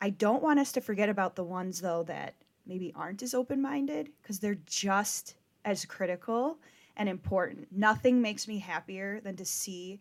I 0.00 0.10
don't 0.10 0.42
want 0.42 0.58
us 0.58 0.72
to 0.72 0.80
forget 0.80 1.08
about 1.08 1.36
the 1.36 1.44
ones, 1.44 1.80
though, 1.80 2.02
that 2.04 2.34
maybe 2.66 2.92
aren't 2.94 3.22
as 3.22 3.34
open 3.34 3.60
minded 3.60 4.10
because 4.20 4.38
they're 4.38 4.58
just 4.66 5.34
as 5.64 5.84
critical 5.84 6.58
and 6.96 7.08
important. 7.08 7.68
Nothing 7.70 8.20
makes 8.20 8.48
me 8.48 8.58
happier 8.58 9.20
than 9.20 9.36
to 9.36 9.44
see 9.44 10.00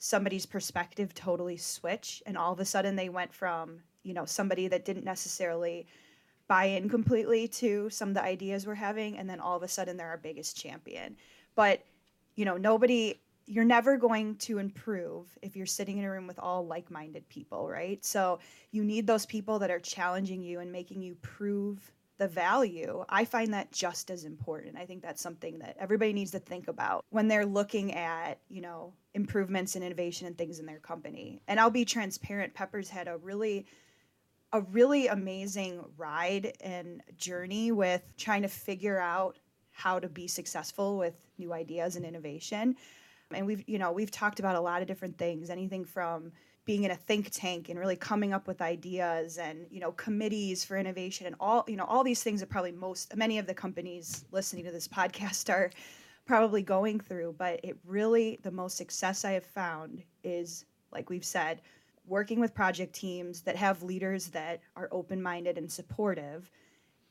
somebody's 0.00 0.46
perspective 0.46 1.12
totally 1.14 1.58
switch 1.58 2.22
and 2.24 2.36
all 2.36 2.52
of 2.52 2.58
a 2.58 2.64
sudden 2.64 2.96
they 2.96 3.10
went 3.10 3.32
from 3.32 3.78
you 4.02 4.14
know 4.14 4.24
somebody 4.24 4.66
that 4.66 4.86
didn't 4.86 5.04
necessarily 5.04 5.86
buy 6.48 6.64
in 6.64 6.88
completely 6.88 7.46
to 7.46 7.90
some 7.90 8.08
of 8.08 8.14
the 8.14 8.22
ideas 8.22 8.66
we're 8.66 8.74
having 8.74 9.18
and 9.18 9.28
then 9.28 9.38
all 9.38 9.58
of 9.58 9.62
a 9.62 9.68
sudden 9.68 9.98
they're 9.98 10.08
our 10.08 10.16
biggest 10.16 10.56
champion 10.56 11.14
but 11.54 11.84
you 12.34 12.46
know 12.46 12.56
nobody 12.56 13.20
you're 13.50 13.64
never 13.64 13.96
going 13.96 14.36
to 14.36 14.58
improve 14.58 15.26
if 15.42 15.56
you're 15.56 15.66
sitting 15.66 15.98
in 15.98 16.04
a 16.04 16.10
room 16.10 16.26
with 16.26 16.38
all 16.38 16.66
like-minded 16.66 17.28
people 17.28 17.68
right 17.68 18.04
so 18.04 18.38
you 18.70 18.84
need 18.84 19.06
those 19.06 19.26
people 19.26 19.58
that 19.58 19.70
are 19.70 19.80
challenging 19.80 20.42
you 20.42 20.60
and 20.60 20.70
making 20.70 21.02
you 21.02 21.14
prove 21.22 21.92
the 22.20 22.28
value, 22.28 23.02
I 23.08 23.24
find 23.24 23.54
that 23.54 23.72
just 23.72 24.10
as 24.10 24.24
important. 24.24 24.76
I 24.76 24.84
think 24.84 25.02
that's 25.02 25.22
something 25.22 25.58
that 25.60 25.74
everybody 25.80 26.12
needs 26.12 26.30
to 26.32 26.38
think 26.38 26.68
about 26.68 27.06
when 27.08 27.28
they're 27.28 27.46
looking 27.46 27.94
at, 27.94 28.38
you 28.50 28.60
know, 28.60 28.92
improvements 29.14 29.74
and 29.74 29.82
innovation 29.82 30.26
and 30.26 30.36
things 30.36 30.58
in 30.58 30.66
their 30.66 30.80
company. 30.80 31.40
And 31.48 31.58
I'll 31.58 31.70
be 31.70 31.86
transparent, 31.86 32.52
Pepper's 32.52 32.90
had 32.90 33.08
a 33.08 33.16
really 33.16 33.66
a 34.52 34.60
really 34.60 35.06
amazing 35.06 35.82
ride 35.96 36.52
and 36.60 37.02
journey 37.16 37.72
with 37.72 38.02
trying 38.18 38.42
to 38.42 38.48
figure 38.48 38.98
out 38.98 39.38
how 39.70 39.98
to 39.98 40.08
be 40.08 40.26
successful 40.26 40.98
with 40.98 41.14
new 41.38 41.54
ideas 41.54 41.96
and 41.96 42.04
innovation. 42.04 42.76
And 43.32 43.46
we've, 43.46 43.62
you 43.68 43.78
know, 43.78 43.92
we've 43.92 44.10
talked 44.10 44.40
about 44.40 44.56
a 44.56 44.60
lot 44.60 44.82
of 44.82 44.88
different 44.88 45.18
things, 45.18 45.50
anything 45.50 45.84
from 45.84 46.32
being 46.64 46.84
in 46.84 46.90
a 46.90 46.96
think 46.96 47.30
tank 47.30 47.68
and 47.68 47.78
really 47.78 47.96
coming 47.96 48.32
up 48.32 48.46
with 48.46 48.60
ideas 48.60 49.38
and 49.38 49.66
you 49.70 49.80
know 49.80 49.92
committees 49.92 50.64
for 50.64 50.76
innovation 50.76 51.26
and 51.26 51.34
all 51.40 51.64
you 51.66 51.76
know 51.76 51.84
all 51.84 52.04
these 52.04 52.22
things 52.22 52.40
that 52.40 52.48
probably 52.48 52.70
most 52.70 53.16
many 53.16 53.38
of 53.38 53.46
the 53.46 53.54
companies 53.54 54.24
listening 54.30 54.64
to 54.64 54.70
this 54.70 54.86
podcast 54.98 55.52
are 55.52 55.70
probably 56.26 56.62
going 56.62 57.00
through 57.00 57.34
but 57.38 57.58
it 57.64 57.76
really 57.84 58.38
the 58.42 58.50
most 58.50 58.76
success 58.76 59.24
i 59.24 59.32
have 59.32 59.44
found 59.44 60.02
is 60.22 60.64
like 60.92 61.10
we've 61.10 61.24
said 61.24 61.60
working 62.06 62.38
with 62.38 62.54
project 62.54 62.94
teams 62.94 63.40
that 63.40 63.56
have 63.56 63.82
leaders 63.82 64.28
that 64.28 64.60
are 64.76 64.88
open-minded 64.92 65.58
and 65.58 65.70
supportive 65.70 66.50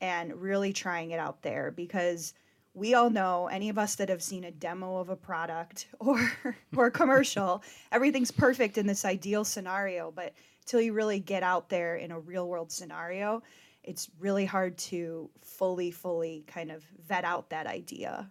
and 0.00 0.34
really 0.40 0.72
trying 0.72 1.10
it 1.10 1.18
out 1.18 1.42
there 1.42 1.70
because 1.70 2.34
we 2.74 2.94
all 2.94 3.10
know 3.10 3.48
any 3.48 3.68
of 3.68 3.78
us 3.78 3.96
that 3.96 4.08
have 4.08 4.22
seen 4.22 4.44
a 4.44 4.50
demo 4.50 4.98
of 4.98 5.08
a 5.08 5.16
product 5.16 5.88
or 5.98 6.32
or 6.76 6.86
a 6.86 6.90
commercial 6.90 7.62
everything's 7.92 8.30
perfect 8.30 8.78
in 8.78 8.86
this 8.86 9.04
ideal 9.04 9.44
scenario 9.44 10.10
but 10.10 10.32
until 10.62 10.80
you 10.80 10.92
really 10.92 11.18
get 11.18 11.42
out 11.42 11.68
there 11.68 11.96
in 11.96 12.10
a 12.10 12.20
real 12.20 12.48
world 12.48 12.70
scenario 12.70 13.42
it's 13.82 14.10
really 14.18 14.44
hard 14.44 14.76
to 14.76 15.30
fully 15.42 15.90
fully 15.90 16.44
kind 16.46 16.70
of 16.70 16.84
vet 17.06 17.24
out 17.24 17.50
that 17.50 17.66
idea. 17.66 18.30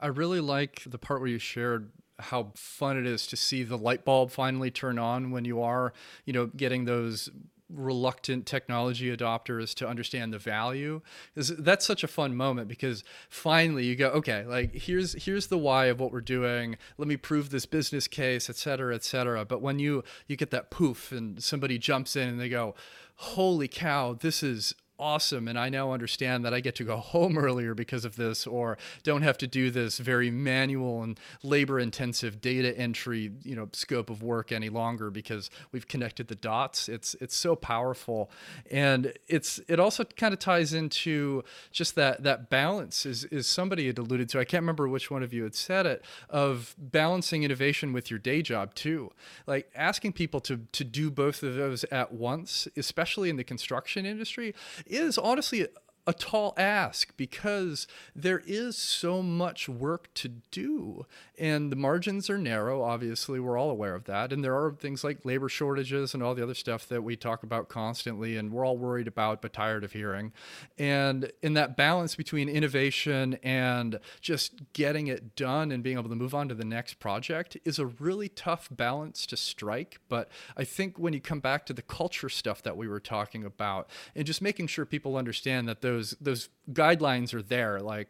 I 0.00 0.08
really 0.08 0.40
like 0.40 0.82
the 0.86 0.98
part 0.98 1.20
where 1.20 1.30
you 1.30 1.38
shared 1.38 1.90
how 2.18 2.52
fun 2.54 2.96
it 2.96 3.06
is 3.06 3.26
to 3.28 3.36
see 3.36 3.62
the 3.62 3.78
light 3.78 4.04
bulb 4.04 4.30
finally 4.30 4.70
turn 4.70 4.98
on 4.98 5.32
when 5.32 5.44
you 5.44 5.60
are 5.60 5.92
you 6.24 6.32
know 6.32 6.46
getting 6.46 6.84
those 6.84 7.28
reluctant 7.70 8.46
technology 8.46 9.14
adopters 9.14 9.74
to 9.74 9.88
understand 9.88 10.32
the 10.32 10.38
value 10.38 11.00
is 11.34 11.48
that's 11.58 11.86
such 11.86 12.04
a 12.04 12.06
fun 12.06 12.36
moment 12.36 12.68
because 12.68 13.02
finally 13.30 13.86
you 13.86 13.96
go 13.96 14.10
okay 14.10 14.44
like 14.44 14.74
here's 14.74 15.24
here's 15.24 15.46
the 15.46 15.56
why 15.56 15.86
of 15.86 15.98
what 15.98 16.12
we're 16.12 16.20
doing. 16.20 16.76
Let 16.98 17.08
me 17.08 17.16
prove 17.16 17.50
this 17.50 17.66
business 17.66 18.06
case 18.06 18.50
et 18.50 18.56
cetera 18.56 18.94
et 18.94 19.02
cetera. 19.02 19.44
But 19.44 19.62
when 19.62 19.78
you 19.78 20.04
you 20.26 20.36
get 20.36 20.50
that 20.50 20.70
poof 20.70 21.10
and 21.10 21.42
somebody 21.42 21.78
jumps 21.78 22.16
in 22.16 22.28
and 22.28 22.40
they 22.40 22.48
go 22.48 22.74
holy 23.16 23.68
cow 23.68 24.12
this 24.12 24.42
is 24.42 24.74
awesome 24.98 25.48
and 25.48 25.58
I 25.58 25.68
now 25.68 25.92
understand 25.92 26.44
that 26.44 26.54
I 26.54 26.60
get 26.60 26.74
to 26.76 26.84
go 26.84 26.96
home 27.14 27.36
earlier 27.36 27.74
because 27.74 28.04
of 28.04 28.16
this 28.16 28.46
or 28.46 28.78
don't 29.02 29.22
have 29.22 29.38
to 29.38 29.46
do 29.46 29.70
this 29.70 29.98
very 29.98 30.30
manual 30.30 31.02
and 31.02 31.18
labor 31.42 31.78
intensive 31.78 32.40
data 32.40 32.76
entry, 32.78 33.32
you 33.42 33.56
know, 33.56 33.68
scope 33.72 34.10
of 34.10 34.22
work 34.22 34.52
any 34.52 34.68
longer 34.68 35.10
because 35.10 35.50
we've 35.72 35.88
connected 35.88 36.28
the 36.28 36.34
dots. 36.34 36.88
It's 36.88 37.14
it's 37.20 37.36
so 37.36 37.56
powerful. 37.56 38.30
And 38.70 39.12
it's 39.28 39.60
it 39.68 39.80
also 39.80 40.04
kind 40.04 40.32
of 40.32 40.40
ties 40.40 40.72
into 40.72 41.42
just 41.72 41.94
that 41.96 42.22
that 42.22 42.50
balance 42.50 43.06
is 43.06 43.24
is 43.24 43.46
somebody 43.46 43.86
had 43.86 43.98
alluded 43.98 44.28
to. 44.30 44.40
I 44.40 44.44
can't 44.44 44.62
remember 44.62 44.88
which 44.88 45.10
one 45.10 45.22
of 45.22 45.32
you 45.32 45.42
had 45.42 45.54
said 45.54 45.86
it 45.86 46.04
of 46.30 46.74
balancing 46.78 47.42
innovation 47.42 47.92
with 47.92 48.10
your 48.10 48.18
day 48.18 48.42
job 48.42 48.74
too. 48.74 49.10
Like 49.46 49.70
asking 49.74 50.12
people 50.12 50.40
to 50.40 50.60
to 50.72 50.84
do 50.84 51.10
both 51.10 51.42
of 51.42 51.54
those 51.54 51.84
at 51.84 52.12
once, 52.12 52.68
especially 52.76 53.30
in 53.30 53.36
the 53.36 53.44
construction 53.44 54.06
industry 54.06 54.54
is 54.86 55.18
honestly 55.18 55.66
a 56.06 56.12
tall 56.12 56.52
ask 56.58 57.16
because 57.16 57.86
there 58.14 58.42
is 58.46 58.76
so 58.76 59.22
much 59.22 59.68
work 59.68 60.12
to 60.12 60.28
do 60.28 61.06
and 61.38 61.72
the 61.72 61.76
margins 61.76 62.28
are 62.28 62.36
narrow 62.36 62.82
obviously 62.82 63.40
we're 63.40 63.58
all 63.58 63.70
aware 63.70 63.94
of 63.94 64.04
that 64.04 64.30
and 64.32 64.44
there 64.44 64.54
are 64.54 64.72
things 64.72 65.02
like 65.02 65.24
labor 65.24 65.48
shortages 65.48 66.12
and 66.12 66.22
all 66.22 66.34
the 66.34 66.42
other 66.42 66.54
stuff 66.54 66.86
that 66.88 67.02
we 67.02 67.16
talk 67.16 67.42
about 67.42 67.68
constantly 67.70 68.36
and 68.36 68.52
we're 68.52 68.66
all 68.66 68.76
worried 68.76 69.08
about 69.08 69.40
but 69.40 69.52
tired 69.52 69.82
of 69.82 69.92
hearing 69.92 70.30
and 70.78 71.32
in 71.42 71.54
that 71.54 71.74
balance 71.74 72.14
between 72.14 72.50
innovation 72.50 73.38
and 73.42 73.98
just 74.20 74.72
getting 74.74 75.06
it 75.06 75.34
done 75.34 75.72
and 75.72 75.82
being 75.82 75.96
able 75.96 76.10
to 76.10 76.14
move 76.14 76.34
on 76.34 76.48
to 76.48 76.54
the 76.54 76.64
next 76.66 76.94
project 77.00 77.56
is 77.64 77.78
a 77.78 77.86
really 77.86 78.28
tough 78.28 78.68
balance 78.70 79.24
to 79.24 79.36
strike 79.38 80.00
but 80.10 80.28
i 80.56 80.64
think 80.64 80.98
when 80.98 81.14
you 81.14 81.20
come 81.20 81.40
back 81.40 81.64
to 81.64 81.72
the 81.72 81.82
culture 81.82 82.28
stuff 82.28 82.62
that 82.62 82.76
we 82.76 82.86
were 82.86 83.00
talking 83.00 83.42
about 83.42 83.88
and 84.14 84.26
just 84.26 84.42
making 84.42 84.66
sure 84.66 84.84
people 84.84 85.16
understand 85.16 85.66
that 85.66 85.80
those 85.80 85.93
those 85.94 86.16
those 86.20 86.48
guidelines 86.72 87.34
are 87.34 87.42
there. 87.42 87.80
Like 87.80 88.08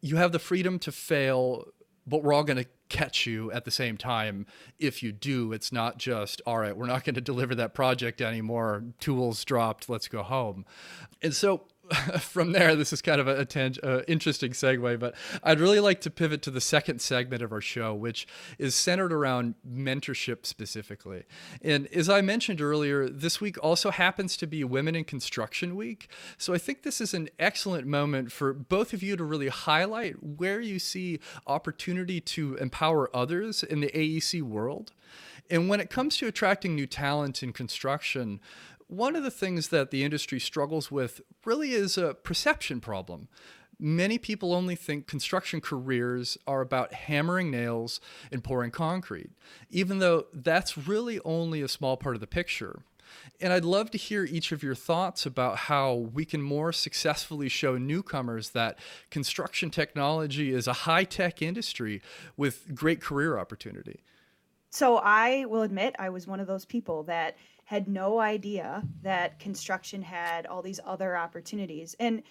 you 0.00 0.16
have 0.16 0.32
the 0.32 0.38
freedom 0.38 0.78
to 0.80 0.92
fail, 0.92 1.66
but 2.06 2.22
we're 2.22 2.32
all 2.32 2.44
going 2.44 2.62
to 2.62 2.68
catch 2.88 3.26
you 3.26 3.50
at 3.50 3.64
the 3.64 3.70
same 3.70 3.96
time 3.96 4.46
if 4.78 5.02
you 5.02 5.12
do. 5.12 5.52
It's 5.52 5.72
not 5.72 5.98
just 5.98 6.40
all 6.46 6.58
right 6.58 6.76
we're 6.76 6.86
not 6.86 7.04
going 7.04 7.16
to 7.16 7.20
deliver 7.20 7.54
that 7.56 7.74
project 7.74 8.20
anymore. 8.20 8.84
Tools 9.00 9.44
dropped. 9.44 9.88
Let's 9.88 10.08
go 10.08 10.22
home. 10.22 10.64
And 11.22 11.34
so 11.34 11.62
from 12.20 12.52
there, 12.52 12.74
this 12.74 12.92
is 12.92 13.02
kind 13.02 13.20
of 13.20 13.28
a, 13.28 13.40
a 13.40 13.44
tang- 13.44 13.76
uh, 13.82 14.02
interesting 14.08 14.52
segue, 14.52 14.98
but 14.98 15.14
I'd 15.42 15.60
really 15.60 15.80
like 15.80 16.00
to 16.02 16.10
pivot 16.10 16.42
to 16.42 16.50
the 16.50 16.60
second 16.60 17.00
segment 17.00 17.42
of 17.42 17.52
our 17.52 17.60
show, 17.60 17.94
which 17.94 18.26
is 18.58 18.74
centered 18.74 19.12
around 19.12 19.54
mentorship 19.68 20.46
specifically. 20.46 21.24
And 21.62 21.86
as 21.88 22.08
I 22.08 22.20
mentioned 22.20 22.60
earlier, 22.60 23.08
this 23.08 23.40
week 23.40 23.62
also 23.62 23.90
happens 23.90 24.36
to 24.38 24.46
be 24.46 24.64
Women 24.64 24.94
in 24.94 25.04
Construction 25.04 25.76
Week. 25.76 26.08
So 26.38 26.54
I 26.54 26.58
think 26.58 26.82
this 26.82 27.00
is 27.00 27.14
an 27.14 27.28
excellent 27.38 27.86
moment 27.86 28.32
for 28.32 28.52
both 28.52 28.92
of 28.92 29.02
you 29.02 29.16
to 29.16 29.24
really 29.24 29.48
highlight 29.48 30.22
where 30.22 30.60
you 30.60 30.78
see 30.78 31.20
opportunity 31.46 32.20
to 32.20 32.56
empower 32.56 33.14
others 33.14 33.62
in 33.62 33.80
the 33.80 33.88
AEC 33.88 34.42
world. 34.42 34.92
And 35.48 35.68
when 35.68 35.80
it 35.80 35.90
comes 35.90 36.16
to 36.16 36.26
attracting 36.26 36.74
new 36.74 36.86
talent 36.86 37.42
in 37.42 37.52
construction, 37.52 38.40
one 38.88 39.16
of 39.16 39.22
the 39.22 39.30
things 39.30 39.68
that 39.68 39.90
the 39.90 40.04
industry 40.04 40.38
struggles 40.38 40.90
with 40.90 41.20
really 41.44 41.72
is 41.72 41.98
a 41.98 42.14
perception 42.14 42.80
problem. 42.80 43.28
Many 43.78 44.16
people 44.16 44.54
only 44.54 44.74
think 44.74 45.06
construction 45.06 45.60
careers 45.60 46.38
are 46.46 46.62
about 46.62 46.94
hammering 46.94 47.50
nails 47.50 48.00
and 48.32 48.42
pouring 48.42 48.70
concrete, 48.70 49.30
even 49.70 49.98
though 49.98 50.26
that's 50.32 50.78
really 50.78 51.20
only 51.24 51.60
a 51.60 51.68
small 51.68 51.96
part 51.96 52.16
of 52.16 52.20
the 52.20 52.26
picture. 52.26 52.82
And 53.40 53.52
I'd 53.52 53.64
love 53.64 53.90
to 53.90 53.98
hear 53.98 54.24
each 54.24 54.50
of 54.50 54.62
your 54.62 54.74
thoughts 54.74 55.26
about 55.26 55.58
how 55.58 55.94
we 55.94 56.24
can 56.24 56.40
more 56.42 56.72
successfully 56.72 57.48
show 57.48 57.76
newcomers 57.76 58.50
that 58.50 58.78
construction 59.10 59.70
technology 59.70 60.52
is 60.52 60.66
a 60.66 60.72
high 60.72 61.04
tech 61.04 61.42
industry 61.42 62.00
with 62.36 62.74
great 62.74 63.00
career 63.00 63.38
opportunity. 63.38 64.02
So 64.70 64.96
I 64.96 65.44
will 65.46 65.62
admit 65.62 65.96
I 65.98 66.08
was 66.10 66.26
one 66.26 66.40
of 66.40 66.46
those 66.46 66.64
people 66.64 67.04
that 67.04 67.36
had 67.66 67.88
no 67.88 68.20
idea 68.20 68.84
that 69.02 69.40
construction 69.40 70.00
had 70.00 70.46
all 70.46 70.62
these 70.62 70.78
other 70.84 71.16
opportunities. 71.16 71.96
And 71.98 72.22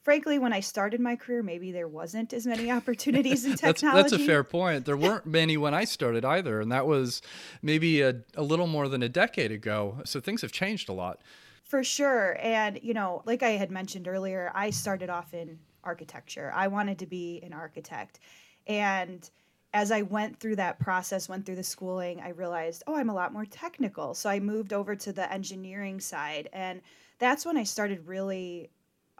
frankly, 0.00 0.38
when 0.38 0.54
I 0.54 0.60
started 0.60 0.98
my 0.98 1.14
career, 1.14 1.42
maybe 1.42 1.72
there 1.72 1.86
wasn't 1.86 2.32
as 2.32 2.46
many 2.46 2.70
opportunities 2.78 3.44
in 3.44 3.54
technology. 3.54 3.86
that's, 4.02 4.10
that's, 4.12 4.22
a 4.22 4.26
fair 4.26 4.42
point. 4.42 4.86
There 4.86 4.96
weren't 5.06 5.26
many 5.26 5.58
when 5.58 5.74
I 5.74 5.84
started 5.84 6.24
either, 6.24 6.62
and 6.62 6.72
that 6.72 6.86
was 6.86 7.20
maybe 7.60 8.00
a, 8.00 8.22
a 8.34 8.42
little 8.42 8.66
more 8.66 8.88
than 8.88 9.02
a 9.02 9.10
decade 9.10 9.52
ago. 9.52 10.00
So 10.06 10.20
things 10.20 10.40
have 10.40 10.52
changed 10.52 10.88
a 10.88 10.94
lot. 10.94 11.20
For 11.64 11.84
sure. 11.84 12.38
And, 12.40 12.80
you 12.82 12.94
know, 12.94 13.22
like 13.26 13.42
I 13.42 13.50
had 13.50 13.70
mentioned 13.70 14.08
earlier, 14.08 14.50
I 14.54 14.70
started 14.70 15.10
off 15.10 15.34
in 15.34 15.58
architecture. 15.84 16.50
I 16.54 16.68
wanted 16.68 16.98
to 17.00 17.06
be 17.06 17.42
an 17.42 17.52
architect. 17.52 18.20
And 18.66 19.28
as 19.74 19.92
I 19.92 20.02
went 20.02 20.40
through 20.40 20.56
that 20.56 20.78
process, 20.78 21.28
went 21.28 21.44
through 21.44 21.56
the 21.56 21.62
schooling, 21.62 22.20
I 22.20 22.30
realized, 22.30 22.82
oh, 22.86 22.96
I'm 22.96 23.10
a 23.10 23.14
lot 23.14 23.32
more 23.32 23.44
technical. 23.44 24.14
So 24.14 24.30
I 24.30 24.40
moved 24.40 24.72
over 24.72 24.96
to 24.96 25.12
the 25.12 25.30
engineering 25.32 26.00
side. 26.00 26.48
And 26.52 26.80
that's 27.18 27.44
when 27.44 27.56
I 27.56 27.64
started 27.64 28.06
really 28.06 28.70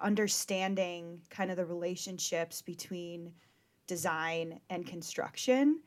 understanding 0.03 1.20
kind 1.30 1.51
of 1.51 1.57
the 1.57 1.66
relationships 1.66 2.62
between 2.62 3.32
design 3.86 4.61
and 4.70 4.86
construction 4.86 5.80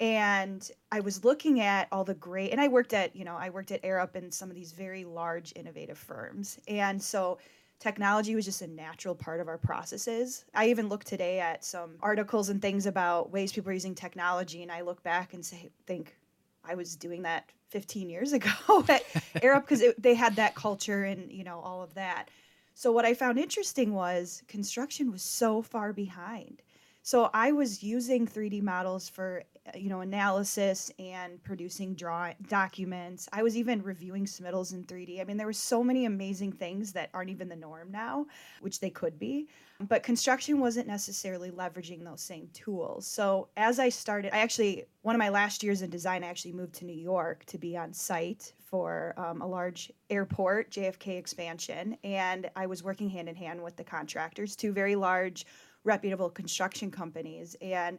and 0.00 0.72
i 0.92 1.00
was 1.00 1.24
looking 1.24 1.60
at 1.60 1.88
all 1.90 2.04
the 2.04 2.14
great 2.14 2.50
and 2.50 2.60
i 2.60 2.68
worked 2.68 2.92
at 2.92 3.14
you 3.16 3.24
know 3.24 3.36
i 3.36 3.48
worked 3.48 3.70
at 3.70 3.82
arup 3.82 4.14
and 4.14 4.32
some 4.32 4.50
of 4.50 4.54
these 4.54 4.72
very 4.72 5.04
large 5.04 5.54
innovative 5.56 5.96
firms 5.96 6.58
and 6.68 7.02
so 7.02 7.38
technology 7.78 8.34
was 8.34 8.44
just 8.44 8.62
a 8.62 8.66
natural 8.66 9.14
part 9.14 9.40
of 9.40 9.48
our 9.48 9.58
processes. 9.58 10.44
I 10.54 10.68
even 10.68 10.88
look 10.88 11.04
today 11.04 11.40
at 11.40 11.64
some 11.64 11.96
articles 12.00 12.48
and 12.48 12.60
things 12.60 12.86
about 12.86 13.30
ways 13.30 13.52
people 13.52 13.70
are 13.70 13.74
using 13.74 13.94
technology 13.94 14.62
and 14.62 14.72
i 14.72 14.80
look 14.80 15.02
back 15.02 15.34
and 15.34 15.44
say 15.44 15.70
think 15.86 16.16
i 16.64 16.74
was 16.74 16.96
doing 16.96 17.22
that 17.22 17.50
15 17.70 18.08
years 18.08 18.32
ago 18.32 18.50
at 18.88 19.04
arup 19.42 19.62
because 19.62 19.82
they 19.98 20.14
had 20.14 20.36
that 20.36 20.54
culture 20.54 21.04
and 21.04 21.30
you 21.30 21.44
know 21.44 21.60
all 21.60 21.82
of 21.82 21.94
that. 21.94 22.30
So 22.74 22.92
what 22.92 23.04
i 23.04 23.14
found 23.14 23.38
interesting 23.38 23.92
was 23.92 24.42
construction 24.48 25.10
was 25.10 25.22
so 25.22 25.62
far 25.62 25.92
behind. 25.92 26.62
So 27.02 27.30
I 27.32 27.52
was 27.52 27.84
using 27.84 28.26
3D 28.26 28.62
models 28.62 29.08
for 29.08 29.44
you 29.74 29.88
know 29.88 30.00
analysis 30.00 30.90
and 30.98 31.42
producing 31.42 31.94
draw 31.94 32.32
documents. 32.48 33.28
I 33.32 33.42
was 33.42 33.56
even 33.56 33.82
reviewing 33.82 34.24
submittals 34.24 34.72
in 34.72 34.84
3D. 34.84 35.20
I 35.20 35.24
mean, 35.24 35.36
there 35.36 35.46
were 35.46 35.52
so 35.52 35.82
many 35.82 36.04
amazing 36.04 36.52
things 36.52 36.92
that 36.92 37.10
aren't 37.14 37.30
even 37.30 37.48
the 37.48 37.56
norm 37.56 37.90
now, 37.90 38.26
which 38.60 38.80
they 38.80 38.90
could 38.90 39.18
be. 39.18 39.48
But 39.88 40.02
construction 40.02 40.58
wasn't 40.58 40.86
necessarily 40.86 41.50
leveraging 41.50 42.02
those 42.02 42.22
same 42.22 42.48
tools. 42.54 43.06
So 43.06 43.48
as 43.56 43.78
I 43.78 43.90
started, 43.90 44.34
I 44.34 44.38
actually 44.38 44.84
one 45.02 45.14
of 45.14 45.18
my 45.18 45.28
last 45.28 45.62
years 45.62 45.82
in 45.82 45.90
design, 45.90 46.24
I 46.24 46.28
actually 46.28 46.52
moved 46.52 46.74
to 46.76 46.84
New 46.84 46.96
York 46.96 47.44
to 47.46 47.58
be 47.58 47.76
on 47.76 47.92
site 47.92 48.52
for 48.58 49.14
um, 49.16 49.42
a 49.42 49.46
large 49.46 49.92
airport 50.10 50.70
JFK 50.70 51.18
expansion, 51.18 51.96
and 52.04 52.50
I 52.56 52.66
was 52.66 52.82
working 52.82 53.08
hand 53.08 53.28
in 53.28 53.36
hand 53.36 53.62
with 53.62 53.76
the 53.76 53.84
contractors, 53.84 54.56
two 54.56 54.72
very 54.72 54.96
large 54.96 55.46
reputable 55.84 56.28
construction 56.28 56.90
companies. 56.90 57.56
And 57.62 57.98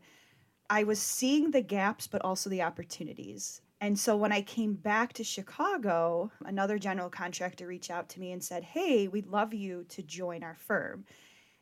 I 0.70 0.84
was 0.84 1.02
seeing 1.02 1.52
the 1.52 1.62
gaps, 1.62 2.08
but 2.08 2.24
also 2.24 2.50
the 2.50 2.62
opportunities. 2.62 3.62
And 3.80 3.98
so 3.98 4.18
when 4.18 4.32
I 4.32 4.42
came 4.42 4.74
back 4.74 5.14
to 5.14 5.24
Chicago, 5.24 6.32
another 6.46 6.80
general 6.80 7.10
contractor 7.10 7.68
reached 7.68 7.92
out 7.92 8.10
to 8.10 8.20
me 8.20 8.32
and 8.32 8.44
said, 8.44 8.64
Hey, 8.64 9.08
we'd 9.08 9.28
love 9.28 9.54
you 9.54 9.86
to 9.90 10.02
join 10.02 10.44
our 10.44 10.56
firm. 10.56 11.06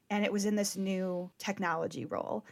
And 0.10 0.24
it 0.24 0.32
was 0.32 0.46
in 0.46 0.56
this 0.56 0.78
new 0.78 1.30
technology 1.38 2.06
role. 2.06 2.46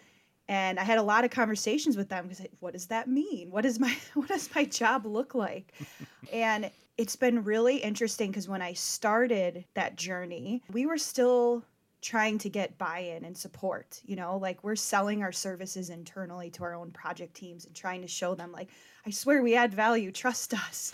And 0.49 0.79
I 0.79 0.83
had 0.83 0.97
a 0.97 1.03
lot 1.03 1.23
of 1.23 1.31
conversations 1.31 1.95
with 1.95 2.09
them 2.09 2.27
because 2.27 2.45
what 2.59 2.73
does 2.73 2.87
that 2.87 3.07
mean? 3.07 3.49
What 3.49 3.65
is 3.65 3.79
my 3.79 3.95
what 4.13 4.27
does 4.27 4.49
my 4.53 4.65
job 4.65 5.05
look 5.05 5.33
like? 5.33 5.73
and 6.33 6.69
it's 6.97 7.15
been 7.15 7.43
really 7.43 7.77
interesting 7.77 8.29
because 8.29 8.47
when 8.47 8.61
I 8.61 8.73
started 8.73 9.65
that 9.73 9.95
journey, 9.95 10.61
we 10.71 10.85
were 10.85 10.97
still 10.97 11.63
trying 12.03 12.37
to 12.37 12.49
get 12.49 12.77
buy-in 12.77 13.23
and 13.23 13.35
support 13.35 14.01
you 14.05 14.15
know 14.15 14.37
like 14.37 14.63
we're 14.63 14.75
selling 14.75 15.23
our 15.23 15.31
services 15.31 15.89
internally 15.89 16.49
to 16.51 16.63
our 16.63 16.75
own 16.75 16.91
project 16.91 17.33
teams 17.33 17.65
and 17.65 17.73
trying 17.73 18.01
to 18.01 18.07
show 18.07 18.35
them 18.35 18.51
like 18.51 18.69
i 19.07 19.09
swear 19.09 19.41
we 19.41 19.55
add 19.55 19.73
value 19.73 20.11
trust 20.11 20.53
us. 20.53 20.93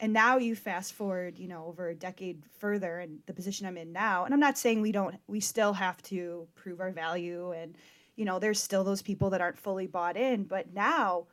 And 0.00 0.12
now 0.12 0.36
you 0.36 0.54
fast 0.54 0.92
forward 0.92 1.38
you 1.38 1.48
know 1.48 1.64
over 1.66 1.88
a 1.88 1.94
decade 1.94 2.42
further 2.58 2.98
and 2.98 3.18
the 3.26 3.32
position 3.32 3.66
i'm 3.66 3.76
in 3.76 3.92
now 3.92 4.24
and 4.24 4.34
i'm 4.34 4.40
not 4.40 4.58
saying 4.58 4.80
we 4.80 4.92
don't 4.92 5.16
we 5.26 5.40
still 5.40 5.72
have 5.72 6.02
to 6.04 6.46
prove 6.54 6.80
our 6.80 6.92
value 6.92 7.52
and 7.52 7.76
you 8.16 8.24
know 8.24 8.38
there's 8.38 8.60
still 8.60 8.84
those 8.84 9.02
people 9.02 9.30
that 9.30 9.40
aren't 9.40 9.58
fully 9.58 9.86
bought 9.86 10.16
in 10.16 10.44
but 10.44 10.72
now 10.72 11.26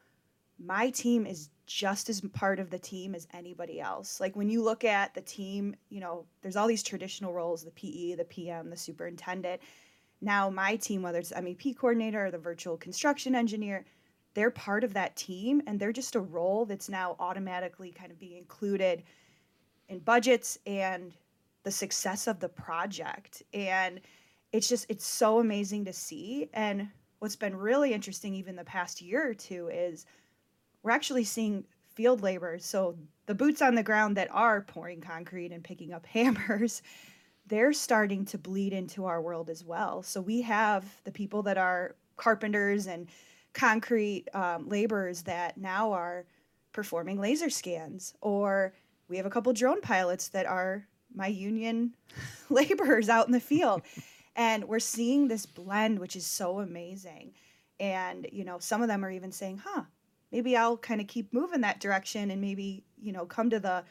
my 0.63 0.89
team 0.89 1.26
is 1.26 1.49
just 1.66 2.09
as 2.09 2.22
part 2.22 2.59
of 2.59 2.70
the 2.70 2.80
team 2.80 3.16
as 3.16 3.28
anybody 3.34 3.82
else. 3.82 4.20
Like 4.20 4.36
when 4.36 4.49
you 4.49 4.61
look 4.61 4.84
at 4.84 5.13
the 5.13 5.22
team, 5.22 5.76
you 5.89 5.99
know, 5.99 6.26
there's 6.41 6.55
all 6.55 6.68
these 6.68 6.84
traditional 6.84 7.34
roles 7.34 7.63
the 7.63 7.72
PE, 7.72 8.16
the 8.16 8.26
PM, 8.26 8.70
the 8.70 8.78
superintendent. 8.78 9.61
Now, 10.22 10.49
my 10.49 10.76
team, 10.76 11.01
whether 11.01 11.20
it's 11.20 11.32
MEP 11.32 11.78
coordinator 11.78 12.26
or 12.26 12.32
the 12.32 12.38
virtual 12.38 12.78
construction 12.78 13.36
engineer, 13.36 13.86
they're 14.34 14.51
part 14.51 14.84
of 14.84 14.93
that 14.93 15.16
team 15.16 15.61
and 15.66 15.80
they're 15.80 15.93
just 15.93 16.16
a 16.16 16.20
role 16.20 16.66
that's 16.66 16.89
now 16.89 17.16
automatically 17.20 17.91
kind 17.91 18.11
of 18.11 18.20
being 18.20 18.38
included 18.38 19.03
in 19.89 19.99
budgets 19.99 20.57
and 20.66 21.13
the 21.63 21.72
success 21.72 22.28
of 22.28 22.39
the 22.39 22.49
project. 22.49 23.41
And 23.53 24.01
it's 24.51 24.70
just, 24.70 24.86
it's 24.89 25.05
so 25.05 25.39
amazing 25.39 25.86
to 25.86 25.93
see. 25.93 26.49
And 26.53 26.89
what's 27.20 27.36
been 27.36 27.55
really 27.55 27.93
interesting, 27.93 28.36
even 28.36 28.55
the 28.55 28.63
past 28.63 29.01
year 29.01 29.28
or 29.28 29.34
two, 29.34 29.70
is 29.70 30.05
we're 30.86 30.92
actually 30.92 31.24
seeing 31.24 31.66
field 31.96 32.22
labor, 32.22 32.60
so 32.60 32.96
the 33.26 33.34
boots 33.34 33.60
on 33.60 33.74
the 33.74 33.82
ground 33.82 34.16
that 34.18 34.28
are 34.32 34.62
pouring 34.62 35.02
concrete 35.02 35.52
and 35.52 35.64
picking 35.64 35.92
up 35.92 36.06
hammers, 36.14 36.84
they're 37.48 37.74
starting 37.74 38.24
to 38.26 38.38
bleed 38.38 38.72
into 38.72 39.06
our 39.06 39.20
world 39.20 39.50
as 39.50 39.64
well. 39.64 40.04
So 40.04 40.22
we 40.22 40.42
have 40.44 40.86
the 41.04 41.12
people 41.12 41.42
that 41.44 41.58
are 41.58 41.96
carpenters 42.18 42.86
and 42.86 43.08
concrete 43.54 44.26
um, 44.36 44.70
laborers 44.70 45.24
that 45.24 45.58
now 45.58 45.92
are 45.92 46.26
performing 46.72 47.20
laser 47.20 47.50
scans, 47.50 48.14
or 48.22 48.72
we 49.08 49.18
have 49.18 49.26
a 49.26 49.32
couple 49.32 49.54
drone 49.54 49.82
pilots 49.82 50.28
that 50.30 50.46
are 50.46 50.88
my 51.16 51.28
union 51.28 51.96
laborers 52.50 53.10
out 53.10 53.26
in 53.26 53.32
the 53.32 53.40
field. 53.40 53.82
and 54.36 54.66
we're 54.66 54.80
seeing 54.80 55.28
this 55.28 55.48
blend, 55.48 55.98
which 55.98 56.16
is 56.16 56.28
so 56.28 56.60
amazing. 56.60 57.34
And, 57.80 58.28
you 58.32 58.46
know, 58.46 58.60
some 58.60 58.84
of 58.84 58.88
them 58.88 59.04
are 59.04 59.12
even 59.12 59.32
saying, 59.32 59.62
huh, 59.66 59.84
maybe 60.32 60.55
I'll 60.57 60.78
kind 60.78 61.01
of 61.01 61.07
keep 61.07 61.34
moving 61.34 61.61
that 61.61 61.80
direction 61.80 62.32
and 62.32 62.41
maybe, 62.41 62.84
you 63.01 63.11
know, 63.11 63.26
come 63.26 63.49
to 63.49 63.59
the 63.59 63.84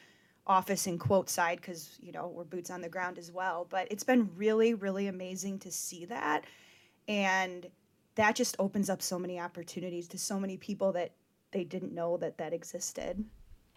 office 0.47 0.87
and 0.87 1.01
quote 1.01 1.31
side 1.31 1.61
because, 1.61 1.99
you 2.01 2.13
know, 2.13 2.29
we're 2.29 2.45
boots 2.45 2.71
on 2.71 2.81
the 2.81 2.89
ground 2.89 3.19
as 3.19 3.33
well. 3.33 3.67
But 3.69 3.89
it's 3.91 4.05
been 4.05 4.31
really, 4.37 4.75
really 4.75 5.07
amazing 5.07 5.59
to 5.61 5.71
see 5.71 6.05
that. 6.07 6.45
And 7.09 7.67
that 8.17 8.37
just 8.37 8.57
opens 8.59 8.91
up 8.91 9.03
so 9.03 9.19
many 9.19 9.41
opportunities 9.41 10.09
to 10.09 10.19
so 10.19 10.39
many 10.39 10.57
people 10.57 10.93
that 10.93 11.13
they 11.51 11.65
didn't 11.65 11.95
know 11.95 12.17
that 12.19 12.39
that 12.39 12.53
existed. 12.53 13.25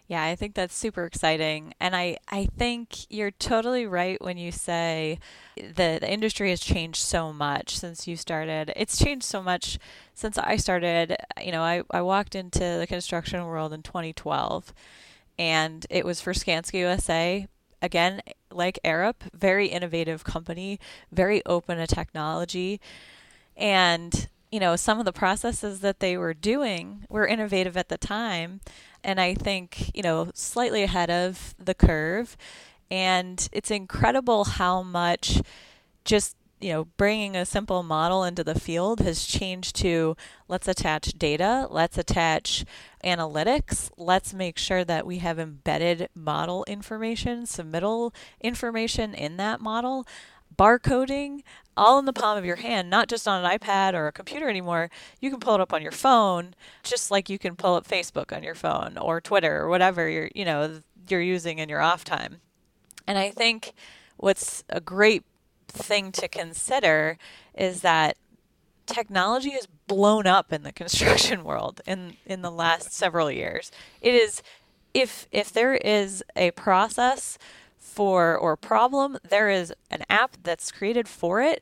Yeah, 0.08 0.24
I 0.24 0.36
think 0.36 0.54
that's 0.54 0.74
super 0.74 1.04
exciting. 1.04 1.74
And 1.78 1.94
I, 1.94 2.16
I 2.30 2.46
think 2.56 3.10
you're 3.10 3.30
totally 3.30 3.86
right 3.86 4.18
when 4.22 4.38
you 4.38 4.50
say 4.50 5.18
the, 5.54 5.98
the 6.00 6.10
industry 6.10 6.48
has 6.48 6.60
changed 6.60 7.02
so 7.02 7.30
much 7.30 7.78
since 7.78 8.08
you 8.08 8.16
started. 8.16 8.72
It's 8.74 8.96
changed 8.96 9.26
so 9.26 9.42
much 9.42 9.78
since 10.14 10.38
I 10.38 10.56
started. 10.56 11.14
You 11.44 11.52
know, 11.52 11.62
I, 11.62 11.82
I 11.90 12.00
walked 12.00 12.34
into 12.34 12.58
the 12.60 12.86
construction 12.88 13.44
world 13.44 13.74
in 13.74 13.82
2012 13.82 14.72
and 15.38 15.86
it 15.90 16.06
was 16.06 16.22
for 16.22 16.32
Skanska 16.32 16.78
USA. 16.78 17.46
Again, 17.82 18.22
like 18.50 18.80
Arup, 18.82 19.30
very 19.34 19.66
innovative 19.66 20.24
company, 20.24 20.80
very 21.12 21.44
open 21.44 21.76
to 21.76 21.86
technology. 21.86 22.80
And, 23.58 24.28
you 24.50 24.58
know, 24.58 24.74
some 24.74 24.98
of 24.98 25.04
the 25.04 25.12
processes 25.12 25.80
that 25.80 26.00
they 26.00 26.16
were 26.16 26.32
doing 26.32 27.04
were 27.10 27.26
innovative 27.26 27.76
at 27.76 27.90
the 27.90 27.98
time 27.98 28.62
and 29.04 29.20
I 29.20 29.34
think, 29.34 29.94
you 29.94 30.02
know, 30.02 30.30
slightly 30.34 30.82
ahead 30.82 31.10
of 31.10 31.54
the 31.58 31.74
curve. 31.74 32.36
And 32.90 33.48
it's 33.52 33.70
incredible 33.70 34.44
how 34.44 34.82
much 34.82 35.42
just 36.04 36.36
you 36.60 36.72
know, 36.72 36.84
bringing 36.96 37.36
a 37.36 37.46
simple 37.46 37.82
model 37.82 38.24
into 38.24 38.42
the 38.42 38.58
field 38.58 39.00
has 39.00 39.24
changed 39.24 39.76
to 39.76 40.16
let's 40.48 40.66
attach 40.66 41.12
data, 41.12 41.68
let's 41.70 41.96
attach 41.96 42.64
analytics, 43.04 43.90
let's 43.96 44.34
make 44.34 44.58
sure 44.58 44.84
that 44.84 45.06
we 45.06 45.18
have 45.18 45.38
embedded 45.38 46.08
model 46.14 46.64
information, 46.66 47.42
submittal 47.42 48.12
information 48.40 49.14
in 49.14 49.36
that 49.36 49.60
model 49.60 50.04
barcoding 50.56 51.42
all 51.76 51.98
in 51.98 52.04
the 52.04 52.12
palm 52.12 52.36
of 52.36 52.44
your 52.44 52.56
hand, 52.56 52.90
not 52.90 53.08
just 53.08 53.28
on 53.28 53.44
an 53.44 53.58
iPad 53.58 53.94
or 53.94 54.08
a 54.08 54.12
computer 54.12 54.48
anymore. 54.48 54.90
You 55.20 55.30
can 55.30 55.40
pull 55.40 55.54
it 55.54 55.60
up 55.60 55.72
on 55.72 55.82
your 55.82 55.92
phone, 55.92 56.54
just 56.82 57.10
like 57.10 57.30
you 57.30 57.38
can 57.38 57.54
pull 57.54 57.74
up 57.74 57.86
Facebook 57.86 58.36
on 58.36 58.42
your 58.42 58.56
phone 58.56 58.98
or 58.98 59.20
Twitter 59.20 59.60
or 59.60 59.68
whatever 59.68 60.08
you're, 60.08 60.30
you 60.34 60.44
know, 60.44 60.80
you're 61.08 61.22
using 61.22 61.58
in 61.58 61.68
your 61.68 61.80
off 61.80 62.04
time. 62.04 62.40
And 63.06 63.16
I 63.16 63.30
think 63.30 63.72
what's 64.16 64.64
a 64.68 64.80
great 64.80 65.24
thing 65.68 66.12
to 66.12 66.28
consider 66.28 67.16
is 67.54 67.82
that 67.82 68.16
technology 68.86 69.50
has 69.50 69.68
blown 69.86 70.26
up 70.26 70.52
in 70.52 70.62
the 70.62 70.72
construction 70.82 71.44
world 71.44 71.80
in 71.86 72.16
in 72.26 72.42
the 72.42 72.50
last 72.50 72.92
several 72.92 73.30
years. 73.30 73.70
It 74.00 74.14
is 74.14 74.42
if 74.94 75.28
if 75.30 75.52
there 75.52 75.74
is 75.74 76.24
a 76.34 76.50
process 76.52 77.38
for 77.98 78.38
or 78.38 78.56
problem, 78.56 79.18
there 79.28 79.50
is 79.50 79.74
an 79.90 80.04
app 80.08 80.36
that's 80.44 80.70
created 80.70 81.08
for 81.08 81.42
it 81.42 81.60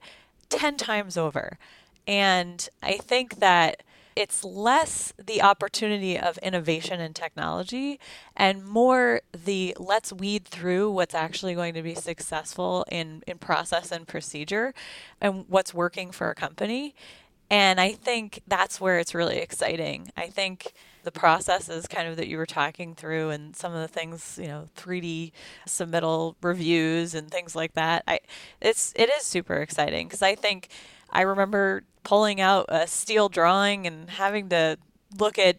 10 0.50 0.76
times 0.76 1.16
over. 1.16 1.58
And 2.06 2.68
I 2.82 2.98
think 2.98 3.40
that 3.40 3.82
it's 4.14 4.44
less 4.44 5.14
the 5.18 5.40
opportunity 5.42 6.18
of 6.18 6.38
innovation 6.38 7.00
and 7.00 7.16
technology 7.16 7.98
and 8.36 8.66
more 8.66 9.22
the 9.32 9.74
let's 9.78 10.12
weed 10.12 10.44
through 10.44 10.90
what's 10.90 11.14
actually 11.14 11.54
going 11.54 11.74
to 11.74 11.82
be 11.82 11.94
successful 11.94 12.84
in, 12.90 13.22
in 13.26 13.38
process 13.38 13.90
and 13.90 14.06
procedure 14.06 14.74
and 15.22 15.46
what's 15.48 15.72
working 15.72 16.10
for 16.10 16.30
a 16.30 16.34
company 16.34 16.94
And 17.50 17.80
I 17.80 17.92
think 17.92 18.42
that's 18.46 18.80
where 18.80 18.98
it's 18.98 19.14
really 19.14 19.38
exciting. 19.38 20.10
I 20.16 20.28
think 20.28 20.74
the 21.06 21.12
processes 21.12 21.86
kind 21.86 22.08
of 22.08 22.16
that 22.16 22.26
you 22.26 22.36
were 22.36 22.44
talking 22.44 22.96
through 22.96 23.30
and 23.30 23.54
some 23.54 23.72
of 23.72 23.80
the 23.80 23.86
things, 23.86 24.40
you 24.42 24.48
know, 24.48 24.68
3D 24.76 25.30
submittal 25.68 26.34
reviews 26.42 27.14
and 27.14 27.30
things 27.30 27.54
like 27.54 27.74
that. 27.74 28.02
I 28.08 28.18
it's 28.60 28.92
it 28.96 29.08
is 29.08 29.22
super 29.22 29.54
exciting 29.58 30.08
because 30.08 30.20
I 30.20 30.34
think 30.34 30.68
I 31.10 31.22
remember 31.22 31.84
pulling 32.02 32.40
out 32.40 32.66
a 32.68 32.88
steel 32.88 33.28
drawing 33.28 33.86
and 33.86 34.10
having 34.10 34.48
to 34.48 34.78
look 35.20 35.38
at 35.38 35.56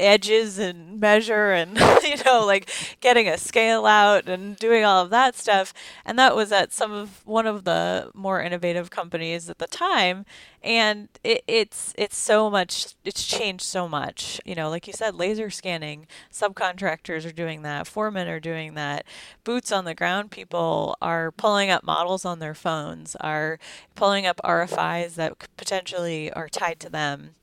edges 0.00 0.58
and 0.58 0.98
measure 0.98 1.52
and 1.52 1.78
you 2.02 2.16
know 2.24 2.44
like 2.44 2.68
getting 3.00 3.28
a 3.28 3.38
scale 3.38 3.86
out 3.86 4.28
and 4.28 4.56
doing 4.56 4.84
all 4.84 5.04
of 5.04 5.10
that 5.10 5.36
stuff. 5.36 5.72
And 6.04 6.18
that 6.18 6.34
was 6.34 6.50
at 6.52 6.72
some 6.72 6.92
of 6.92 7.26
one 7.26 7.46
of 7.46 7.64
the 7.64 8.10
more 8.14 8.40
innovative 8.42 8.90
companies 8.90 9.48
at 9.48 9.58
the 9.58 9.66
time. 9.66 10.24
And 10.62 11.08
it, 11.22 11.44
it's 11.46 11.94
it's 11.96 12.16
so 12.16 12.50
much 12.50 12.94
it's 13.04 13.24
changed 13.24 13.64
so 13.64 13.88
much. 13.88 14.40
You 14.44 14.54
know 14.54 14.68
like 14.68 14.86
you 14.86 14.92
said 14.92 15.14
laser 15.14 15.50
scanning 15.50 16.06
subcontractors 16.32 17.26
are 17.26 17.32
doing 17.32 17.62
that 17.62 17.86
foremen 17.86 18.28
are 18.28 18.40
doing 18.40 18.74
that. 18.74 19.04
Boots 19.44 19.70
on 19.70 19.84
the 19.84 19.94
ground 19.94 20.30
people 20.30 20.96
are 21.00 21.30
pulling 21.30 21.70
up 21.70 21.84
models 21.84 22.24
on 22.24 22.38
their 22.40 22.54
phones 22.54 23.16
are 23.20 23.58
pulling 23.94 24.26
up 24.26 24.40
rfis 24.44 25.14
that 25.14 25.34
potentially 25.56 26.32
are 26.32 26.48
tied 26.48 26.80
to 26.80 26.90
them 26.90 27.34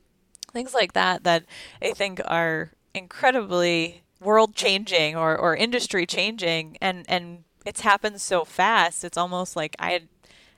things 0.56 0.74
like 0.74 0.94
that 0.94 1.24
that 1.24 1.44
I 1.82 1.92
think 1.92 2.22
are 2.26 2.72
incredibly 2.94 4.02
world 4.22 4.56
changing 4.56 5.16
or, 5.16 5.38
or 5.38 5.56
industry 5.56 6.06
changing 6.06 6.78
and 6.82 7.06
and 7.08 7.44
it's 7.66 7.82
happened 7.82 8.22
so 8.22 8.46
fast 8.46 9.04
it's 9.04 9.18
almost 9.18 9.56
like 9.56 9.76
I 9.78 10.02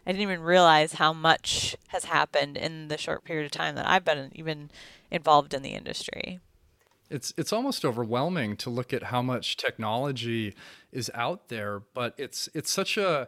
I 0.08 0.12
didn't 0.12 0.22
even 0.22 0.42
realize 0.42 0.94
how 0.94 1.12
much 1.12 1.76
has 1.88 2.06
happened 2.06 2.56
in 2.56 2.88
the 2.88 2.98
short 2.98 3.26
period 3.26 3.46
of 3.46 3.52
time 3.52 3.76
that 3.76 3.90
I've 3.90 4.06
been 4.06 4.32
even 4.34 4.72
involved 5.12 5.54
in 5.54 5.64
the 5.64 5.72
industry. 5.72 6.40
It's 7.10 7.34
it's 7.36 7.52
almost 7.52 7.84
overwhelming 7.84 8.56
to 8.58 8.70
look 8.70 8.94
at 8.94 9.04
how 9.04 9.22
much 9.22 9.58
technology 9.58 10.56
is 10.94 11.12
out 11.14 11.50
there, 11.50 11.82
but 11.94 12.14
it's 12.18 12.48
it's 12.54 12.72
such 12.72 12.96
a 12.98 13.28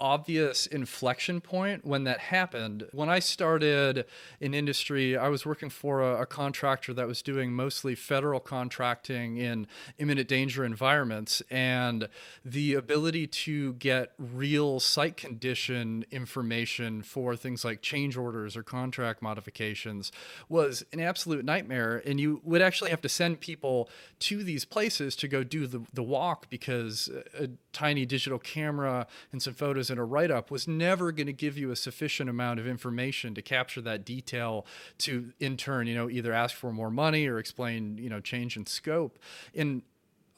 obvious 0.00 0.66
inflection 0.66 1.40
point 1.40 1.84
when 1.84 2.04
that 2.04 2.20
happened. 2.20 2.86
When 2.92 3.08
I 3.08 3.18
started 3.18 4.04
in 4.40 4.54
industry, 4.54 5.16
I 5.16 5.28
was 5.28 5.44
working 5.44 5.70
for 5.70 6.02
a, 6.02 6.22
a, 6.22 6.26
contractor 6.26 6.94
that 6.94 7.08
was 7.08 7.20
doing 7.20 7.52
mostly 7.52 7.94
federal 7.94 8.38
contracting 8.38 9.38
in 9.38 9.66
imminent 9.98 10.28
danger 10.28 10.64
environments. 10.64 11.42
And 11.50 12.08
the 12.44 12.74
ability 12.74 13.26
to 13.26 13.72
get 13.74 14.12
real 14.18 14.78
site 14.78 15.16
condition 15.16 16.04
information 16.12 17.02
for 17.02 17.34
things 17.34 17.64
like 17.64 17.82
change 17.82 18.16
orders 18.16 18.56
or 18.56 18.62
contract 18.62 19.20
modifications 19.20 20.12
was 20.48 20.84
an 20.92 21.00
absolute 21.00 21.44
nightmare. 21.44 22.02
And 22.06 22.20
you 22.20 22.40
would 22.44 22.62
actually 22.62 22.90
have 22.90 23.00
to 23.00 23.08
send 23.08 23.40
people 23.40 23.88
to 24.20 24.44
these 24.44 24.64
places 24.64 25.16
to 25.16 25.28
go 25.28 25.42
do 25.42 25.66
the, 25.66 25.82
the 25.92 26.02
walk 26.02 26.48
because 26.48 27.10
a 27.38 27.48
tiny 27.72 28.06
digital 28.06 28.38
camera 28.38 29.06
and 29.32 29.42
some 29.42 29.54
photos 29.54 29.87
in 29.90 29.98
a 29.98 30.04
write 30.04 30.30
up 30.30 30.50
was 30.50 30.66
never 30.66 31.12
going 31.12 31.26
to 31.26 31.32
give 31.32 31.58
you 31.58 31.70
a 31.70 31.76
sufficient 31.76 32.28
amount 32.28 32.60
of 32.60 32.66
information 32.66 33.34
to 33.34 33.42
capture 33.42 33.80
that 33.80 34.04
detail 34.04 34.66
to 34.98 35.32
in 35.38 35.56
turn, 35.56 35.86
you 35.86 35.94
know, 35.94 36.08
either 36.08 36.32
ask 36.32 36.54
for 36.54 36.72
more 36.72 36.90
money 36.90 37.26
or 37.26 37.38
explain, 37.38 37.98
you 37.98 38.08
know, 38.08 38.20
change 38.20 38.56
in 38.56 38.66
scope. 38.66 39.18
And 39.54 39.82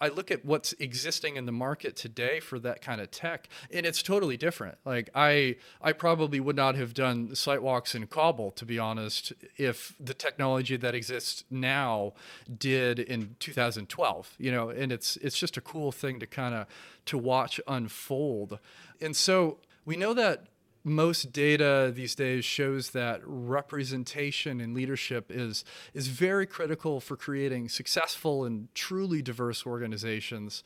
I 0.01 0.09
look 0.09 0.31
at 0.31 0.45
what's 0.45 0.73
existing 0.75 1.37
in 1.37 1.47
the 1.47 1.53
market 1.53 1.95
today 1.97 2.41
for 2.41 2.59
that 2.61 2.81
kind 2.81 3.01
of 3.01 3.11
tech, 3.11 3.49
and 3.71 3.85
it's 3.85 4.03
totally 4.03 4.37
different. 4.37 4.79
Like 4.85 5.11
I, 5.15 5.57
I 5.83 5.93
probably 5.93 6.41
would 6.41 6.57
not 6.57 6.75
have 6.77 6.95
done 6.95 7.35
site 7.35 7.63
walks 7.63 7.95
in 7.95 8.07
Kabul, 8.07 8.51
to 8.53 8.65
be 8.65 8.79
honest, 8.79 9.33
if 9.57 9.95
the 10.01 10.15
technology 10.15 10.77
that 10.77 10.95
exists 10.95 11.45
now 11.51 12.15
did 12.59 12.99
in 12.99 13.37
2012. 13.41 14.35
You 14.39 14.53
know, 14.53 14.71
and 14.71 14.91
it's 14.93 15.17
it's 15.17 15.39
just 15.39 15.57
a 15.57 15.61
cool 15.61 15.93
thing 15.93 16.21
to 16.21 16.27
kind 16.27 16.55
of 16.55 16.67
to 17.07 17.19
watch 17.19 17.61
unfold. 17.67 18.59
And 19.01 19.15
so 19.15 19.59
we 19.85 19.97
know 19.97 20.15
that 20.15 20.47
most 20.85 21.33
data 21.33 21.93
these 21.95 22.15
days 22.15 22.45
shows 22.45 22.91
that 22.91 23.21
representation 23.25 24.61
and 24.61 24.75
leadership 24.75 25.27
is 25.31 25.65
is 25.95 26.09
very 26.09 26.47
critical 26.47 27.01
for 27.01 27.17
creating 27.17 27.69
successful 27.69 28.45
and 28.45 28.69
truly 28.75 29.21
diverse 29.23 29.67
organizations. 29.67 30.63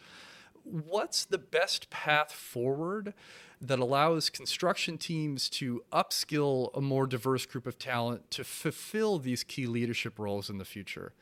What's 0.62 1.24
the 1.24 1.38
best 1.38 1.90
path 1.90 2.32
forward 2.32 3.12
that 3.60 3.78
allows 3.78 4.30
construction 4.30 4.98
teams 4.98 5.48
to 5.48 5.82
upskill 5.92 6.70
a 6.74 6.80
more 6.80 7.06
diverse 7.06 7.44
group 7.46 7.66
of 7.66 7.78
talent 7.78 8.30
to 8.32 8.44
fulfill 8.44 9.18
these 9.18 9.42
key 9.44 9.66
leadership 9.66 10.18
roles 10.18 10.48
in 10.48 10.58
the 10.58 10.64
future? 10.64 11.12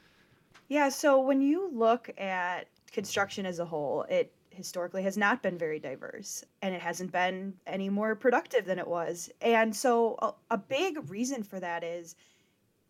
Yeah, 0.69 0.89
so 0.89 1.21
when 1.21 1.41
you 1.41 1.71
look 1.73 2.11
at 2.19 2.67
construction 2.91 3.47
as 3.47 3.59
a 3.59 3.65
whole, 3.65 4.05
it 4.09 4.33
historically 4.53 5.03
has 5.03 5.17
not 5.17 5.43
been 5.43 5.59
very 5.59 5.79
diverse 5.79 6.45
and 6.61 6.75
it 6.75 6.81
hasn't 6.81 7.13
been 7.13 7.55
any 7.67 7.89
more 7.89 8.15
productive 8.15 8.65
than 8.65 8.79
it 8.79 8.87
was. 8.87 9.31
And 9.41 9.75
so 9.75 10.17
a, 10.23 10.55
a, 10.55 10.59
big 10.59 11.11
reason 11.11 11.43
for 11.43 11.61
that 11.61 11.83
is 11.83 12.17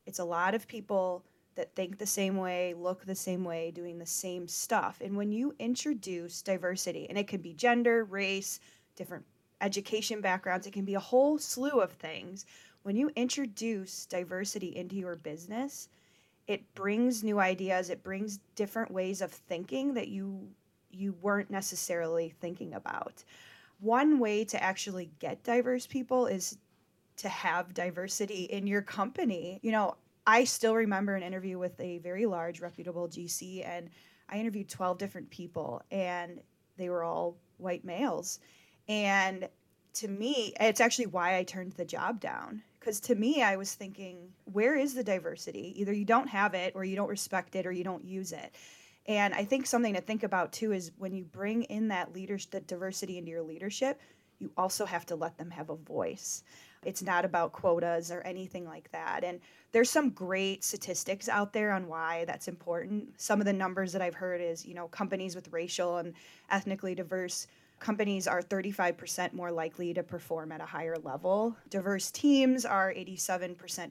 it's 0.06 0.18
a 0.18 0.24
lot 0.24 0.54
of 0.54 0.66
people 0.66 1.24
that 1.54 1.74
think 1.74 1.98
the 1.98 2.06
same 2.06 2.36
way, 2.36 2.74
look 2.74 3.04
the 3.04 3.14
same 3.14 3.44
way, 3.44 3.70
doing 3.70 3.98
the 3.98 4.06
same 4.06 4.48
stuff. 4.48 5.00
And 5.02 5.16
when 5.16 5.32
you 5.32 5.54
introduce 5.58 6.42
diversity, 6.42 7.06
and 7.08 7.18
it 7.18 7.28
can 7.28 7.40
be 7.40 7.52
gender, 7.52 8.04
race, 8.04 8.60
different 8.96 9.24
education 9.60 10.20
backgrounds, 10.20 10.66
it 10.66 10.72
can 10.72 10.84
be 10.84 10.94
a 10.94 11.00
whole 11.00 11.38
slew 11.38 11.80
of 11.80 11.92
things. 11.92 12.46
When 12.82 12.96
you 12.96 13.10
introduce 13.16 14.06
diversity 14.06 14.74
into 14.74 14.96
your 14.96 15.16
business, 15.16 15.88
it 16.46 16.74
brings 16.74 17.22
new 17.22 17.38
ideas, 17.38 17.90
it 17.90 18.02
brings 18.02 18.38
different 18.56 18.90
ways 18.90 19.20
of 19.20 19.30
thinking 19.30 19.94
that 19.94 20.08
you 20.08 20.48
you 20.92 21.14
weren't 21.20 21.50
necessarily 21.50 22.34
thinking 22.40 22.74
about. 22.74 23.24
One 23.80 24.18
way 24.18 24.44
to 24.44 24.62
actually 24.62 25.10
get 25.18 25.42
diverse 25.42 25.86
people 25.86 26.26
is 26.26 26.58
to 27.16 27.28
have 27.28 27.74
diversity 27.74 28.44
in 28.44 28.66
your 28.66 28.82
company. 28.82 29.58
You 29.62 29.72
know, 29.72 29.96
I 30.26 30.44
still 30.44 30.74
remember 30.74 31.14
an 31.14 31.22
interview 31.22 31.58
with 31.58 31.78
a 31.80 31.98
very 31.98 32.26
large, 32.26 32.60
reputable 32.60 33.08
GC, 33.08 33.66
and 33.66 33.90
I 34.28 34.38
interviewed 34.38 34.68
12 34.68 34.98
different 34.98 35.30
people, 35.30 35.82
and 35.90 36.40
they 36.76 36.88
were 36.88 37.02
all 37.02 37.36
white 37.58 37.84
males. 37.84 38.38
And 38.88 39.48
to 39.94 40.08
me, 40.08 40.54
it's 40.60 40.80
actually 40.80 41.06
why 41.06 41.36
I 41.36 41.42
turned 41.42 41.72
the 41.72 41.84
job 41.84 42.20
down. 42.20 42.62
Because 42.78 43.00
to 43.00 43.14
me, 43.14 43.42
I 43.42 43.56
was 43.56 43.74
thinking, 43.74 44.32
where 44.44 44.76
is 44.76 44.94
the 44.94 45.04
diversity? 45.04 45.80
Either 45.80 45.92
you 45.92 46.04
don't 46.04 46.28
have 46.28 46.54
it, 46.54 46.72
or 46.74 46.84
you 46.84 46.96
don't 46.96 47.08
respect 47.08 47.54
it, 47.54 47.66
or 47.66 47.72
you 47.72 47.84
don't 47.84 48.04
use 48.04 48.32
it. 48.32 48.54
And 49.06 49.34
I 49.34 49.44
think 49.44 49.66
something 49.66 49.94
to 49.94 50.00
think 50.00 50.22
about 50.22 50.52
too 50.52 50.72
is 50.72 50.92
when 50.98 51.12
you 51.12 51.24
bring 51.24 51.64
in 51.64 51.88
that 51.88 52.12
leadership, 52.12 52.50
the 52.50 52.60
diversity 52.60 53.18
into 53.18 53.30
your 53.30 53.42
leadership, 53.42 54.00
you 54.38 54.50
also 54.56 54.84
have 54.84 55.06
to 55.06 55.16
let 55.16 55.38
them 55.38 55.50
have 55.50 55.70
a 55.70 55.76
voice. 55.76 56.42
It's 56.84 57.02
not 57.02 57.24
about 57.24 57.52
quotas 57.52 58.10
or 58.10 58.20
anything 58.22 58.66
like 58.66 58.90
that. 58.90 59.22
And 59.22 59.40
there's 59.70 59.90
some 59.90 60.10
great 60.10 60.64
statistics 60.64 61.28
out 61.28 61.52
there 61.52 61.70
on 61.72 61.86
why 61.86 62.24
that's 62.24 62.48
important. 62.48 63.20
Some 63.20 63.40
of 63.40 63.46
the 63.46 63.52
numbers 63.52 63.92
that 63.92 64.02
I've 64.02 64.14
heard 64.14 64.40
is, 64.40 64.66
you 64.66 64.74
know, 64.74 64.88
companies 64.88 65.36
with 65.36 65.52
racial 65.52 65.98
and 65.98 66.14
ethnically 66.50 66.94
diverse 66.94 67.46
companies 67.78 68.26
are 68.26 68.42
35% 68.42 69.32
more 69.32 69.50
likely 69.50 69.92
to 69.92 70.02
perform 70.02 70.52
at 70.52 70.60
a 70.60 70.66
higher 70.66 70.96
level. 71.02 71.56
Diverse 71.68 72.10
teams 72.10 72.64
are 72.64 72.92
87% 72.94 73.90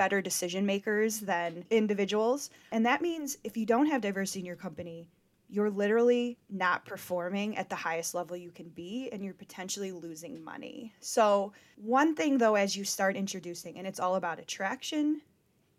better 0.00 0.22
decision 0.22 0.64
makers 0.64 1.20
than 1.20 1.62
individuals. 1.68 2.48
And 2.72 2.86
that 2.86 3.02
means 3.02 3.36
if 3.44 3.54
you 3.54 3.66
don't 3.66 3.84
have 3.84 4.00
diversity 4.00 4.38
in 4.38 4.46
your 4.46 4.56
company, 4.56 5.10
you're 5.50 5.68
literally 5.68 6.38
not 6.48 6.86
performing 6.86 7.58
at 7.58 7.68
the 7.68 7.76
highest 7.76 8.14
level 8.14 8.34
you 8.34 8.50
can 8.50 8.70
be 8.70 9.10
and 9.12 9.22
you're 9.22 9.34
potentially 9.34 9.92
losing 9.92 10.42
money. 10.42 10.94
So, 11.00 11.52
one 11.76 12.14
thing 12.14 12.38
though, 12.38 12.54
as 12.54 12.74
you 12.74 12.82
start 12.82 13.14
introducing, 13.14 13.76
and 13.76 13.86
it's 13.86 14.00
all 14.00 14.14
about 14.14 14.38
attraction 14.38 15.20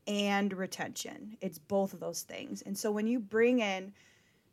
and 0.05 0.53
retention, 0.53 1.35
it's 1.41 1.57
both 1.57 1.91
of 1.91 1.99
those 1.99 2.21
things. 2.21 2.61
And 2.61 2.77
so, 2.77 2.91
when 2.91 3.07
you 3.07 3.19
bring 3.19 3.57
in 3.57 3.91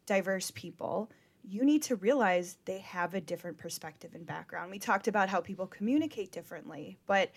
diverse 0.07 0.51
people, 0.53 1.11
you 1.47 1.63
need 1.63 1.83
to 1.83 1.97
realize 1.97 2.57
they 2.65 2.79
have 2.79 3.13
a 3.13 3.21
different 3.21 3.59
perspective 3.59 4.15
and 4.15 4.25
background. 4.25 4.71
We 4.71 4.79
talked 4.79 5.09
about 5.09 5.29
how 5.29 5.43
people 5.43 5.67
communicate 5.67 6.33
differently, 6.33 6.97
but 7.07 7.33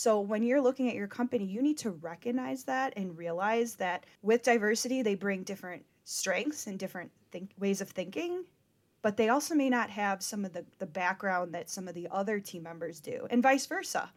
so 0.00 0.18
when 0.18 0.42
you're 0.42 0.62
looking 0.62 0.88
at 0.88 0.94
your 0.94 1.06
company, 1.06 1.44
you 1.44 1.60
need 1.60 1.76
to 1.76 1.90
recognize 1.90 2.64
that 2.64 2.94
and 2.96 3.18
realize 3.18 3.74
that 3.74 4.06
with 4.22 4.42
diversity, 4.42 5.02
they 5.02 5.14
bring 5.14 5.42
different 5.42 5.84
strengths 6.04 6.66
and 6.66 6.78
different 6.78 7.10
think- 7.30 7.50
ways 7.58 7.82
of 7.82 7.90
thinking, 7.90 8.46
but 9.02 9.18
they 9.18 9.28
also 9.28 9.54
may 9.54 9.68
not 9.68 9.90
have 9.90 10.22
some 10.22 10.46
of 10.46 10.54
the, 10.54 10.64
the 10.78 10.86
background 10.86 11.52
that 11.52 11.68
some 11.68 11.86
of 11.86 11.92
the 11.92 12.08
other 12.10 12.40
team 12.40 12.62
members 12.62 12.98
do, 12.98 13.26
and 13.28 13.42
vice 13.42 13.66
versa, 13.66 14.10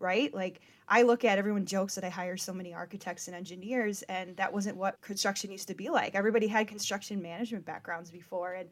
right? 0.00 0.34
Like 0.34 0.60
I 0.86 1.00
look 1.00 1.24
at 1.24 1.38
everyone 1.38 1.64
jokes 1.64 1.94
that 1.94 2.04
I 2.04 2.10
hire 2.10 2.36
so 2.36 2.52
many 2.52 2.74
architects 2.74 3.26
and 3.26 3.34
engineers, 3.34 4.02
and 4.10 4.36
that 4.36 4.52
wasn't 4.52 4.76
what 4.76 5.00
construction 5.00 5.50
used 5.50 5.68
to 5.68 5.74
be 5.74 5.88
like. 5.88 6.14
Everybody 6.14 6.46
had 6.46 6.68
construction 6.68 7.22
management 7.22 7.64
backgrounds 7.64 8.10
before, 8.10 8.52
and 8.52 8.68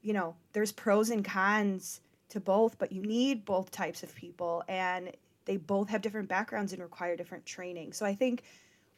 you 0.00 0.14
know, 0.14 0.34
there's 0.52 0.72
pros 0.72 1.10
and 1.10 1.24
cons 1.24 2.00
to 2.30 2.40
both, 2.40 2.76
but 2.76 2.90
you 2.90 3.02
need 3.02 3.44
both 3.44 3.70
types 3.70 4.02
of 4.02 4.12
people. 4.16 4.64
And 4.66 5.12
they 5.44 5.56
both 5.56 5.88
have 5.88 6.02
different 6.02 6.28
backgrounds 6.28 6.72
and 6.72 6.82
require 6.82 7.16
different 7.16 7.44
training. 7.46 7.92
So 7.92 8.06
I 8.06 8.14
think 8.14 8.42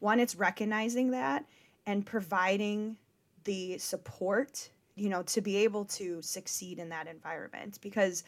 one, 0.01 0.21
it's 0.21 0.37
recognizing 0.37 1.11
that 1.13 1.45
and 1.87 2.05
providing 2.05 2.97
the 3.45 3.79
support, 3.79 4.71
you 4.97 5.09
know, 5.09 5.23
to 5.23 5.41
be 5.41 5.57
able 5.59 5.85
to 5.87 6.21
succeed 6.23 6.79
in 6.79 6.89
that 6.91 7.07
environment 7.07 7.79
because 7.81 8.25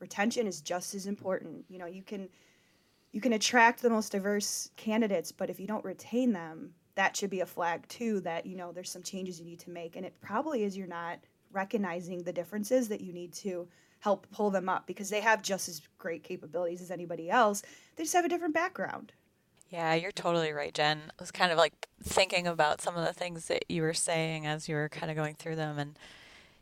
retention 0.00 0.46
is 0.46 0.60
just 0.60 0.94
as 0.94 1.06
important. 1.06 1.64
You 1.68 1.78
know, 1.78 1.86
you 1.86 2.02
can 2.02 2.28
you 3.12 3.20
can 3.20 3.32
attract 3.32 3.80
the 3.80 3.90
most 3.90 4.12
diverse 4.12 4.70
candidates, 4.76 5.32
but 5.32 5.48
if 5.48 5.58
you 5.58 5.66
don't 5.66 5.84
retain 5.84 6.32
them, 6.32 6.74
that 6.96 7.16
should 7.16 7.30
be 7.30 7.40
a 7.40 7.46
flag 7.46 7.86
too 7.88 8.20
that, 8.20 8.44
you 8.44 8.56
know, 8.56 8.72
there's 8.72 8.90
some 8.90 9.02
changes 9.02 9.38
you 9.38 9.46
need 9.46 9.60
to 9.60 9.70
make. 9.70 9.96
And 9.96 10.04
it 10.04 10.14
probably 10.20 10.64
is 10.64 10.76
you're 10.76 10.86
not 10.86 11.18
recognizing 11.52 12.22
the 12.22 12.32
differences 12.32 12.88
that 12.88 13.00
you 13.00 13.12
need 13.12 13.32
to 13.34 13.66
help 14.06 14.28
pull 14.30 14.50
them 14.50 14.68
up 14.68 14.86
because 14.86 15.10
they 15.10 15.20
have 15.20 15.42
just 15.42 15.68
as 15.68 15.82
great 15.98 16.22
capabilities 16.22 16.80
as 16.80 16.92
anybody 16.92 17.28
else. 17.28 17.64
They 17.96 18.04
just 18.04 18.14
have 18.14 18.24
a 18.24 18.28
different 18.28 18.54
background. 18.54 19.10
Yeah, 19.68 19.94
you're 19.94 20.12
totally 20.12 20.52
right, 20.52 20.72
Jen. 20.72 21.10
I 21.10 21.20
was 21.20 21.32
kind 21.32 21.50
of 21.50 21.58
like 21.58 21.88
thinking 22.04 22.46
about 22.46 22.80
some 22.80 22.96
of 22.96 23.04
the 23.04 23.12
things 23.12 23.48
that 23.48 23.64
you 23.68 23.82
were 23.82 23.94
saying 23.94 24.46
as 24.46 24.68
you 24.68 24.76
were 24.76 24.88
kind 24.88 25.10
of 25.10 25.16
going 25.16 25.34
through 25.34 25.56
them. 25.56 25.76
And 25.76 25.98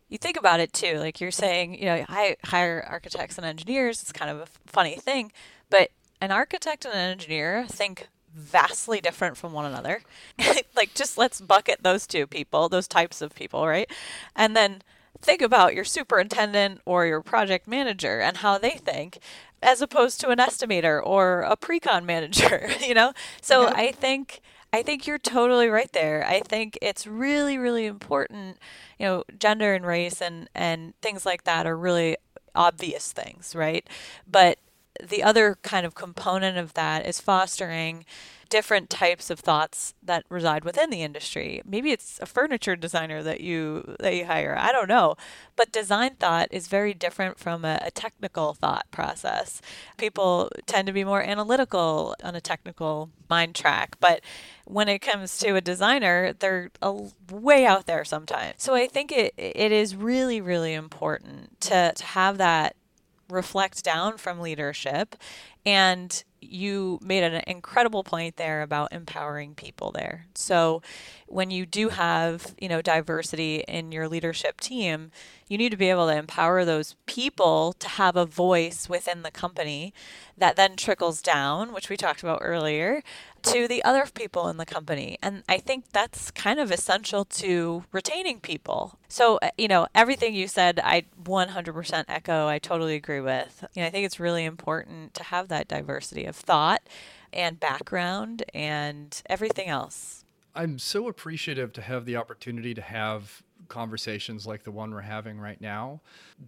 you 0.08 0.16
think 0.16 0.38
about 0.38 0.58
it 0.58 0.72
too. 0.72 0.96
Like 0.96 1.20
you're 1.20 1.30
saying, 1.30 1.78
you 1.78 1.84
know, 1.84 2.06
I 2.08 2.36
hire 2.46 2.82
architects 2.88 3.36
and 3.36 3.46
engineers. 3.46 4.00
It's 4.00 4.10
kind 4.10 4.30
of 4.30 4.40
a 4.40 4.46
funny 4.64 4.96
thing. 4.96 5.30
But 5.68 5.90
an 6.22 6.30
architect 6.30 6.86
and 6.86 6.94
an 6.94 7.10
engineer 7.10 7.66
think 7.68 8.08
vastly 8.34 9.02
different 9.02 9.36
from 9.36 9.52
one 9.52 9.66
another. 9.66 10.00
like 10.74 10.94
just 10.94 11.18
let's 11.18 11.42
bucket 11.42 11.82
those 11.82 12.06
two 12.06 12.26
people, 12.26 12.70
those 12.70 12.88
types 12.88 13.20
of 13.20 13.34
people, 13.34 13.66
right? 13.66 13.90
And 14.34 14.56
then 14.56 14.80
think 15.24 15.42
about 15.42 15.74
your 15.74 15.84
superintendent 15.84 16.80
or 16.84 17.06
your 17.06 17.22
project 17.22 17.66
manager 17.66 18.20
and 18.20 18.38
how 18.38 18.58
they 18.58 18.72
think 18.72 19.18
as 19.62 19.80
opposed 19.80 20.20
to 20.20 20.28
an 20.28 20.38
estimator 20.38 21.00
or 21.04 21.40
a 21.40 21.56
pre-con 21.56 22.04
manager, 22.14 22.68
you 22.80 22.94
know? 22.94 23.12
So. 23.40 23.68
I 23.68 23.92
think 23.92 24.40
I 24.72 24.82
think 24.82 25.06
you're 25.06 25.18
totally 25.18 25.68
right 25.68 25.90
there. 25.92 26.26
I 26.26 26.40
think 26.40 26.76
it's 26.82 27.06
really 27.06 27.58
really 27.58 27.86
important, 27.86 28.58
you 28.98 29.06
know, 29.06 29.24
gender 29.38 29.72
and 29.72 29.86
race 29.86 30.20
and 30.20 30.48
and 30.52 30.94
things 31.00 31.24
like 31.24 31.44
that 31.44 31.64
are 31.66 31.76
really 31.76 32.16
obvious 32.56 33.12
things, 33.12 33.54
right? 33.54 33.88
But 34.30 34.58
the 35.02 35.22
other 35.22 35.58
kind 35.62 35.84
of 35.86 35.94
component 35.94 36.58
of 36.58 36.74
that 36.74 37.06
is 37.06 37.20
fostering 37.20 38.04
different 38.54 38.88
types 38.88 39.30
of 39.30 39.40
thoughts 39.40 39.94
that 40.02 40.24
reside 40.28 40.64
within 40.64 40.90
the 40.90 41.02
industry. 41.02 41.60
Maybe 41.64 41.90
it's 41.90 42.20
a 42.20 42.26
furniture 42.26 42.76
designer 42.76 43.22
that 43.22 43.40
you 43.40 43.96
that 43.98 44.14
you 44.14 44.26
hire. 44.26 44.56
I 44.56 44.70
don't 44.70 44.88
know. 44.88 45.16
But 45.56 45.72
design 45.72 46.16
thought 46.20 46.48
is 46.50 46.68
very 46.68 46.94
different 46.94 47.38
from 47.38 47.64
a, 47.64 47.80
a 47.82 47.90
technical 47.90 48.54
thought 48.54 48.88
process. 48.90 49.60
People 49.96 50.50
tend 50.66 50.86
to 50.86 50.92
be 50.92 51.02
more 51.02 51.22
analytical 51.22 52.14
on 52.22 52.36
a 52.36 52.40
technical 52.40 53.10
mind 53.28 53.54
track, 53.54 53.96
but 53.98 54.20
when 54.66 54.88
it 54.88 55.00
comes 55.00 55.36
to 55.38 55.56
a 55.56 55.60
designer, 55.60 56.32
they're 56.38 56.70
a, 56.80 57.08
way 57.30 57.66
out 57.66 57.86
there 57.86 58.04
sometimes. 58.04 58.62
So 58.62 58.74
I 58.74 58.86
think 58.86 59.10
it 59.10 59.34
it 59.36 59.72
is 59.72 59.96
really 59.96 60.40
really 60.40 60.74
important 60.74 61.60
to 61.62 61.92
to 61.96 62.04
have 62.04 62.38
that 62.38 62.76
reflect 63.30 63.84
down 63.84 64.18
from 64.18 64.40
leadership 64.40 65.16
and 65.66 66.24
you 66.40 66.98
made 67.02 67.22
an 67.22 67.42
incredible 67.46 68.04
point 68.04 68.36
there 68.36 68.62
about 68.62 68.92
empowering 68.92 69.54
people 69.54 69.90
there. 69.92 70.26
So 70.34 70.82
when 71.26 71.50
you 71.50 71.64
do 71.64 71.88
have, 71.88 72.54
you 72.60 72.68
know, 72.68 72.82
diversity 72.82 73.64
in 73.66 73.92
your 73.92 74.08
leadership 74.08 74.60
team, 74.60 75.10
you 75.48 75.56
need 75.56 75.70
to 75.70 75.76
be 75.76 75.90
able 75.90 76.06
to 76.08 76.16
empower 76.16 76.64
those 76.64 76.96
people 77.06 77.72
to 77.78 77.88
have 77.88 78.16
a 78.16 78.26
voice 78.26 78.88
within 78.88 79.22
the 79.22 79.30
company 79.30 79.94
that 80.36 80.56
then 80.56 80.76
trickles 80.76 81.22
down, 81.22 81.72
which 81.72 81.88
we 81.88 81.96
talked 81.96 82.22
about 82.22 82.40
earlier, 82.42 83.02
to 83.44 83.68
the 83.68 83.84
other 83.84 84.06
people 84.12 84.48
in 84.48 84.56
the 84.56 84.66
company. 84.66 85.18
And 85.22 85.42
I 85.48 85.58
think 85.58 85.92
that's 85.92 86.30
kind 86.30 86.58
of 86.58 86.70
essential 86.70 87.24
to 87.26 87.84
retaining 87.92 88.40
people. 88.40 88.98
So, 89.08 89.38
uh, 89.42 89.50
you 89.56 89.68
know, 89.68 89.86
everything 89.94 90.34
you 90.34 90.48
said, 90.48 90.80
I 90.82 91.04
100% 91.22 92.04
echo. 92.08 92.46
I 92.46 92.58
totally 92.58 92.94
agree 92.94 93.20
with. 93.20 93.64
You 93.74 93.82
know, 93.82 93.88
I 93.88 93.90
think 93.90 94.06
it's 94.06 94.20
really 94.20 94.44
important 94.44 95.14
to 95.14 95.24
have 95.24 95.48
that 95.48 95.68
diversity 95.68 96.24
of 96.24 96.36
thought 96.36 96.82
and 97.32 97.58
background 97.58 98.44
and 98.54 99.22
everything 99.26 99.68
else. 99.68 100.24
I'm 100.54 100.78
so 100.78 101.08
appreciative 101.08 101.72
to 101.74 101.82
have 101.82 102.04
the 102.04 102.16
opportunity 102.16 102.74
to 102.74 102.80
have 102.80 103.42
conversations 103.68 104.46
like 104.46 104.62
the 104.62 104.70
one 104.70 104.92
we're 104.92 105.00
having 105.00 105.38
right 105.38 105.60
now 105.60 106.00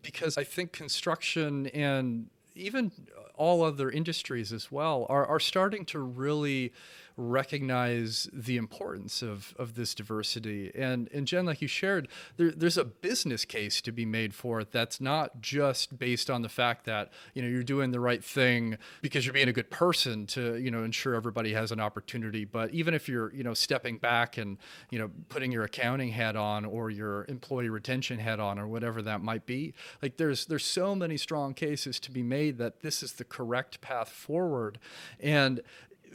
because 0.03 0.39
I 0.39 0.45
think 0.45 0.73
construction 0.73 1.67
and 1.69 2.29
even 2.57 2.91
all 3.37 3.63
other 3.63 3.91
industries 3.91 4.53
as 4.53 4.73
well 4.73 5.07
are, 5.09 5.27
are 5.27 5.41
starting 5.41 5.85
to 5.85 5.99
really 5.99 6.73
recognize 7.17 8.29
the 8.33 8.57
importance 8.57 9.23
of, 9.23 9.55
of 9.59 9.75
this 9.75 9.95
diversity. 9.95 10.71
And, 10.75 11.09
and 11.13 11.27
Jen, 11.27 11.47
like 11.47 11.63
you 11.63 11.69
shared, 11.69 12.09
there, 12.37 12.51
there's 12.51 12.77
a 12.77 12.85
business 12.85 13.45
case 13.45 13.81
to 13.83 13.93
be 13.93 14.05
made 14.05 14.35
for 14.35 14.61
it 14.61 14.71
that's 14.71 15.01
not 15.01 15.41
just 15.41 15.99
based 15.99 16.29
on 16.29 16.43
the 16.43 16.49
fact 16.49 16.85
that, 16.85 17.13
you 17.33 17.41
know, 17.41 17.49
you're 17.49 17.63
doing 17.63 17.91
the 17.91 18.01
right 18.01 18.23
thing 18.23 18.77
because 19.01 19.25
you're 19.25 19.33
being 19.33 19.49
a 19.49 19.53
good 19.53 19.71
person 19.71 20.27
to, 20.27 20.57
you 20.57 20.71
know, 20.71 20.85
ensure 20.85 21.15
everybody 21.15 21.55
has 21.55 21.73
an 21.73 21.81
opportunity. 21.81 22.45
But 22.45 22.71
even 22.73 22.93
if 22.93 23.09
you're, 23.09 23.33
you 23.33 23.43
know, 23.43 23.55
stepping 23.55 23.97
back 23.97 24.37
and, 24.37 24.59
you 24.91 24.99
know, 24.99 25.11
putting 25.31 25.51
your 25.51 25.65
accounting 25.65 26.11
hat 26.11 26.37
on 26.37 26.65
or 26.67 26.91
your 26.91 27.25
employee 27.29 27.71
retention 27.71 28.19
hat 28.19 28.41
on 28.41 28.59
or 28.59 28.69
whatever 28.69 29.01
that 29.03 29.23
might 29.23 29.47
be, 29.47 29.73
like 30.03 30.19
there's 30.19 30.47
there's 30.47 30.65
so 30.65 30.95
many 30.95 31.17
strong 31.17 31.55
cases 31.55 31.99
to 32.01 32.11
be 32.11 32.23
made 32.23 32.59
that 32.59 32.81
this 32.81 33.03
is 33.03 33.13
the 33.13 33.25
correct 33.25 33.81
path 33.81 34.11
forward. 34.11 34.79
And 35.19 35.63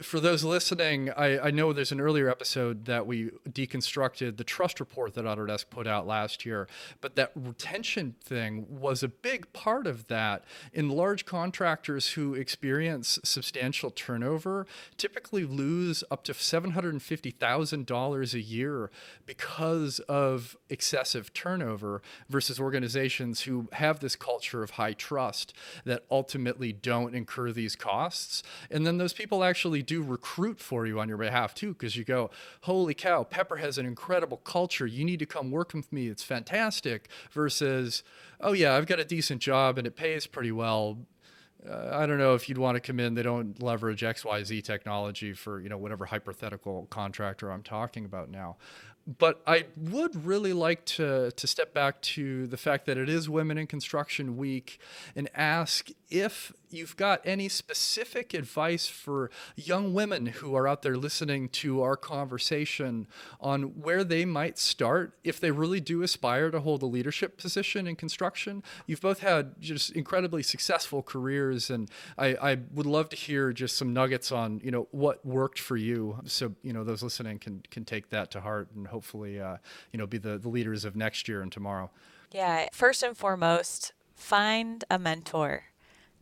for 0.02 0.20
those 0.20 0.44
listening, 0.44 1.10
I, 1.10 1.38
I, 1.38 1.50
know 1.50 1.72
there's 1.72 1.92
an 1.92 2.00
earlier 2.00 2.28
episode 2.28 2.84
that 2.86 3.06
we 3.06 3.30
deconstructed 3.48 4.36
the 4.36 4.44
trust 4.44 4.80
report 4.80 5.14
that 5.14 5.24
Autodesk 5.24 5.70
put 5.70 5.86
out 5.86 6.06
last 6.06 6.44
year, 6.44 6.68
but 7.00 7.16
that 7.16 7.32
retention 7.34 8.16
thing 8.22 8.66
was 8.68 9.02
a 9.02 9.08
big 9.08 9.50
part 9.52 9.86
of 9.86 10.08
that. 10.08 10.44
In 10.72 10.88
large 10.88 11.26
contractors 11.26 12.12
who 12.12 12.34
experience 12.34 13.18
substantial 13.24 13.90
turnover, 13.90 14.66
typically 14.96 15.44
lose 15.44 16.02
up 16.10 16.24
to 16.24 16.32
$750,000 16.32 18.34
a 18.34 18.40
year 18.40 18.90
because 19.26 20.00
of 20.00 20.56
excessive 20.68 21.32
turnover 21.32 22.02
versus 22.28 22.58
organizations 22.58 23.42
who 23.42 23.68
have 23.72 24.00
this 24.00 24.16
culture 24.16 24.62
of 24.62 24.72
high 24.72 24.94
trust 24.94 25.54
that 25.84 26.04
ultimately 26.10 26.72
don't 26.72 27.14
incur 27.14 27.52
these 27.52 27.76
costs. 27.76 28.42
And 28.70 28.86
then 28.86 28.98
those 28.98 29.12
people 29.12 29.44
actually 29.44 29.82
do 29.82 29.91
recruit 30.00 30.60
for 30.60 30.86
you 30.86 31.00
on 31.00 31.08
your 31.08 31.18
behalf 31.18 31.54
too, 31.54 31.72
because 31.72 31.96
you 31.96 32.04
go, 32.04 32.30
holy 32.62 32.94
cow, 32.94 33.24
Pepper 33.24 33.56
has 33.56 33.78
an 33.78 33.84
incredible 33.84 34.36
culture. 34.36 34.86
You 34.86 35.04
need 35.04 35.18
to 35.18 35.26
come 35.26 35.50
work 35.50 35.74
with 35.74 35.92
me. 35.92 36.06
It's 36.06 36.22
fantastic. 36.22 37.08
Versus, 37.32 38.04
oh 38.40 38.52
yeah, 38.52 38.76
I've 38.76 38.86
got 38.86 39.00
a 39.00 39.04
decent 39.04 39.42
job 39.42 39.76
and 39.76 39.86
it 39.86 39.96
pays 39.96 40.28
pretty 40.28 40.52
well. 40.52 40.98
Uh, 41.68 41.90
I 41.92 42.06
don't 42.06 42.18
know 42.18 42.34
if 42.34 42.48
you'd 42.48 42.58
want 42.58 42.76
to 42.76 42.80
come 42.80 42.98
in. 42.98 43.14
They 43.14 43.22
don't 43.22 43.62
leverage 43.62 44.02
XYZ 44.02 44.64
technology 44.64 45.32
for 45.32 45.60
you 45.60 45.68
know 45.68 45.78
whatever 45.78 46.06
hypothetical 46.06 46.86
contractor 46.90 47.50
I'm 47.50 47.62
talking 47.62 48.04
about 48.04 48.30
now 48.30 48.56
but 49.06 49.42
I 49.46 49.66
would 49.76 50.24
really 50.24 50.52
like 50.52 50.84
to 50.84 51.30
to 51.32 51.46
step 51.46 51.74
back 51.74 52.00
to 52.02 52.46
the 52.46 52.56
fact 52.56 52.86
that 52.86 52.96
it 52.96 53.08
is 53.08 53.28
Women 53.28 53.58
in 53.58 53.66
Construction 53.66 54.36
Week 54.36 54.78
and 55.16 55.28
ask 55.34 55.90
if 56.10 56.52
you've 56.72 56.96
got 56.96 57.20
any 57.24 57.48
specific 57.48 58.34
advice 58.34 58.86
for 58.86 59.30
young 59.56 59.94
women 59.94 60.26
who 60.26 60.54
are 60.54 60.68
out 60.68 60.82
there 60.82 60.96
listening 60.96 61.48
to 61.48 61.82
our 61.82 61.96
conversation 61.96 63.06
on 63.40 63.62
where 63.80 64.04
they 64.04 64.24
might 64.24 64.58
start 64.58 65.14
if 65.24 65.40
they 65.40 65.50
really 65.50 65.80
do 65.80 66.02
aspire 66.02 66.50
to 66.50 66.60
hold 66.60 66.82
a 66.82 66.86
leadership 66.86 67.36
position 67.36 67.86
in 67.86 67.96
construction. 67.96 68.62
You've 68.86 69.00
both 69.00 69.20
had 69.20 69.60
just 69.60 69.92
incredibly 69.92 70.42
successful 70.42 71.02
careers, 71.02 71.70
and 71.70 71.90
I, 72.18 72.28
I 72.34 72.58
would 72.72 72.86
love 72.86 73.08
to 73.10 73.16
hear 73.16 73.52
just 73.52 73.76
some 73.76 73.92
nuggets 73.92 74.32
on 74.32 74.60
you 74.62 74.70
know 74.70 74.88
what 74.90 75.24
worked 75.24 75.58
for 75.58 75.76
you, 75.76 76.20
so 76.24 76.54
you 76.62 76.72
know 76.72 76.84
those 76.84 77.02
listening 77.02 77.38
can 77.38 77.62
can 77.70 77.84
take 77.84 78.10
that 78.10 78.30
to 78.32 78.40
heart 78.40 78.68
and 78.74 78.86
hopefully 78.92 79.40
uh, 79.40 79.56
you 79.92 79.98
know 79.98 80.06
be 80.06 80.18
the, 80.18 80.38
the 80.38 80.48
leaders 80.48 80.84
of 80.84 80.94
next 80.94 81.26
year 81.28 81.42
and 81.42 81.50
tomorrow. 81.50 81.90
Yeah, 82.30 82.68
first 82.72 83.02
and 83.02 83.16
foremost, 83.16 83.92
find 84.14 84.84
a 84.88 84.98
mentor 84.98 85.64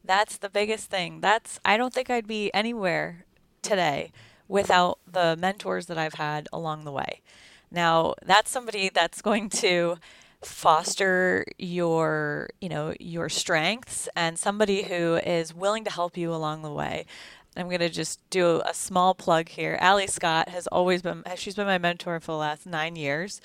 that's 0.04 0.38
the 0.38 0.48
biggest 0.48 0.90
thing. 0.90 1.20
That's 1.20 1.60
I 1.64 1.76
don't 1.76 1.92
think 1.92 2.10
I'd 2.10 2.26
be 2.26 2.52
anywhere 2.54 3.24
today 3.62 4.12
without 4.48 4.98
the 5.10 5.36
mentors 5.38 5.86
that 5.86 5.98
I've 5.98 6.14
had 6.14 6.48
along 6.52 6.84
the 6.84 6.92
way. 6.92 7.20
Now, 7.70 8.14
that's 8.24 8.50
somebody 8.50 8.90
that's 8.92 9.22
going 9.22 9.48
to 9.50 9.98
foster 10.42 11.44
your, 11.58 12.48
you 12.60 12.68
know, 12.68 12.94
your 12.98 13.28
strengths 13.28 14.08
and 14.16 14.38
somebody 14.38 14.82
who 14.82 15.16
is 15.16 15.54
willing 15.54 15.84
to 15.84 15.90
help 15.90 16.16
you 16.16 16.34
along 16.34 16.62
the 16.62 16.72
way. 16.72 17.06
I'm 17.56 17.66
going 17.66 17.80
to 17.80 17.88
just 17.88 18.20
do 18.30 18.62
a 18.64 18.72
small 18.72 19.14
plug 19.14 19.48
here. 19.48 19.78
Ali 19.80 20.06
Scott 20.06 20.48
has 20.50 20.66
always 20.68 21.02
been, 21.02 21.24
she's 21.36 21.56
been 21.56 21.66
my 21.66 21.78
mentor 21.78 22.20
for 22.20 22.32
the 22.32 22.38
last 22.38 22.66
nine 22.66 22.96
years 22.96 23.40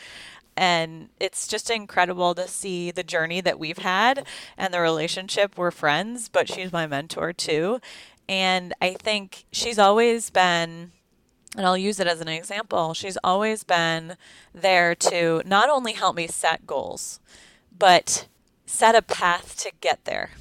and 0.57 1.09
it's 1.19 1.47
just 1.47 1.69
incredible 1.69 2.33
to 2.35 2.47
see 2.47 2.91
the 2.91 3.03
journey 3.03 3.41
that 3.41 3.59
we've 3.59 3.79
had 3.79 4.25
and 4.57 4.73
the 4.73 4.79
relationship. 4.79 5.57
We're 5.57 5.71
friends, 5.71 6.29
but 6.29 6.49
she's 6.49 6.71
my 6.71 6.87
mentor 6.87 7.33
too. 7.33 7.81
And 8.29 8.73
I 8.81 8.93
think 8.93 9.45
she's 9.51 9.77
always 9.77 10.29
been 10.29 10.91
and 11.57 11.65
I'll 11.65 11.77
use 11.77 12.01
it 12.01 12.07
as 12.07 12.19
an 12.19 12.27
example. 12.27 12.93
She's 12.93 13.17
always 13.23 13.63
been 13.63 14.17
there 14.53 14.93
to 14.95 15.41
not 15.45 15.69
only 15.69 15.93
help 15.93 16.17
me 16.17 16.27
set 16.27 16.67
goals, 16.67 17.21
but 17.77 18.27
set 18.65 18.93
a 18.93 19.01
path 19.01 19.57
to 19.63 19.71
get 19.79 20.03
there. 20.03 20.31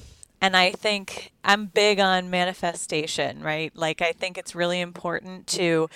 And 0.45 0.55
I 0.55 0.73
think 0.73 1.31
I'm 1.43 1.65
big 1.65 1.99
on 1.99 2.29
manifestation, 2.29 3.41
right? 3.41 3.75
Like, 3.75 3.99
I 3.99 4.11
think 4.11 4.37
it's 4.37 4.53
really 4.53 4.79
important 4.79 5.47
to 5.47 5.89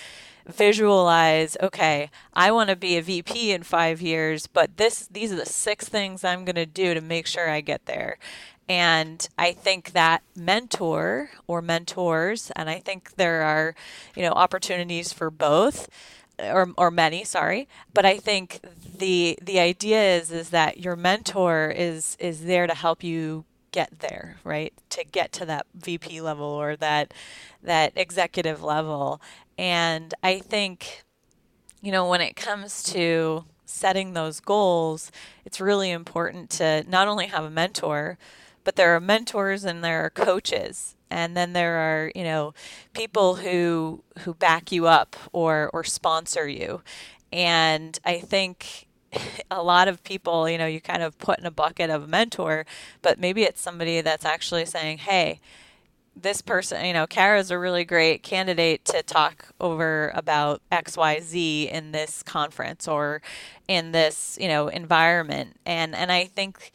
visualize 0.47 1.56
okay 1.62 2.10
i 2.34 2.50
want 2.50 2.72
to 2.72 2.76
be 2.76 2.97
a 2.97 3.04
vp 3.04 3.52
in 3.52 3.62
five 3.62 4.02
years 4.02 4.47
but 4.47 4.78
this 4.78 5.06
these 5.12 5.32
are 5.32 5.36
the 5.36 5.45
six 5.45 5.88
things 5.88 6.24
i'm 6.24 6.43
going 6.43 6.56
to 6.56 6.66
do 6.66 6.95
to 6.95 7.02
make 7.02 7.28
sure 7.28 7.47
i 7.47 7.62
get 7.62 7.86
there 7.86 8.18
and 8.68 9.28
I 9.38 9.52
think 9.52 9.93
that 9.93 10.22
mentor 10.36 11.32
or 11.47 11.60
mentors, 11.60 12.52
and 12.56 12.70
I 12.70 12.80
think 12.80 13.16
there 13.16 13.41
are, 13.41 13.74
you 14.16 14.22
know, 14.22 14.32
opportunities 14.32 15.12
for 15.12 15.32
both 15.32 15.89
or, 16.38 16.70
or 16.78 16.91
many, 16.91 17.24
sorry. 17.24 17.68
But 17.93 18.06
I 18.06 18.18
think 18.18 18.60
the 18.97 19.39
the 19.41 19.60
idea 19.60 20.18
is 20.18 20.32
is 20.32 20.50
that 20.52 20.80
your 20.80 20.95
mentor 20.95 21.74
is 21.76 22.16
is 22.20 22.45
there 22.45 22.68
to 22.68 22.76
help 22.76 23.04
you 23.04 23.45
get 23.72 23.99
there, 23.99 24.38
right? 24.43 24.74
To 24.91 25.03
get 25.03 25.32
to 25.34 25.45
that 25.45 25.65
VP 25.74 26.22
level 26.22 26.47
or 26.47 26.76
that 26.78 27.13
that 27.63 27.93
executive 27.95 28.63
level. 28.63 29.22
And 29.57 30.13
I 30.24 30.39
think, 30.39 31.03
you 31.82 31.91
know, 31.91 32.07
when 32.07 32.22
it 32.22 32.36
comes 32.36 32.84
to 32.84 33.45
setting 33.65 34.13
those 34.13 34.39
goals, 34.39 35.11
it's 35.45 35.61
really 35.61 35.91
important 35.91 36.49
to 36.51 36.84
not 36.88 37.07
only 37.07 37.28
have 37.28 37.43
a 37.43 37.49
mentor, 37.49 38.17
but 38.63 38.76
there 38.76 38.95
are 38.95 38.99
mentors 38.99 39.63
and 39.63 39.84
there 39.84 40.05
are 40.05 40.09
coaches 40.09 40.95
and 41.09 41.36
then 41.36 41.53
there 41.53 41.76
are 41.78 42.11
you 42.15 42.24
know 42.24 42.53
people 42.93 43.36
who 43.36 44.03
who 44.20 44.34
back 44.34 44.72
you 44.72 44.88
up 44.88 45.15
or 45.32 45.70
or 45.74 45.84
sponsor 45.84 46.47
you 46.47 46.82
and 47.32 47.99
i 48.05 48.20
think 48.20 48.88
a 49.51 49.64
lot 49.64 49.88
of 49.88 50.03
people 50.03 50.49
you 50.49 50.57
know 50.57 50.66
you 50.66 50.82
kind 50.82 51.03
of 51.03 51.18
put 51.18 51.39
in 51.39 51.45
a 51.45 51.51
bucket 51.51 51.89
of 51.89 52.03
a 52.03 52.07
mentor 52.07 52.66
but 53.01 53.20
maybe 53.20 53.43
it's 53.43 53.62
somebody 53.62 54.01
that's 54.01 54.26
actually 54.26 54.66
saying 54.66 54.97
hey 54.99 55.39
this 56.22 56.41
person, 56.41 56.86
you 56.86 56.93
know, 56.93 57.07
Kara's 57.07 57.51
a 57.51 57.57
really 57.57 57.86
great 57.86 58.24
candidate 58.24 58.86
to 58.86 59.03
talk 59.03 59.47
over 59.60 60.12
about 60.14 60.62
XYZ 60.72 61.70
in 61.72 61.91
this 61.91 62.24
conference 62.24 62.88
or 62.88 63.22
in 63.68 63.91
this, 63.91 64.38
you 64.39 64.47
know, 64.47 64.68
environment. 64.68 65.57
And 65.66 65.95
and 65.95 66.12
I 66.12 66.26
think 66.26 66.72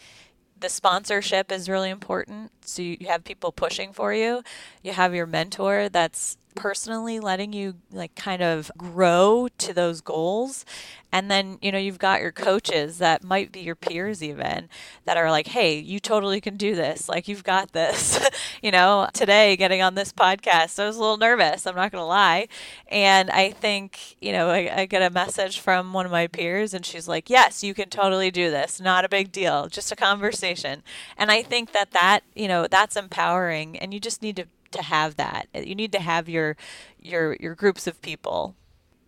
the 0.58 0.68
sponsorship 0.68 1.52
is 1.52 1.68
really 1.68 1.90
important. 1.90 2.52
So 2.66 2.82
you 2.82 3.06
have 3.06 3.24
people 3.24 3.52
pushing 3.52 3.92
for 3.92 4.12
you. 4.14 4.42
You 4.82 4.92
have 4.92 5.14
your 5.14 5.26
mentor 5.26 5.88
that's 5.88 6.36
personally 6.54 7.18
letting 7.20 7.52
you 7.52 7.74
like 7.90 8.14
kind 8.14 8.42
of 8.42 8.70
grow 8.76 9.48
to 9.58 9.72
those 9.74 10.00
goals. 10.00 10.64
And 11.12 11.30
then 11.30 11.58
you 11.62 11.70
know 11.70 11.78
you've 11.78 11.98
got 11.98 12.20
your 12.20 12.32
coaches 12.32 12.98
that 12.98 13.22
might 13.22 13.52
be 13.52 13.60
your 13.60 13.76
peers 13.76 14.20
even 14.20 14.68
that 15.04 15.16
are 15.16 15.30
like 15.30 15.46
hey 15.46 15.78
you 15.78 16.00
totally 16.00 16.40
can 16.40 16.56
do 16.56 16.74
this. 16.74 17.08
Like 17.08 17.28
you've 17.28 17.44
got 17.44 17.72
this. 17.72 18.18
You 18.62 18.70
know 18.70 19.08
today 19.12 19.56
getting 19.56 19.82
on 19.82 19.94
this 19.94 20.10
podcast 20.10 20.78
i 20.78 20.86
was 20.86 20.96
a 20.96 21.00
little 21.00 21.18
nervous 21.18 21.66
i'm 21.66 21.74
not 21.74 21.92
to 21.92 22.02
lie. 22.02 22.48
And 22.88 23.30
i 23.30 23.50
think 23.50 24.16
you 24.22 24.32
know 24.32 24.48
I, 24.48 24.80
I 24.80 24.86
get 24.86 25.02
a 25.02 25.10
message 25.10 25.60
from 25.60 25.92
one 25.92 26.06
of 26.06 26.12
my 26.12 26.26
peers 26.28 26.72
and 26.72 26.84
she's 26.84 27.06
like 27.06 27.28
yes 27.28 27.62
you 27.62 27.74
can 27.74 27.90
totally 27.90 28.30
do 28.30 28.50
this. 28.50 28.80
Not 28.80 29.04
a 29.04 29.08
big 29.08 29.32
deal. 29.32 29.68
Just 29.68 29.92
a 29.92 29.96
conversation. 29.96 30.82
And 31.18 31.30
i 31.30 31.42
think 31.42 31.72
that 31.72 31.90
that 31.90 32.20
you 32.34 32.48
know 32.48 32.53
that's 32.70 32.96
empowering 32.96 33.78
and 33.78 33.92
you 33.92 34.00
just 34.00 34.22
need 34.22 34.36
to 34.36 34.46
to 34.74 34.82
have 34.82 35.16
that. 35.16 35.48
You 35.54 35.74
need 35.74 35.92
to 35.92 36.00
have 36.00 36.28
your 36.28 36.56
your 36.98 37.36
your 37.40 37.54
groups 37.54 37.86
of 37.86 38.00
people. 38.02 38.54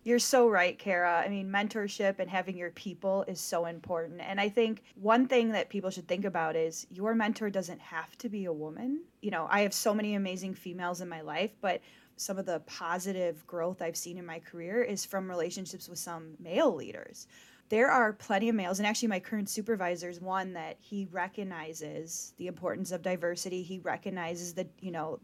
You're 0.03 0.19
so 0.19 0.47
right, 0.47 0.79
Kara. 0.79 1.21
I 1.25 1.27
mean, 1.27 1.49
mentorship 1.49 2.19
and 2.19 2.29
having 2.29 2.55
your 2.55 2.71
people 2.71 3.25
is 3.27 3.41
so 3.41 3.65
important. 3.65 4.21
And 4.21 4.39
I 4.39 4.47
think 4.47 4.83
one 4.95 5.27
thing 5.27 5.51
that 5.51 5.67
people 5.67 5.89
should 5.89 6.07
think 6.07 6.23
about 6.23 6.55
is 6.55 6.87
your 6.89 7.13
mentor 7.13 7.49
doesn't 7.49 7.81
have 7.81 8.17
to 8.19 8.29
be 8.29 8.45
a 8.45 8.53
woman. 8.53 9.01
You 9.21 9.31
know, 9.31 9.47
I 9.51 9.61
have 9.61 9.73
so 9.73 9.93
many 9.93 10.15
amazing 10.15 10.53
females 10.53 11.01
in 11.01 11.09
my 11.09 11.19
life, 11.19 11.51
but 11.59 11.81
some 12.15 12.37
of 12.37 12.45
the 12.45 12.61
positive 12.61 13.45
growth 13.47 13.81
I've 13.81 13.97
seen 13.97 14.17
in 14.17 14.25
my 14.25 14.39
career 14.39 14.81
is 14.81 15.03
from 15.03 15.29
relationships 15.29 15.89
with 15.89 15.99
some 15.99 16.35
male 16.39 16.73
leaders 16.73 17.27
there 17.69 17.91
are 17.91 18.13
plenty 18.13 18.49
of 18.49 18.55
males 18.55 18.79
and 18.79 18.87
actually 18.87 19.09
my 19.09 19.19
current 19.19 19.49
supervisor 19.49 20.09
is 20.09 20.21
one 20.21 20.53
that 20.53 20.77
he 20.79 21.07
recognizes 21.11 22.33
the 22.37 22.47
importance 22.47 22.91
of 22.91 23.01
diversity 23.01 23.61
he 23.61 23.79
recognizes 23.79 24.53
that 24.53 24.67
you 24.79 24.91
know 24.91 25.19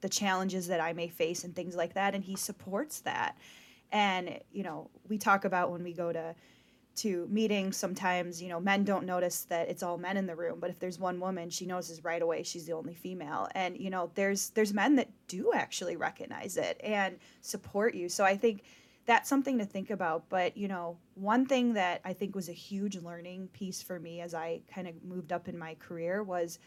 the 0.00 0.08
challenges 0.08 0.68
that 0.68 0.80
I 0.80 0.92
may 0.92 1.08
face 1.08 1.44
and 1.44 1.54
things 1.54 1.74
like 1.74 1.94
that 1.94 2.14
and 2.14 2.22
he 2.22 2.36
supports 2.36 3.00
that. 3.00 3.36
And 3.90 4.38
you 4.52 4.62
know, 4.62 4.90
we 5.08 5.18
talk 5.18 5.44
about 5.44 5.70
when 5.70 5.82
we 5.82 5.92
go 5.92 6.12
to 6.12 6.34
to 6.96 7.28
meetings 7.30 7.76
sometimes, 7.76 8.42
you 8.42 8.48
know, 8.48 8.58
men 8.58 8.82
don't 8.82 9.06
notice 9.06 9.44
that 9.44 9.68
it's 9.68 9.84
all 9.84 9.96
men 9.96 10.16
in 10.16 10.26
the 10.26 10.34
room, 10.34 10.58
but 10.58 10.68
if 10.68 10.80
there's 10.80 10.98
one 10.98 11.20
woman, 11.20 11.48
she 11.48 11.64
notices 11.64 12.02
right 12.02 12.20
away 12.20 12.42
she's 12.42 12.66
the 12.66 12.72
only 12.72 12.94
female. 12.94 13.48
And 13.54 13.76
you 13.78 13.90
know, 13.90 14.10
there's 14.14 14.50
there's 14.50 14.74
men 14.74 14.96
that 14.96 15.08
do 15.26 15.52
actually 15.52 15.96
recognize 15.96 16.56
it 16.56 16.80
and 16.82 17.18
support 17.40 17.94
you. 17.94 18.08
So 18.08 18.24
I 18.24 18.36
think 18.36 18.62
that's 19.08 19.30
something 19.30 19.56
to 19.56 19.64
think 19.64 19.88
about. 19.88 20.28
But, 20.28 20.54
you 20.54 20.68
know, 20.68 20.98
one 21.14 21.46
thing 21.46 21.72
that 21.72 22.02
I 22.04 22.12
think 22.12 22.34
was 22.34 22.50
a 22.50 22.52
huge 22.52 22.98
learning 22.98 23.48
piece 23.54 23.82
for 23.82 23.98
me 23.98 24.20
as 24.20 24.34
I 24.34 24.60
kind 24.72 24.86
of 24.86 25.02
moved 25.02 25.32
up 25.32 25.48
in 25.48 25.56
my 25.56 25.76
career 25.76 26.22
was 26.22 26.58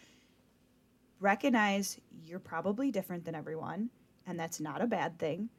recognize 1.20 2.00
you're 2.26 2.40
probably 2.40 2.90
different 2.90 3.24
than 3.26 3.36
everyone, 3.36 3.92
and 4.26 4.40
that's 4.40 4.60
not 4.60 4.82
a 4.82 4.88
bad 4.88 5.20
thing, 5.20 5.50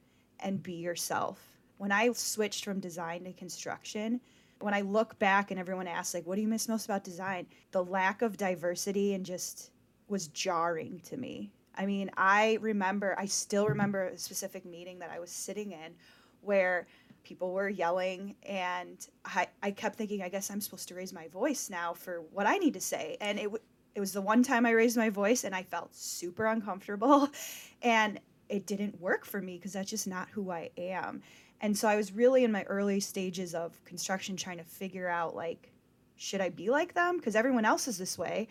and 0.40 0.60
be 0.60 0.72
yourself. 0.72 1.38
When 1.78 1.92
I 1.92 2.10
switched 2.14 2.64
from 2.64 2.80
design 2.80 3.22
to 3.24 3.32
construction, 3.32 4.20
when 4.58 4.74
I 4.74 4.80
look 4.80 5.16
back 5.20 5.52
and 5.52 5.60
everyone 5.60 5.86
asks, 5.86 6.14
like, 6.14 6.26
what 6.26 6.34
do 6.34 6.42
you 6.42 6.48
miss 6.48 6.68
most 6.68 6.86
about 6.86 7.04
design? 7.04 7.46
The 7.70 7.84
lack 7.84 8.22
of 8.22 8.36
diversity 8.36 9.14
and 9.14 9.24
just 9.24 9.70
was 10.08 10.26
jarring 10.26 11.00
to 11.04 11.16
me. 11.16 11.52
I 11.76 11.86
mean, 11.86 12.10
I 12.16 12.58
remember, 12.60 13.14
I 13.16 13.26
still 13.26 13.62
mm-hmm. 13.62 13.72
remember 13.72 14.06
a 14.08 14.18
specific 14.18 14.64
meeting 14.64 14.98
that 14.98 15.10
I 15.10 15.20
was 15.20 15.30
sitting 15.30 15.70
in 15.70 15.94
where 16.42 16.86
people 17.24 17.52
were 17.52 17.68
yelling 17.68 18.34
and 18.42 19.06
I, 19.24 19.46
I 19.62 19.70
kept 19.70 19.96
thinking 19.96 20.22
i 20.22 20.28
guess 20.28 20.50
i'm 20.50 20.60
supposed 20.60 20.88
to 20.88 20.94
raise 20.94 21.12
my 21.12 21.28
voice 21.28 21.70
now 21.70 21.94
for 21.94 22.22
what 22.32 22.46
i 22.46 22.58
need 22.58 22.74
to 22.74 22.80
say 22.80 23.16
and 23.20 23.38
it, 23.38 23.48
it 23.94 24.00
was 24.00 24.12
the 24.12 24.20
one 24.20 24.42
time 24.42 24.64
I 24.64 24.70
raised 24.70 24.96
my 24.96 25.10
voice 25.10 25.44
and 25.44 25.54
I 25.54 25.62
felt 25.62 25.94
super 25.94 26.46
uncomfortable 26.46 27.28
and 27.82 28.20
it 28.48 28.66
didn't 28.66 29.00
work 29.00 29.24
for 29.24 29.40
me 29.40 29.56
because 29.56 29.72
that's 29.72 29.90
just 29.90 30.06
not 30.06 30.28
who 30.30 30.50
I 30.50 30.70
am. 30.76 31.22
And 31.60 31.76
so 31.76 31.88
I 31.88 31.96
was 31.96 32.12
really 32.12 32.44
in 32.44 32.52
my 32.52 32.64
early 32.64 33.00
stages 33.00 33.54
of 33.54 33.82
construction 33.84 34.36
trying 34.36 34.58
to 34.58 34.64
figure 34.64 35.08
out 35.08 35.34
like 35.34 35.70
should 36.16 36.40
I 36.40 36.50
be 36.50 36.70
like 36.70 36.94
them 36.94 37.16
because 37.16 37.34
everyone 37.34 37.64
else 37.64 37.88
is 37.88 37.98
this 37.98 38.16
way. 38.16 38.48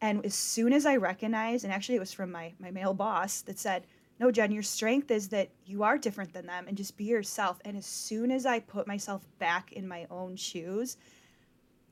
And 0.00 0.24
as 0.24 0.34
soon 0.34 0.72
as 0.72 0.86
I 0.86 0.96
recognized 0.96 1.64
and 1.64 1.72
actually 1.72 1.96
it 1.96 2.00
was 2.00 2.12
from 2.12 2.32
my 2.32 2.52
my 2.58 2.70
male 2.70 2.94
boss 2.94 3.42
that 3.42 3.58
said, 3.58 3.86
"No, 4.20 4.30
Jen, 4.30 4.52
your 4.52 4.62
strength 4.62 5.10
is 5.10 5.30
that 5.30 5.48
you 5.66 5.82
are 5.82 5.98
different 5.98 6.32
than 6.32 6.46
them 6.46 6.68
and 6.68 6.76
just 6.76 6.96
be 6.96 7.04
yourself." 7.04 7.60
And 7.64 7.76
as 7.76 7.86
soon 7.86 8.30
as 8.30 8.46
I 8.46 8.60
put 8.60 8.86
myself 8.86 9.26
back 9.38 9.72
in 9.72 9.88
my 9.88 10.06
own 10.10 10.36
shoes, 10.36 10.96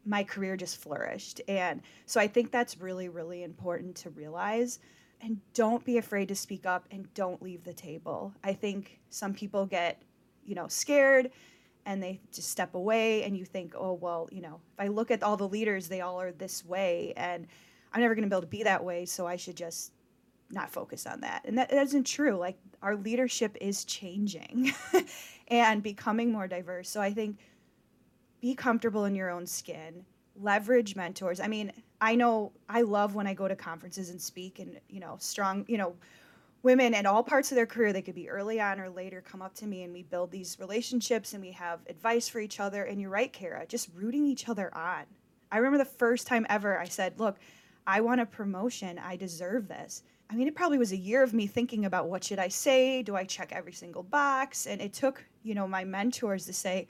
my 0.04 0.24
career 0.24 0.56
just 0.56 0.76
flourished. 0.76 1.40
And 1.48 1.82
so 2.06 2.20
I 2.20 2.26
think 2.28 2.50
that's 2.50 2.80
really, 2.80 3.08
really 3.08 3.42
important 3.42 3.96
to 3.96 4.10
realize. 4.10 4.78
And 5.20 5.40
don't 5.52 5.84
be 5.84 5.98
afraid 5.98 6.28
to 6.28 6.36
speak 6.36 6.64
up 6.64 6.86
and 6.90 7.12
don't 7.14 7.42
leave 7.42 7.64
the 7.64 7.74
table. 7.74 8.32
I 8.44 8.52
think 8.52 9.00
some 9.10 9.34
people 9.34 9.66
get, 9.66 10.00
you 10.44 10.54
know, 10.54 10.68
scared 10.68 11.30
and 11.84 12.02
they 12.02 12.20
just 12.32 12.50
step 12.50 12.74
away 12.74 13.24
and 13.24 13.36
you 13.36 13.44
think, 13.44 13.74
oh, 13.76 13.94
well, 13.94 14.28
you 14.30 14.40
know, 14.40 14.60
if 14.74 14.80
I 14.80 14.88
look 14.88 15.10
at 15.10 15.22
all 15.22 15.36
the 15.36 15.48
leaders, 15.48 15.88
they 15.88 16.00
all 16.00 16.20
are 16.20 16.32
this 16.32 16.64
way 16.64 17.12
and 17.16 17.46
I'm 17.92 18.00
never 18.00 18.14
going 18.14 18.22
to 18.22 18.28
be 18.28 18.34
able 18.34 18.42
to 18.42 18.46
be 18.46 18.62
that 18.62 18.84
way. 18.84 19.06
So 19.06 19.26
I 19.26 19.36
should 19.36 19.56
just 19.56 19.92
not 20.50 20.70
focus 20.70 21.06
on 21.06 21.20
that. 21.20 21.42
And 21.44 21.58
that, 21.58 21.70
that 21.70 21.82
isn't 21.86 22.04
true. 22.04 22.36
Like 22.36 22.58
our 22.82 22.96
leadership 22.96 23.56
is 23.60 23.84
changing 23.84 24.72
and 25.48 25.82
becoming 25.82 26.32
more 26.32 26.48
diverse. 26.48 26.88
So 26.88 27.00
I 27.00 27.12
think 27.12 27.38
be 28.40 28.54
comfortable 28.54 29.04
in 29.04 29.14
your 29.14 29.30
own 29.30 29.46
skin 29.46 30.04
leverage 30.40 30.94
mentors 30.94 31.40
i 31.40 31.48
mean 31.48 31.72
i 32.00 32.14
know 32.14 32.52
i 32.68 32.82
love 32.82 33.14
when 33.14 33.26
i 33.26 33.34
go 33.34 33.48
to 33.48 33.56
conferences 33.56 34.10
and 34.10 34.20
speak 34.20 34.58
and 34.58 34.78
you 34.88 35.00
know 35.00 35.16
strong 35.18 35.64
you 35.68 35.76
know 35.76 35.94
women 36.62 36.94
at 36.94 37.06
all 37.06 37.22
parts 37.22 37.50
of 37.50 37.56
their 37.56 37.66
career 37.66 37.92
they 37.92 38.02
could 38.02 38.14
be 38.14 38.28
early 38.28 38.60
on 38.60 38.80
or 38.80 38.88
later 38.88 39.20
come 39.20 39.42
up 39.42 39.54
to 39.54 39.66
me 39.66 39.82
and 39.82 39.92
we 39.92 40.02
build 40.02 40.30
these 40.30 40.56
relationships 40.60 41.34
and 41.34 41.42
we 41.42 41.50
have 41.50 41.80
advice 41.88 42.28
for 42.28 42.38
each 42.40 42.60
other 42.60 42.84
and 42.84 43.00
you're 43.00 43.10
right 43.10 43.32
kara 43.32 43.66
just 43.66 43.88
rooting 43.94 44.24
each 44.24 44.48
other 44.48 44.72
on 44.76 45.04
i 45.50 45.56
remember 45.56 45.78
the 45.78 45.84
first 45.84 46.26
time 46.26 46.46
ever 46.48 46.78
i 46.78 46.86
said 46.86 47.18
look 47.18 47.36
i 47.86 48.00
want 48.00 48.20
a 48.20 48.26
promotion 48.26 48.98
i 49.00 49.16
deserve 49.16 49.66
this 49.66 50.04
i 50.30 50.34
mean 50.34 50.48
it 50.48 50.54
probably 50.54 50.78
was 50.78 50.92
a 50.92 50.96
year 50.96 51.22
of 51.22 51.32
me 51.34 51.46
thinking 51.46 51.84
about 51.84 52.08
what 52.08 52.24
should 52.24 52.38
i 52.38 52.48
say 52.48 53.02
do 53.02 53.16
i 53.16 53.24
check 53.24 53.52
every 53.52 53.72
single 53.72 54.02
box 54.02 54.66
and 54.66 54.80
it 54.80 54.92
took 54.92 55.24
you 55.42 55.54
know 55.54 55.66
my 55.66 55.84
mentors 55.84 56.46
to 56.46 56.52
say 56.52 56.88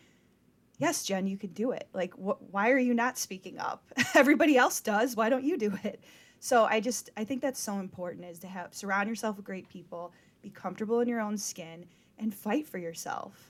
yes, 0.79 1.05
Jen, 1.05 1.27
you 1.27 1.37
can 1.37 1.51
do 1.51 1.73
it. 1.73 1.89
Like, 1.93 2.15
wh- 2.15 2.41
why 2.53 2.71
are 2.71 2.79
you 2.79 2.95
not 2.95 3.19
speaking 3.19 3.59
up? 3.59 3.83
Everybody 4.15 4.57
else 4.57 4.81
does. 4.81 5.17
Why 5.17 5.29
don't 5.29 5.45
you 5.45 5.59
do 5.59 5.77
it? 5.85 6.03
So 6.41 6.65
I 6.65 6.81
just 6.81 7.11
I 7.17 7.25
think 7.25 7.43
that's 7.43 7.61
so 7.61 7.75
important 7.81 8.25
is 8.25 8.39
to 8.41 8.47
have 8.47 8.73
surround 8.73 9.09
yourself 9.09 9.37
with 9.37 9.45
great 9.45 9.69
people, 9.69 10.13
be 10.41 10.51
comfortable 10.51 11.01
in 11.01 11.09
your 11.09 11.21
own 11.21 11.37
skin, 11.37 11.85
and 12.19 12.33
fight 12.33 12.67
for 12.67 12.79
yourself. 12.79 13.48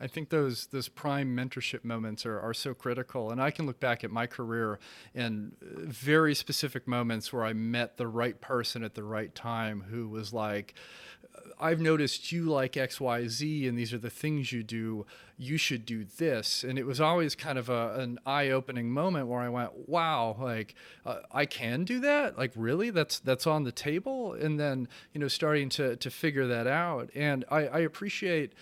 I 0.00 0.06
think 0.06 0.30
those 0.30 0.66
those 0.66 0.88
prime 0.88 1.36
mentorship 1.36 1.84
moments 1.84 2.24
are, 2.24 2.40
are 2.40 2.54
so 2.54 2.74
critical. 2.74 3.30
And 3.30 3.40
I 3.40 3.50
can 3.50 3.66
look 3.66 3.80
back 3.80 4.02
at 4.02 4.10
my 4.10 4.26
career 4.26 4.78
in 5.14 5.52
very 5.60 6.34
specific 6.34 6.88
moments 6.88 7.32
where 7.32 7.44
I 7.44 7.52
met 7.52 7.96
the 7.96 8.08
right 8.08 8.40
person 8.40 8.82
at 8.82 8.94
the 8.94 9.04
right 9.04 9.34
time 9.34 9.84
who 9.90 10.08
was 10.08 10.32
like, 10.32 10.74
I've 11.60 11.80
noticed 11.80 12.32
you 12.32 12.44
like 12.44 12.72
XYZ 12.72 13.68
and 13.68 13.78
these 13.78 13.92
are 13.92 13.98
the 13.98 14.10
things 14.10 14.50
you 14.50 14.62
do. 14.62 15.04
You 15.36 15.58
should 15.58 15.84
do 15.84 16.04
this. 16.04 16.64
And 16.64 16.78
it 16.78 16.86
was 16.86 17.00
always 17.00 17.34
kind 17.34 17.58
of 17.58 17.68
a, 17.68 17.94
an 17.96 18.18
eye 18.24 18.48
opening 18.48 18.90
moment 18.90 19.26
where 19.26 19.40
I 19.40 19.48
went, 19.50 19.88
wow, 19.88 20.36
like 20.38 20.74
uh, 21.04 21.20
I 21.30 21.44
can 21.44 21.84
do 21.84 22.00
that. 22.00 22.38
Like 22.38 22.52
really 22.56 22.90
that's, 22.90 23.18
that's 23.20 23.46
on 23.46 23.64
the 23.64 23.72
table. 23.72 24.32
And 24.32 24.58
then, 24.58 24.88
you 25.12 25.20
know, 25.20 25.28
starting 25.28 25.68
to, 25.70 25.96
to 25.96 26.10
figure 26.10 26.46
that 26.46 26.66
out. 26.66 27.10
And 27.14 27.44
I, 27.50 27.66
I 27.66 27.78
appreciate, 27.80 28.54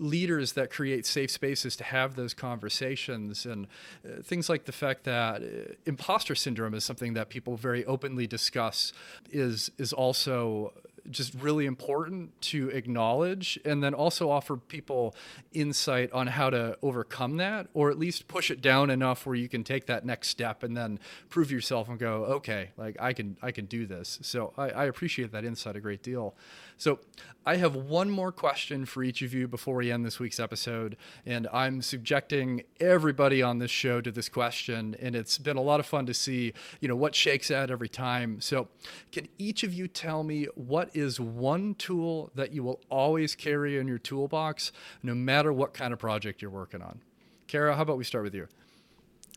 leaders 0.00 0.52
that 0.52 0.70
create 0.70 1.06
safe 1.06 1.30
spaces 1.30 1.76
to 1.76 1.84
have 1.84 2.16
those 2.16 2.34
conversations 2.34 3.46
and 3.46 3.66
uh, 4.04 4.22
things 4.22 4.48
like 4.48 4.64
the 4.64 4.72
fact 4.72 5.04
that 5.04 5.42
uh, 5.42 5.74
imposter 5.86 6.34
syndrome 6.34 6.74
is 6.74 6.84
something 6.84 7.14
that 7.14 7.28
people 7.28 7.56
very 7.56 7.84
openly 7.84 8.26
discuss 8.26 8.92
is 9.30 9.70
is 9.78 9.92
also 9.92 10.72
just 11.10 11.34
really 11.34 11.66
important 11.66 12.40
to 12.40 12.68
acknowledge 12.70 13.58
and 13.64 13.82
then 13.82 13.94
also 13.94 14.30
offer 14.30 14.56
people 14.56 15.14
insight 15.52 16.12
on 16.12 16.26
how 16.26 16.50
to 16.50 16.76
overcome 16.82 17.36
that 17.36 17.66
or 17.74 17.90
at 17.90 17.98
least 17.98 18.28
push 18.28 18.50
it 18.50 18.60
down 18.60 18.90
enough 18.90 19.26
where 19.26 19.34
you 19.34 19.48
can 19.48 19.64
take 19.64 19.86
that 19.86 20.04
next 20.04 20.28
step 20.28 20.62
and 20.62 20.76
then 20.76 20.98
prove 21.28 21.50
yourself 21.50 21.88
and 21.88 21.98
go 21.98 22.24
okay 22.24 22.70
like 22.76 22.96
i 23.00 23.12
can 23.12 23.36
i 23.42 23.50
can 23.50 23.66
do 23.66 23.86
this. 23.86 24.18
So 24.22 24.52
i, 24.56 24.70
I 24.70 24.84
appreciate 24.84 25.32
that 25.32 25.44
insight 25.44 25.76
a 25.76 25.80
great 25.80 26.02
deal 26.02 26.34
so 26.78 27.00
I 27.44 27.56
have 27.56 27.74
one 27.74 28.08
more 28.10 28.30
question 28.30 28.84
for 28.84 29.02
each 29.02 29.20
of 29.22 29.34
you 29.34 29.48
before 29.48 29.76
we 29.76 29.90
end 29.90 30.04
this 30.04 30.20
week's 30.20 30.38
episode. 30.38 30.96
And 31.26 31.48
I'm 31.52 31.82
subjecting 31.82 32.62
everybody 32.78 33.42
on 33.42 33.58
this 33.58 33.70
show 33.70 34.00
to 34.00 34.12
this 34.12 34.28
question. 34.28 34.94
And 35.00 35.16
it's 35.16 35.38
been 35.38 35.56
a 35.56 35.62
lot 35.62 35.80
of 35.80 35.86
fun 35.86 36.06
to 36.06 36.14
see, 36.14 36.52
you 36.80 36.88
know, 36.88 36.94
what 36.94 37.14
shakes 37.14 37.50
out 37.50 37.70
every 37.70 37.88
time. 37.88 38.40
So 38.40 38.68
can 39.10 39.28
each 39.38 39.64
of 39.64 39.74
you 39.74 39.88
tell 39.88 40.22
me 40.22 40.46
what 40.54 40.94
is 40.94 41.18
one 41.18 41.74
tool 41.74 42.30
that 42.34 42.52
you 42.52 42.62
will 42.62 42.80
always 42.90 43.34
carry 43.34 43.76
in 43.76 43.88
your 43.88 43.98
toolbox, 43.98 44.70
no 45.02 45.14
matter 45.14 45.52
what 45.52 45.74
kind 45.74 45.92
of 45.92 45.98
project 45.98 46.40
you're 46.40 46.50
working 46.50 46.82
on? 46.82 47.00
Kara, 47.48 47.74
how 47.74 47.82
about 47.82 47.98
we 47.98 48.04
start 48.04 48.24
with 48.24 48.34
you? 48.34 48.46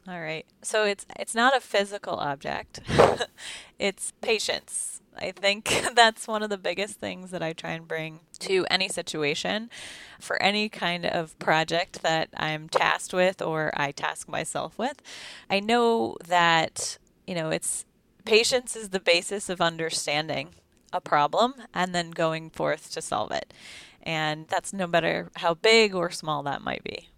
All 0.08 0.20
right. 0.20 0.46
So 0.62 0.84
it's 0.84 1.06
it's 1.18 1.34
not 1.34 1.56
a 1.56 1.60
physical 1.60 2.16
object. 2.16 2.82
it's 3.80 4.12
patience. 4.22 5.01
I 5.18 5.32
think 5.32 5.84
that's 5.96 6.28
one 6.28 6.44
of 6.44 6.50
the 6.50 6.58
biggest 6.58 7.00
things 7.00 7.32
that 7.32 7.44
I 7.44 7.54
try 7.54 7.72
and 7.72 7.88
bring 7.88 8.22
to 8.40 8.66
any 8.70 8.90
situation 8.90 9.70
for 10.20 10.42
any 10.42 10.70
kind 10.70 11.06
of 11.06 11.38
project 11.40 12.02
that 12.02 12.30
I'm 12.36 12.70
tasked 12.70 13.14
with 13.14 13.42
or 13.42 13.72
I 13.76 13.92
task 13.92 14.28
myself 14.28 14.78
with. 14.78 15.02
I 15.50 15.60
know 15.60 16.18
that, 16.28 16.98
you 17.28 17.36
know, 17.36 17.50
it's 17.50 17.86
patience 18.26 18.76
is 18.76 18.90
the 18.90 19.00
basis 19.00 19.50
of 19.50 19.62
understanding 19.62 20.50
a 20.94 21.02
problem 21.02 21.54
and 21.74 21.96
then 21.96 22.12
going 22.12 22.50
forth 22.50 22.92
to 22.92 23.02
solve 23.02 23.32
it. 23.32 23.54
And 24.04 24.48
that's 24.48 24.74
no 24.74 24.88
matter 24.88 25.30
how 25.38 25.54
big 25.54 25.94
or 25.94 26.10
small 26.10 26.44
that 26.44 26.62
might 26.62 26.84
be. 26.84 27.11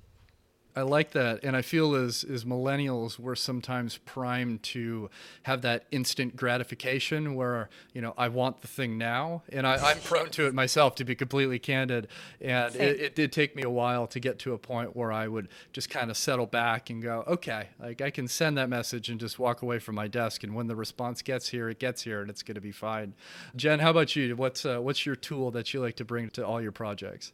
I 0.76 0.82
like 0.82 1.12
that, 1.12 1.44
and 1.44 1.56
I 1.56 1.62
feel 1.62 1.94
as 1.94 2.24
as 2.24 2.46
millennials, 2.46 3.20
we're 3.20 3.36
sometimes 3.36 3.98
primed 3.98 4.64
to 4.64 5.10
have 5.44 5.62
that 5.62 5.86
instant 5.92 6.36
gratification 6.36 7.36
where 7.36 7.70
you 7.94 8.02
know 8.02 8.16
I 8.18 8.30
want 8.30 8.62
the 8.62 8.68
thing 8.68 8.98
now, 8.98 9.44
and 9.50 9.68
I, 9.68 9.92
am 9.92 10.00
prone 10.00 10.30
to 10.32 10.48
it 10.48 10.54
myself, 10.56 10.96
to 10.96 11.06
be 11.06 11.14
completely 11.14 11.60
candid. 11.60 12.08
And 12.42 12.76
it, 12.76 13.00
it, 13.00 13.16
did 13.16 13.32
take 13.32 13.56
me 13.56 13.62
a 13.62 13.70
while 13.70 14.08
to 14.08 14.20
get 14.20 14.40
to 14.40 14.54
a 14.54 14.58
point 14.58 14.96
where 14.96 15.12
I 15.12 15.28
would 15.28 15.48
just 15.74 15.92
kind 15.92 16.10
of 16.10 16.18
settle 16.18 16.48
back 16.48 16.90
and 16.90 17.04
go, 17.04 17.24
okay, 17.28 17.68
like 17.80 18.02
I 18.02 18.10
can 18.10 18.28
send 18.28 18.58
that 18.58 18.68
message 18.68 19.10
and 19.10 19.20
just 19.20 19.38
walk 19.38 19.62
away 19.62 19.78
from 19.78 19.94
my 19.94 20.08
desk, 20.08 20.44
and 20.44 20.56
when 20.56 20.66
the 20.66 20.76
response 20.76 21.22
gets 21.22 21.50
here, 21.50 21.70
it 21.70 21.78
gets 21.78 22.02
here, 22.02 22.22
and 22.22 22.32
it's 22.32 22.42
going 22.42 22.56
to 22.56 22.62
be 22.62 22.72
fine. 22.72 23.14
Jen, 23.56 23.78
how 23.78 23.92
about 23.92 24.16
you? 24.16 24.36
What's 24.36 24.66
uh, 24.66 24.80
what's 24.80 25.06
your 25.06 25.16
tool 25.16 25.52
that 25.52 25.72
you 25.74 25.82
like 25.82 25.98
to 25.98 26.06
bring 26.06 26.32
to 26.32 26.44
all 26.46 26.60
your 26.60 26.72
projects? 26.72 27.32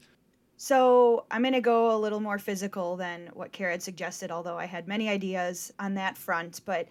So 0.62 1.24
I'm 1.32 1.42
going 1.42 1.54
to 1.54 1.62
go 1.62 1.96
a 1.96 1.98
little 1.98 2.20
more 2.20 2.38
physical 2.38 2.98
than 2.98 3.30
what 3.32 3.54
Kara 3.54 3.72
had 3.72 3.82
suggested, 3.82 4.30
although 4.30 4.58
I 4.58 4.66
had 4.66 4.90
many 4.90 5.08
ideas 5.08 5.72
on 5.80 5.94
that 5.94 6.18
front. 6.18 6.60
But 6.66 6.90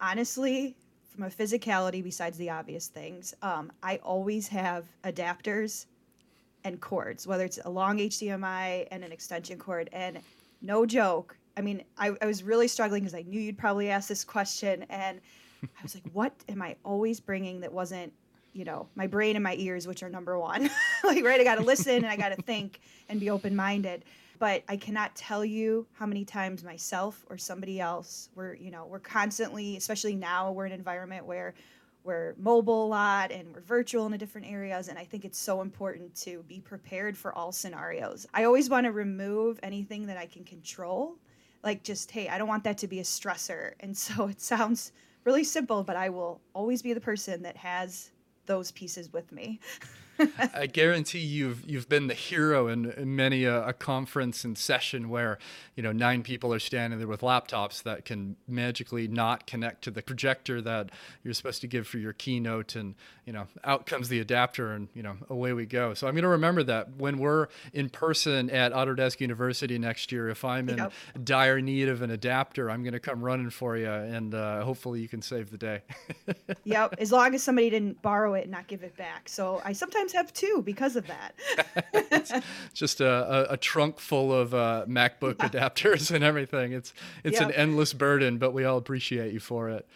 honestly, 0.00 0.74
from 1.14 1.22
a 1.22 1.28
physicality, 1.28 2.02
besides 2.02 2.36
the 2.38 2.50
obvious 2.50 2.88
things, 2.88 3.32
um, 3.40 3.70
I 3.84 3.98
always 3.98 4.48
have 4.48 4.86
adapters 5.04 5.86
and 6.64 6.80
cords, 6.80 7.24
whether 7.24 7.44
it's 7.44 7.60
a 7.64 7.70
long 7.70 7.98
HDMI 7.98 8.88
and 8.90 9.04
an 9.04 9.12
extension 9.12 9.60
cord. 9.60 9.88
And 9.92 10.18
no 10.60 10.84
joke, 10.84 11.36
I 11.56 11.60
mean, 11.60 11.84
I, 11.96 12.16
I 12.20 12.26
was 12.26 12.42
really 12.42 12.66
struggling 12.66 13.04
because 13.04 13.14
I 13.14 13.22
knew 13.22 13.40
you'd 13.40 13.56
probably 13.56 13.90
ask 13.90 14.08
this 14.08 14.24
question. 14.24 14.86
And 14.90 15.20
I 15.62 15.82
was 15.84 15.94
like, 15.94 16.02
what 16.12 16.32
am 16.48 16.60
I 16.60 16.74
always 16.84 17.20
bringing 17.20 17.60
that 17.60 17.72
wasn't 17.72 18.12
you 18.54 18.64
know 18.64 18.86
my 18.94 19.06
brain 19.06 19.36
and 19.36 19.42
my 19.42 19.56
ears 19.58 19.86
which 19.86 20.02
are 20.02 20.08
number 20.08 20.38
one. 20.38 20.70
Like 21.04 21.22
right 21.22 21.38
i 21.38 21.44
gotta 21.44 21.62
listen 21.62 21.96
and 21.96 22.06
i 22.06 22.16
gotta 22.16 22.40
think 22.42 22.80
and 23.08 23.20
be 23.20 23.28
open-minded. 23.28 24.04
But 24.38 24.62
i 24.68 24.76
cannot 24.76 25.14
tell 25.14 25.44
you 25.44 25.86
how 25.92 26.06
many 26.06 26.24
times 26.24 26.64
myself 26.64 27.26
or 27.28 27.36
somebody 27.36 27.80
else 27.80 28.30
we're 28.34 28.54
you 28.54 28.70
know 28.70 28.86
we're 28.86 29.00
constantly 29.00 29.76
especially 29.76 30.14
now 30.14 30.50
we're 30.52 30.66
in 30.66 30.72
an 30.72 30.78
environment 30.78 31.26
where 31.26 31.54
we're 32.04 32.34
mobile 32.38 32.86
a 32.86 32.88
lot 32.88 33.32
and 33.32 33.54
we're 33.54 33.62
virtual 33.62 34.06
in 34.06 34.16
different 34.18 34.46
areas 34.46 34.88
and 34.88 34.98
i 34.98 35.04
think 35.04 35.24
it's 35.24 35.38
so 35.38 35.60
important 35.60 36.14
to 36.14 36.42
be 36.48 36.60
prepared 36.60 37.16
for 37.16 37.34
all 37.34 37.52
scenarios. 37.52 38.26
I 38.32 38.44
always 38.44 38.70
want 38.70 38.86
to 38.86 38.92
remove 38.92 39.60
anything 39.62 40.06
that 40.06 40.16
i 40.16 40.26
can 40.26 40.44
control. 40.44 41.16
Like 41.62 41.82
just 41.82 42.10
hey 42.10 42.28
i 42.28 42.38
don't 42.38 42.48
want 42.48 42.64
that 42.64 42.78
to 42.78 42.88
be 42.88 43.00
a 43.00 43.04
stressor. 43.04 43.72
And 43.80 43.96
so 43.96 44.28
it 44.28 44.40
sounds 44.40 44.92
really 45.24 45.44
simple 45.44 45.82
but 45.82 45.96
i 45.96 46.08
will 46.08 46.40
always 46.54 46.82
be 46.82 46.92
the 46.92 47.00
person 47.00 47.42
that 47.42 47.56
has 47.56 48.10
those 48.46 48.70
pieces 48.70 49.12
with 49.12 49.32
me. 49.32 49.60
I 50.54 50.66
guarantee 50.66 51.20
you've 51.20 51.68
you've 51.68 51.88
been 51.88 52.06
the 52.06 52.14
hero 52.14 52.68
in, 52.68 52.90
in 52.92 53.16
many 53.16 53.44
a, 53.44 53.68
a, 53.68 53.72
conference 53.72 54.44
and 54.44 54.56
session 54.56 55.08
where 55.08 55.38
you 55.76 55.82
know 55.82 55.92
nine 55.92 56.22
people 56.22 56.52
are 56.52 56.58
standing 56.58 56.98
there 56.98 57.08
with 57.08 57.20
laptops 57.20 57.82
that 57.82 58.04
can 58.04 58.36
magically 58.46 59.08
not 59.08 59.46
connect 59.46 59.82
to 59.84 59.90
the 59.90 60.02
projector 60.02 60.60
that 60.62 60.90
you're 61.22 61.34
supposed 61.34 61.60
to 61.62 61.66
give 61.66 61.86
for 61.86 61.98
your 61.98 62.12
keynote, 62.12 62.76
and 62.76 62.94
you 63.24 63.32
know 63.32 63.46
out 63.64 63.86
comes 63.86 64.08
the 64.08 64.20
adapter, 64.20 64.72
and 64.72 64.88
you 64.94 65.02
know 65.02 65.16
away 65.28 65.52
we 65.52 65.66
go. 65.66 65.94
So 65.94 66.06
I'm 66.06 66.14
going 66.14 66.22
to 66.22 66.28
remember 66.28 66.62
that 66.64 66.96
when 66.96 67.18
we're 67.18 67.48
in 67.72 67.88
person 67.88 68.50
at 68.50 68.72
Autodesk 68.72 69.20
University 69.20 69.78
next 69.78 70.12
year. 70.12 70.28
If 70.28 70.44
I'm 70.44 70.68
in 70.68 70.78
yep. 70.78 70.92
dire 71.22 71.60
need 71.60 71.88
of 71.88 72.02
an 72.02 72.10
adapter, 72.10 72.70
I'm 72.70 72.82
going 72.82 72.92
to 72.92 73.00
come 73.00 73.22
running 73.22 73.50
for 73.50 73.76
you, 73.76 73.90
and 73.90 74.34
uh, 74.34 74.62
hopefully 74.62 75.00
you 75.00 75.08
can 75.08 75.22
save 75.22 75.50
the 75.50 75.58
day. 75.58 75.82
yep, 76.64 76.94
as 76.98 77.12
long 77.12 77.34
as 77.34 77.42
somebody 77.42 77.70
didn't 77.70 78.00
borrow 78.02 78.34
it 78.34 78.42
and 78.42 78.50
not 78.50 78.66
give 78.66 78.82
it 78.82 78.96
back. 78.96 79.28
So 79.28 79.60
I 79.64 79.72
sometimes 79.72 80.03
sometimes 80.08 80.12
have 80.12 80.32
two 80.32 80.62
because 80.62 80.96
of 80.96 81.06
that. 81.06 82.44
just 82.74 83.00
a, 83.00 83.50
a, 83.50 83.54
a, 83.54 83.56
trunk 83.56 83.98
full 83.98 84.32
of 84.32 84.54
uh, 84.54 84.84
MacBook 84.88 85.34
adapters 85.36 86.10
and 86.14 86.24
everything. 86.24 86.72
It's 86.72 86.92
it's 87.22 87.40
yep. 87.40 87.48
an 87.48 87.54
endless 87.54 87.92
burden, 87.92 88.38
but 88.38 88.52
we 88.52 88.64
all 88.64 88.78
appreciate 88.78 89.32
you 89.32 89.40
for 89.40 89.68
it. 89.70 89.86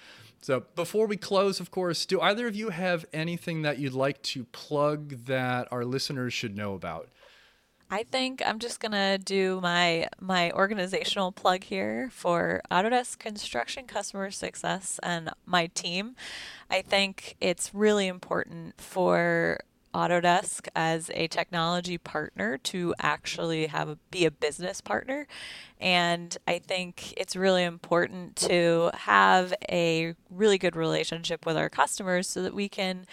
So 0.40 0.64
before 0.76 1.06
we 1.06 1.16
close, 1.16 1.60
of 1.60 1.70
course, 1.70 2.06
do 2.06 2.20
either 2.20 2.46
of 2.46 2.54
you 2.54 2.70
have 2.70 3.04
anything 3.12 3.62
that 3.62 3.78
you'd 3.78 3.92
like 3.92 4.22
to 4.22 4.44
plug 4.44 5.24
that 5.26 5.68
our 5.72 5.84
listeners 5.84 6.32
should 6.32 6.56
know 6.56 6.74
about? 6.74 7.08
I 7.90 8.02
think 8.02 8.42
I'm 8.44 8.58
just 8.58 8.80
gonna 8.80 9.16
do 9.16 9.60
my 9.62 10.08
my 10.20 10.50
organizational 10.52 11.32
plug 11.32 11.64
here 11.64 12.10
for 12.12 12.60
Autodesk 12.70 13.18
Construction 13.18 13.86
Customer 13.86 14.30
Success 14.30 15.00
and 15.02 15.30
my 15.46 15.68
team. 15.68 16.14
I 16.70 16.82
think 16.82 17.36
it's 17.40 17.74
really 17.74 18.06
important 18.06 18.78
for 18.78 19.60
Autodesk 19.94 20.68
as 20.74 21.10
a 21.14 21.28
technology 21.28 21.98
partner 21.98 22.58
to 22.58 22.94
actually 22.98 23.66
have 23.66 23.88
a, 23.88 23.98
be 24.10 24.24
a 24.24 24.30
business 24.30 24.80
partner. 24.80 25.26
And 25.80 26.36
I 26.46 26.58
think 26.58 27.14
it's 27.16 27.36
really 27.36 27.64
important 27.64 28.36
to 28.36 28.90
have 28.94 29.54
a 29.70 30.14
really 30.30 30.58
good 30.58 30.76
relationship 30.76 31.46
with 31.46 31.56
our 31.56 31.68
customers 31.68 32.28
so 32.28 32.42
that 32.42 32.54
we 32.54 32.68
can 32.68 33.06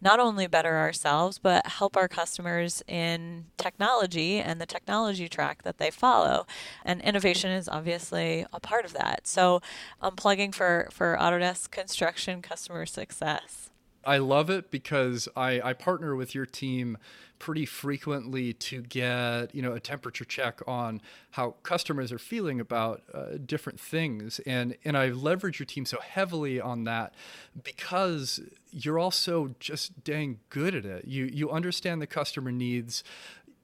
not 0.00 0.20
only 0.20 0.46
better 0.46 0.76
ourselves, 0.76 1.38
but 1.38 1.66
help 1.66 1.96
our 1.96 2.08
customers 2.08 2.82
in 2.86 3.46
technology 3.56 4.38
and 4.38 4.60
the 4.60 4.66
technology 4.66 5.28
track 5.28 5.62
that 5.64 5.78
they 5.78 5.90
follow. 5.90 6.46
And 6.84 7.00
innovation 7.02 7.50
is 7.50 7.68
obviously 7.68 8.46
a 8.52 8.60
part 8.60 8.84
of 8.84 8.92
that. 8.92 9.26
So 9.26 9.60
I'm 10.00 10.14
plugging 10.14 10.52
for, 10.52 10.88
for 10.92 11.16
Autodesk 11.20 11.70
Construction 11.70 12.42
Customer 12.42 12.86
Success. 12.86 13.70
I 14.04 14.18
love 14.18 14.48
it 14.50 14.70
because 14.70 15.28
I, 15.36 15.60
I 15.60 15.72
partner 15.72 16.14
with 16.16 16.34
your 16.34 16.46
team 16.46 16.98
pretty 17.38 17.66
frequently 17.66 18.52
to 18.52 18.82
get 18.82 19.54
you 19.54 19.62
know 19.62 19.72
a 19.72 19.80
temperature 19.80 20.24
check 20.24 20.60
on 20.66 21.00
how 21.32 21.54
customers 21.62 22.10
are 22.10 22.18
feeling 22.18 22.60
about 22.60 23.02
uh, 23.14 23.36
different 23.44 23.78
things. 23.78 24.40
And 24.40 24.76
and 24.84 24.96
I 24.96 25.08
leverage 25.08 25.58
your 25.58 25.66
team 25.66 25.84
so 25.84 25.98
heavily 26.00 26.60
on 26.60 26.84
that 26.84 27.14
because 27.62 28.40
you're 28.70 28.98
also 28.98 29.54
just 29.60 30.04
dang 30.04 30.40
good 30.48 30.74
at 30.74 30.84
it. 30.84 31.06
You 31.06 31.26
you 31.26 31.50
understand 31.50 32.02
the 32.02 32.06
customer 32.06 32.50
needs 32.52 33.04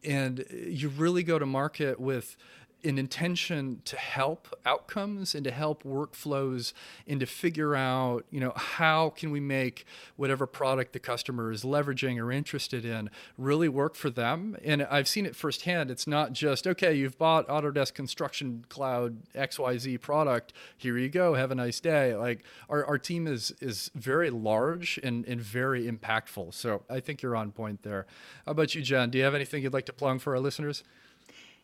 and 0.04 0.44
you 0.50 0.88
really 0.90 1.22
go 1.22 1.38
to 1.38 1.46
market 1.46 1.98
with 1.98 2.36
an 2.84 2.98
intention 2.98 3.80
to 3.84 3.96
help 3.96 4.48
outcomes 4.66 5.34
and 5.34 5.44
to 5.44 5.50
help 5.50 5.82
workflows 5.82 6.72
and 7.06 7.20
to 7.20 7.26
figure 7.26 7.74
out 7.74 8.24
you 8.30 8.40
know 8.40 8.52
how 8.54 9.10
can 9.10 9.30
we 9.30 9.40
make 9.40 9.84
whatever 10.16 10.46
product 10.46 10.92
the 10.92 10.98
customer 10.98 11.50
is 11.50 11.64
leveraging 11.64 12.22
or 12.22 12.30
interested 12.30 12.84
in 12.84 13.10
really 13.38 13.68
work 13.68 13.94
for 13.94 14.10
them. 14.10 14.56
And 14.64 14.82
i've 14.84 15.08
seen 15.08 15.26
it 15.26 15.34
firsthand. 15.34 15.90
It's 15.90 16.06
not 16.06 16.32
just 16.32 16.66
okay 16.66 16.94
you've 16.94 17.18
bought 17.18 17.48
autodesk 17.48 17.94
construction 17.94 18.64
cloud 18.68 19.16
xyz 19.34 20.00
product. 20.00 20.52
Here 20.76 20.98
you 20.98 21.08
go. 21.08 21.34
Have 21.34 21.50
a 21.50 21.54
nice 21.54 21.80
day. 21.80 22.14
Like 22.14 22.44
our, 22.68 22.84
our 22.84 22.98
team 22.98 23.26
is 23.26 23.52
is 23.60 23.90
very 23.94 24.30
large 24.30 24.98
and, 25.02 25.24
and 25.26 25.40
very 25.40 25.90
impactful. 25.90 26.54
So 26.54 26.82
i 26.90 27.00
think 27.00 27.22
you're 27.22 27.36
on 27.36 27.52
point 27.52 27.82
there. 27.82 28.06
How 28.44 28.52
about 28.52 28.74
you 28.74 28.82
jen? 28.82 29.10
Do 29.10 29.18
you 29.18 29.24
have 29.24 29.34
anything 29.34 29.62
you'd 29.62 29.72
like 29.72 29.86
to 29.86 29.92
plug 29.92 30.20
for 30.20 30.34
our 30.34 30.40
listeners 30.40 30.84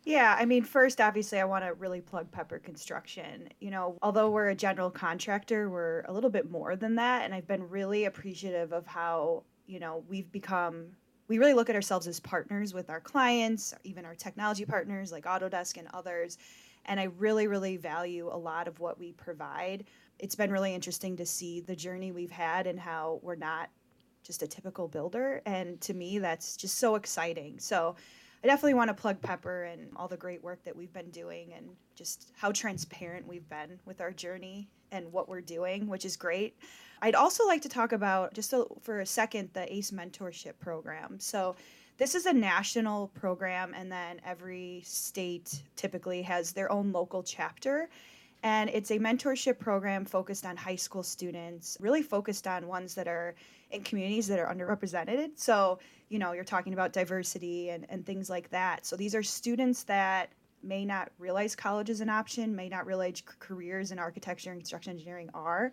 yeah, 0.04 0.34
I 0.38 0.46
mean, 0.46 0.64
first, 0.64 1.00
obviously, 1.00 1.40
I 1.40 1.44
want 1.44 1.64
to 1.64 1.74
really 1.74 2.00
plug 2.00 2.30
Pepper 2.30 2.58
Construction. 2.58 3.48
You 3.60 3.70
know, 3.70 3.98
although 4.02 4.30
we're 4.30 4.48
a 4.48 4.54
general 4.54 4.90
contractor, 4.90 5.68
we're 5.68 6.02
a 6.08 6.12
little 6.12 6.30
bit 6.30 6.50
more 6.50 6.74
than 6.74 6.94
that. 6.94 7.24
And 7.24 7.34
I've 7.34 7.46
been 7.46 7.68
really 7.68 8.06
appreciative 8.06 8.72
of 8.72 8.86
how, 8.86 9.44
you 9.66 9.78
know, 9.78 10.02
we've 10.08 10.30
become, 10.32 10.86
we 11.28 11.38
really 11.38 11.52
look 11.52 11.68
at 11.68 11.76
ourselves 11.76 12.06
as 12.06 12.18
partners 12.18 12.72
with 12.72 12.88
our 12.88 13.00
clients, 13.00 13.74
even 13.84 14.06
our 14.06 14.14
technology 14.14 14.64
partners 14.64 15.12
like 15.12 15.24
Autodesk 15.24 15.76
and 15.76 15.88
others. 15.92 16.38
And 16.86 16.98
I 16.98 17.04
really, 17.18 17.46
really 17.46 17.76
value 17.76 18.30
a 18.32 18.36
lot 18.36 18.68
of 18.68 18.80
what 18.80 18.98
we 18.98 19.12
provide. 19.12 19.84
It's 20.18 20.34
been 20.34 20.50
really 20.50 20.74
interesting 20.74 21.16
to 21.18 21.26
see 21.26 21.60
the 21.60 21.76
journey 21.76 22.10
we've 22.10 22.30
had 22.30 22.66
and 22.66 22.80
how 22.80 23.20
we're 23.22 23.36
not 23.36 23.68
just 24.22 24.42
a 24.42 24.46
typical 24.46 24.88
builder. 24.88 25.42
And 25.44 25.78
to 25.82 25.92
me, 25.92 26.18
that's 26.18 26.56
just 26.56 26.78
so 26.78 26.94
exciting. 26.94 27.58
So, 27.58 27.96
I 28.42 28.46
definitely 28.46 28.74
want 28.74 28.88
to 28.88 28.94
plug 28.94 29.20
Pepper 29.20 29.64
and 29.64 29.90
all 29.96 30.08
the 30.08 30.16
great 30.16 30.42
work 30.42 30.64
that 30.64 30.74
we've 30.74 30.92
been 30.92 31.10
doing 31.10 31.52
and 31.54 31.68
just 31.94 32.32
how 32.36 32.52
transparent 32.52 33.26
we've 33.26 33.48
been 33.50 33.78
with 33.84 34.00
our 34.00 34.12
journey 34.12 34.68
and 34.92 35.12
what 35.12 35.28
we're 35.28 35.42
doing, 35.42 35.86
which 35.86 36.04
is 36.06 36.16
great. 36.16 36.56
I'd 37.02 37.14
also 37.14 37.46
like 37.46 37.62
to 37.62 37.68
talk 37.68 37.92
about, 37.92 38.32
just 38.32 38.54
for 38.80 39.00
a 39.00 39.06
second, 39.06 39.50
the 39.52 39.72
ACE 39.72 39.90
Mentorship 39.90 40.58
Program. 40.58 41.20
So, 41.20 41.56
this 41.98 42.14
is 42.14 42.24
a 42.24 42.32
national 42.32 43.08
program, 43.08 43.74
and 43.74 43.92
then 43.92 44.22
every 44.24 44.80
state 44.86 45.62
typically 45.76 46.22
has 46.22 46.50
their 46.52 46.72
own 46.72 46.92
local 46.92 47.22
chapter. 47.22 47.90
And 48.42 48.70
it's 48.70 48.90
a 48.90 48.98
mentorship 48.98 49.58
program 49.58 50.04
focused 50.04 50.46
on 50.46 50.56
high 50.56 50.76
school 50.76 51.02
students, 51.02 51.76
really 51.80 52.02
focused 52.02 52.46
on 52.46 52.66
ones 52.66 52.94
that 52.94 53.06
are 53.06 53.34
in 53.70 53.82
communities 53.82 54.26
that 54.28 54.38
are 54.38 54.52
underrepresented. 54.52 55.30
So, 55.34 55.78
you 56.08 56.18
know, 56.18 56.32
you're 56.32 56.44
talking 56.44 56.72
about 56.72 56.92
diversity 56.92 57.70
and, 57.70 57.86
and 57.90 58.04
things 58.04 58.30
like 58.30 58.48
that. 58.50 58.86
So 58.86 58.96
these 58.96 59.14
are 59.14 59.22
students 59.22 59.82
that 59.84 60.30
may 60.62 60.84
not 60.84 61.10
realize 61.18 61.54
college 61.54 61.90
is 61.90 62.00
an 62.00 62.08
option, 62.08 62.54
may 62.56 62.68
not 62.68 62.86
realize 62.86 63.22
careers 63.38 63.92
in 63.92 63.98
architecture 63.98 64.50
and 64.50 64.60
construction 64.60 64.92
engineering 64.92 65.30
are. 65.34 65.72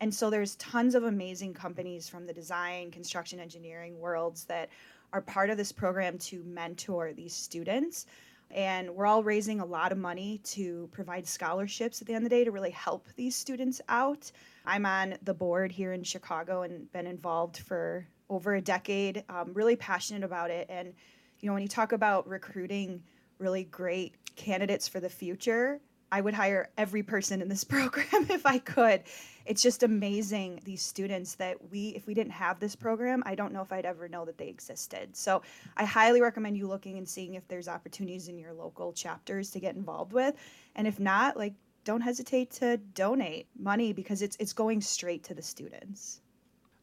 And 0.00 0.14
so 0.14 0.30
there's 0.30 0.56
tons 0.56 0.94
of 0.94 1.04
amazing 1.04 1.54
companies 1.54 2.08
from 2.08 2.26
the 2.26 2.32
design, 2.32 2.90
construction, 2.90 3.40
engineering 3.40 3.98
worlds 3.98 4.44
that 4.44 4.70
are 5.12 5.20
part 5.20 5.50
of 5.50 5.56
this 5.56 5.72
program 5.72 6.18
to 6.18 6.42
mentor 6.44 7.12
these 7.12 7.34
students. 7.34 8.06
And 8.50 8.94
we're 8.94 9.06
all 9.06 9.22
raising 9.22 9.60
a 9.60 9.64
lot 9.64 9.92
of 9.92 9.98
money 9.98 10.40
to 10.44 10.88
provide 10.90 11.26
scholarships 11.26 12.00
at 12.00 12.06
the 12.06 12.14
end 12.14 12.24
of 12.24 12.30
the 12.30 12.36
day 12.36 12.44
to 12.44 12.50
really 12.50 12.70
help 12.70 13.06
these 13.14 13.36
students 13.36 13.80
out. 13.88 14.32
I'm 14.64 14.86
on 14.86 15.16
the 15.22 15.34
board 15.34 15.70
here 15.70 15.92
in 15.92 16.02
Chicago 16.02 16.62
and 16.62 16.90
been 16.92 17.06
involved 17.06 17.58
for 17.58 18.06
over 18.30 18.54
a 18.54 18.60
decade, 18.60 19.24
really 19.52 19.76
passionate 19.76 20.24
about 20.24 20.50
it. 20.50 20.66
And, 20.70 20.94
you 21.40 21.46
know, 21.46 21.52
when 21.52 21.62
you 21.62 21.68
talk 21.68 21.92
about 21.92 22.28
recruiting 22.28 23.02
really 23.38 23.64
great 23.64 24.14
candidates 24.34 24.88
for 24.88 25.00
the 25.00 25.08
future, 25.08 25.80
I 26.10 26.20
would 26.20 26.34
hire 26.34 26.70
every 26.76 27.02
person 27.02 27.42
in 27.42 27.48
this 27.48 27.64
program 27.74 28.26
if 28.30 28.46
I 28.46 28.58
could. 28.58 29.02
It's 29.46 29.62
just 29.62 29.82
amazing 29.82 30.60
these 30.64 30.82
students 30.82 31.34
that 31.36 31.70
we 31.70 31.88
if 31.90 32.06
we 32.06 32.14
didn't 32.14 32.32
have 32.32 32.60
this 32.60 32.76
program, 32.76 33.22
I 33.26 33.34
don't 33.34 33.52
know 33.52 33.62
if 33.62 33.72
I'd 33.72 33.86
ever 33.86 34.08
know 34.08 34.24
that 34.26 34.36
they 34.38 34.48
existed. 34.48 35.16
So, 35.16 35.42
I 35.76 35.84
highly 35.84 36.20
recommend 36.20 36.56
you 36.56 36.68
looking 36.68 36.98
and 36.98 37.08
seeing 37.08 37.34
if 37.34 37.48
there's 37.48 37.68
opportunities 37.68 38.28
in 38.28 38.38
your 38.38 38.52
local 38.52 38.92
chapters 38.92 39.50
to 39.52 39.60
get 39.60 39.74
involved 39.74 40.12
with. 40.12 40.34
And 40.76 40.86
if 40.86 41.00
not, 41.00 41.36
like 41.36 41.54
don't 41.84 42.02
hesitate 42.02 42.50
to 42.50 42.76
donate 42.76 43.48
money 43.58 43.92
because 43.92 44.20
it's 44.20 44.36
it's 44.38 44.52
going 44.52 44.80
straight 44.80 45.24
to 45.24 45.34
the 45.34 45.42
students. 45.42 46.20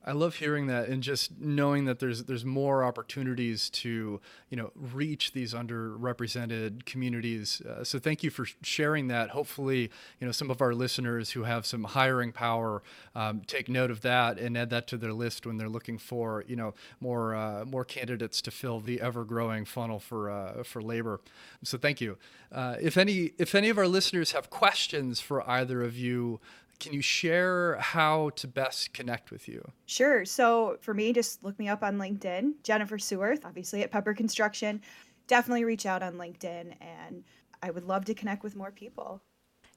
I 0.08 0.12
love 0.12 0.36
hearing 0.36 0.68
that 0.68 0.88
and 0.88 1.02
just 1.02 1.40
knowing 1.40 1.86
that 1.86 2.00
there's 2.00 2.26
there's 2.26 2.46
more 2.46 2.84
opportunities 2.84 3.72
to 3.72 4.22
you 4.50 4.58
know 4.58 4.72
reach 4.76 5.32
these 5.32 5.54
underrepresented 5.54 6.86
communities. 6.86 7.62
Uh, 7.62 7.84
so 7.84 7.98
thank 7.98 8.24
you 8.24 8.30
for 8.30 8.46
sharing 8.62 9.08
that. 9.08 9.32
Hopefully, 9.32 9.90
you 10.20 10.28
know 10.28 10.32
some 10.32 10.52
of 10.52 10.62
our 10.62 10.76
listeners 10.76 11.32
who 11.32 11.44
have 11.44 11.66
some 11.66 11.84
hiring 11.84 12.32
power 12.32 12.84
um, 13.16 13.42
take 13.48 13.68
note 13.68 13.90
of 13.90 14.02
that 14.02 14.38
and 14.38 14.56
add 14.56 14.70
that 14.70 14.86
to 14.88 14.98
their 14.98 15.14
list 15.14 15.48
when 15.48 15.58
they're 15.58 15.68
looking 15.68 15.98
for 15.98 16.44
you 16.48 16.56
know 16.56 16.76
more 17.00 17.34
uh, 17.36 17.66
more 17.66 17.84
candidates 17.84 18.42
to 18.44 18.52
fill 18.52 18.80
the 18.80 19.02
ever 19.02 19.26
growing 19.26 19.66
funnel 19.66 20.00
for 20.00 20.30
uh, 20.30 20.64
for 20.64 20.84
labor. 20.84 21.20
So 21.64 21.80
thank 21.80 22.00
you. 22.00 22.18
Uh, 22.52 22.76
if 22.80 22.96
any 22.96 23.32
if 23.40 23.56
any 23.56 23.70
of 23.70 23.80
our 23.80 23.88
listeners 23.88 24.34
have 24.34 24.52
questions 24.52 25.20
for 25.20 25.48
either 25.50 25.82
of 25.82 25.98
you 25.98 26.40
can 26.80 26.94
you 26.94 27.02
share 27.02 27.78
how 27.78 28.32
to 28.36 28.48
best 28.48 28.94
connect 28.94 29.32
with 29.32 29.48
you? 29.48 29.72
Sure. 29.86 30.26
So 30.26 30.78
for 30.82 30.94
me, 30.94 31.14
just 31.14 31.44
look 31.44 31.58
me 31.60 31.68
up 31.68 31.84
on 31.84 31.98
LinkedIn, 31.98 32.54
Jennifer 32.64 32.98
Suerth, 32.98 33.46
obviously 33.46 33.84
at 33.84 33.92
Pepper 33.92 34.14
Construction. 34.14 34.82
Definitely 35.28 35.66
reach 35.66 35.86
out 35.86 36.04
on 36.04 36.16
LinkedIn, 36.16 36.74
and 36.82 37.24
I 37.64 37.72
would 37.72 37.86
love 37.86 38.06
to 38.06 38.14
connect 38.14 38.44
with 38.44 38.56
more 38.56 38.72
people. 38.72 39.22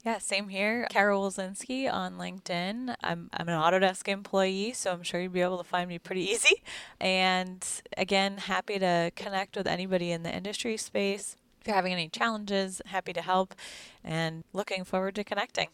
Yeah, 0.05 0.19
same 0.19 0.47
here. 0.47 0.87
Carol 0.89 1.29
Wilczynski 1.29 1.91
on 1.91 2.13
LinkedIn. 2.13 2.95
I'm, 3.03 3.29
I'm 3.33 3.49
an 3.49 3.59
Autodesk 3.59 4.07
employee, 4.07 4.71
so 4.73 4.93
I'm 4.93 5.03
sure 5.03 5.19
you'd 5.19 5.33
be 5.33 5.41
able 5.41 5.57
to 5.57 5.63
find 5.63 5.89
me 5.89 5.99
pretty 5.99 6.21
easy. 6.31 6.61
And 6.99 7.65
again, 7.97 8.37
happy 8.37 8.79
to 8.79 9.11
connect 9.15 9.57
with 9.57 9.67
anybody 9.67 10.11
in 10.11 10.23
the 10.23 10.33
industry 10.33 10.77
space. 10.77 11.35
If 11.59 11.67
you're 11.67 11.75
having 11.75 11.91
any 11.91 12.07
challenges, 12.07 12.81
happy 12.85 13.11
to 13.11 13.21
help 13.21 13.53
and 14.03 14.45
looking 14.53 14.85
forward 14.85 15.15
to 15.15 15.25
connecting. 15.25 15.67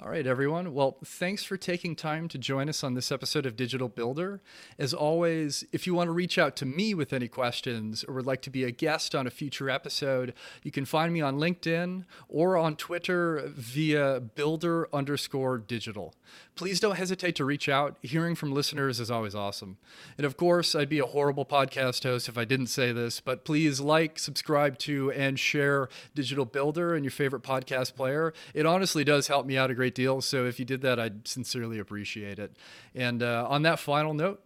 All 0.00 0.10
right, 0.10 0.28
everyone. 0.28 0.74
Well, 0.74 0.96
thanks 1.04 1.42
for 1.42 1.56
taking 1.56 1.96
time 1.96 2.28
to 2.28 2.38
join 2.38 2.68
us 2.68 2.84
on 2.84 2.94
this 2.94 3.10
episode 3.10 3.44
of 3.44 3.56
Digital 3.56 3.88
Builder. 3.88 4.40
As 4.78 4.94
always, 4.94 5.64
if 5.72 5.88
you 5.88 5.94
want 5.94 6.06
to 6.06 6.12
reach 6.12 6.38
out 6.38 6.54
to 6.56 6.66
me 6.66 6.94
with 6.94 7.12
any 7.12 7.26
questions 7.26 8.04
or 8.04 8.14
would 8.14 8.24
like 8.24 8.40
to 8.42 8.50
be 8.50 8.62
a 8.62 8.70
guest 8.70 9.16
on 9.16 9.26
a 9.26 9.30
future 9.30 9.68
episode, 9.68 10.34
you 10.62 10.70
can 10.70 10.84
find 10.84 11.12
me 11.12 11.20
on 11.20 11.40
LinkedIn 11.40 12.04
or 12.28 12.56
on 12.56 12.76
Twitter 12.76 13.50
via 13.56 14.20
builder 14.20 14.88
underscore 14.92 15.58
digital. 15.58 16.14
Please 16.54 16.78
don't 16.78 16.96
hesitate 16.96 17.34
to 17.36 17.44
reach 17.44 17.68
out. 17.68 17.96
Hearing 18.00 18.36
from 18.36 18.52
listeners 18.52 19.00
is 19.00 19.10
always 19.10 19.34
awesome. 19.34 19.78
And 20.16 20.24
of 20.24 20.36
course, 20.36 20.76
I'd 20.76 20.88
be 20.88 21.00
a 21.00 21.06
horrible 21.06 21.44
podcast 21.44 22.04
host 22.04 22.28
if 22.28 22.38
I 22.38 22.44
didn't 22.44 22.66
say 22.68 22.92
this, 22.92 23.18
but 23.18 23.44
please 23.44 23.80
like, 23.80 24.20
subscribe 24.20 24.78
to, 24.78 25.10
and 25.10 25.40
share 25.40 25.88
Digital 26.14 26.44
Builder 26.44 26.94
in 26.94 27.02
your 27.02 27.10
favorite 27.10 27.42
podcast 27.42 27.96
player. 27.96 28.32
It 28.54 28.64
honestly 28.64 29.02
does 29.02 29.26
help 29.26 29.44
me 29.44 29.56
out 29.56 29.72
a 29.72 29.74
great 29.74 29.87
great 29.88 29.94
deal. 29.94 30.20
So 30.20 30.44
if 30.44 30.58
you 30.58 30.64
did 30.64 30.82
that, 30.82 31.00
I'd 31.00 31.26
sincerely 31.26 31.78
appreciate 31.78 32.38
it. 32.38 32.54
And 32.94 33.22
uh, 33.22 33.46
on 33.48 33.62
that 33.62 33.78
final 33.78 34.12
note, 34.12 34.42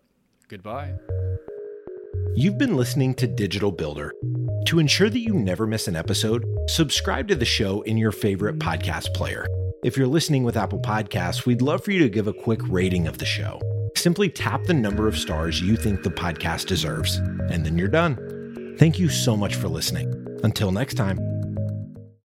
goodbye. 0.48 0.94
You've 2.34 2.58
been 2.58 2.76
listening 2.76 3.14
to 3.14 3.26
Digital 3.26 3.72
Builder. 3.72 4.14
To 4.66 4.78
ensure 4.78 5.10
that 5.10 5.18
you 5.18 5.34
never 5.34 5.66
miss 5.66 5.88
an 5.88 5.96
episode, 5.96 6.46
subscribe 6.68 7.26
to 7.28 7.34
the 7.34 7.44
show 7.44 7.82
in 7.82 7.96
your 7.98 8.12
favorite 8.12 8.60
podcast 8.60 9.12
player. 9.14 9.44
If 9.84 9.96
you're 9.96 10.06
listening 10.06 10.44
with 10.44 10.56
Apple 10.56 10.78
Podcasts, 10.78 11.44
we'd 11.44 11.60
love 11.60 11.84
for 11.84 11.90
you 11.90 11.98
to 11.98 12.08
give 12.08 12.28
a 12.28 12.32
quick 12.32 12.60
rating 12.68 13.08
of 13.08 13.18
the 13.18 13.26
show. 13.26 13.60
Simply 13.96 14.30
tap 14.30 14.62
the 14.64 14.74
number 14.74 15.08
of 15.08 15.18
stars 15.18 15.60
you 15.60 15.76
think 15.76 16.04
the 16.04 16.10
podcast 16.10 16.66
deserves, 16.66 17.16
and 17.50 17.66
then 17.66 17.76
you're 17.76 17.88
done. 17.88 18.76
Thank 18.78 19.00
you 19.00 19.08
so 19.08 19.36
much 19.36 19.56
for 19.56 19.66
listening. 19.66 20.08
Until 20.44 20.70
next 20.70 20.94
time. 20.94 21.31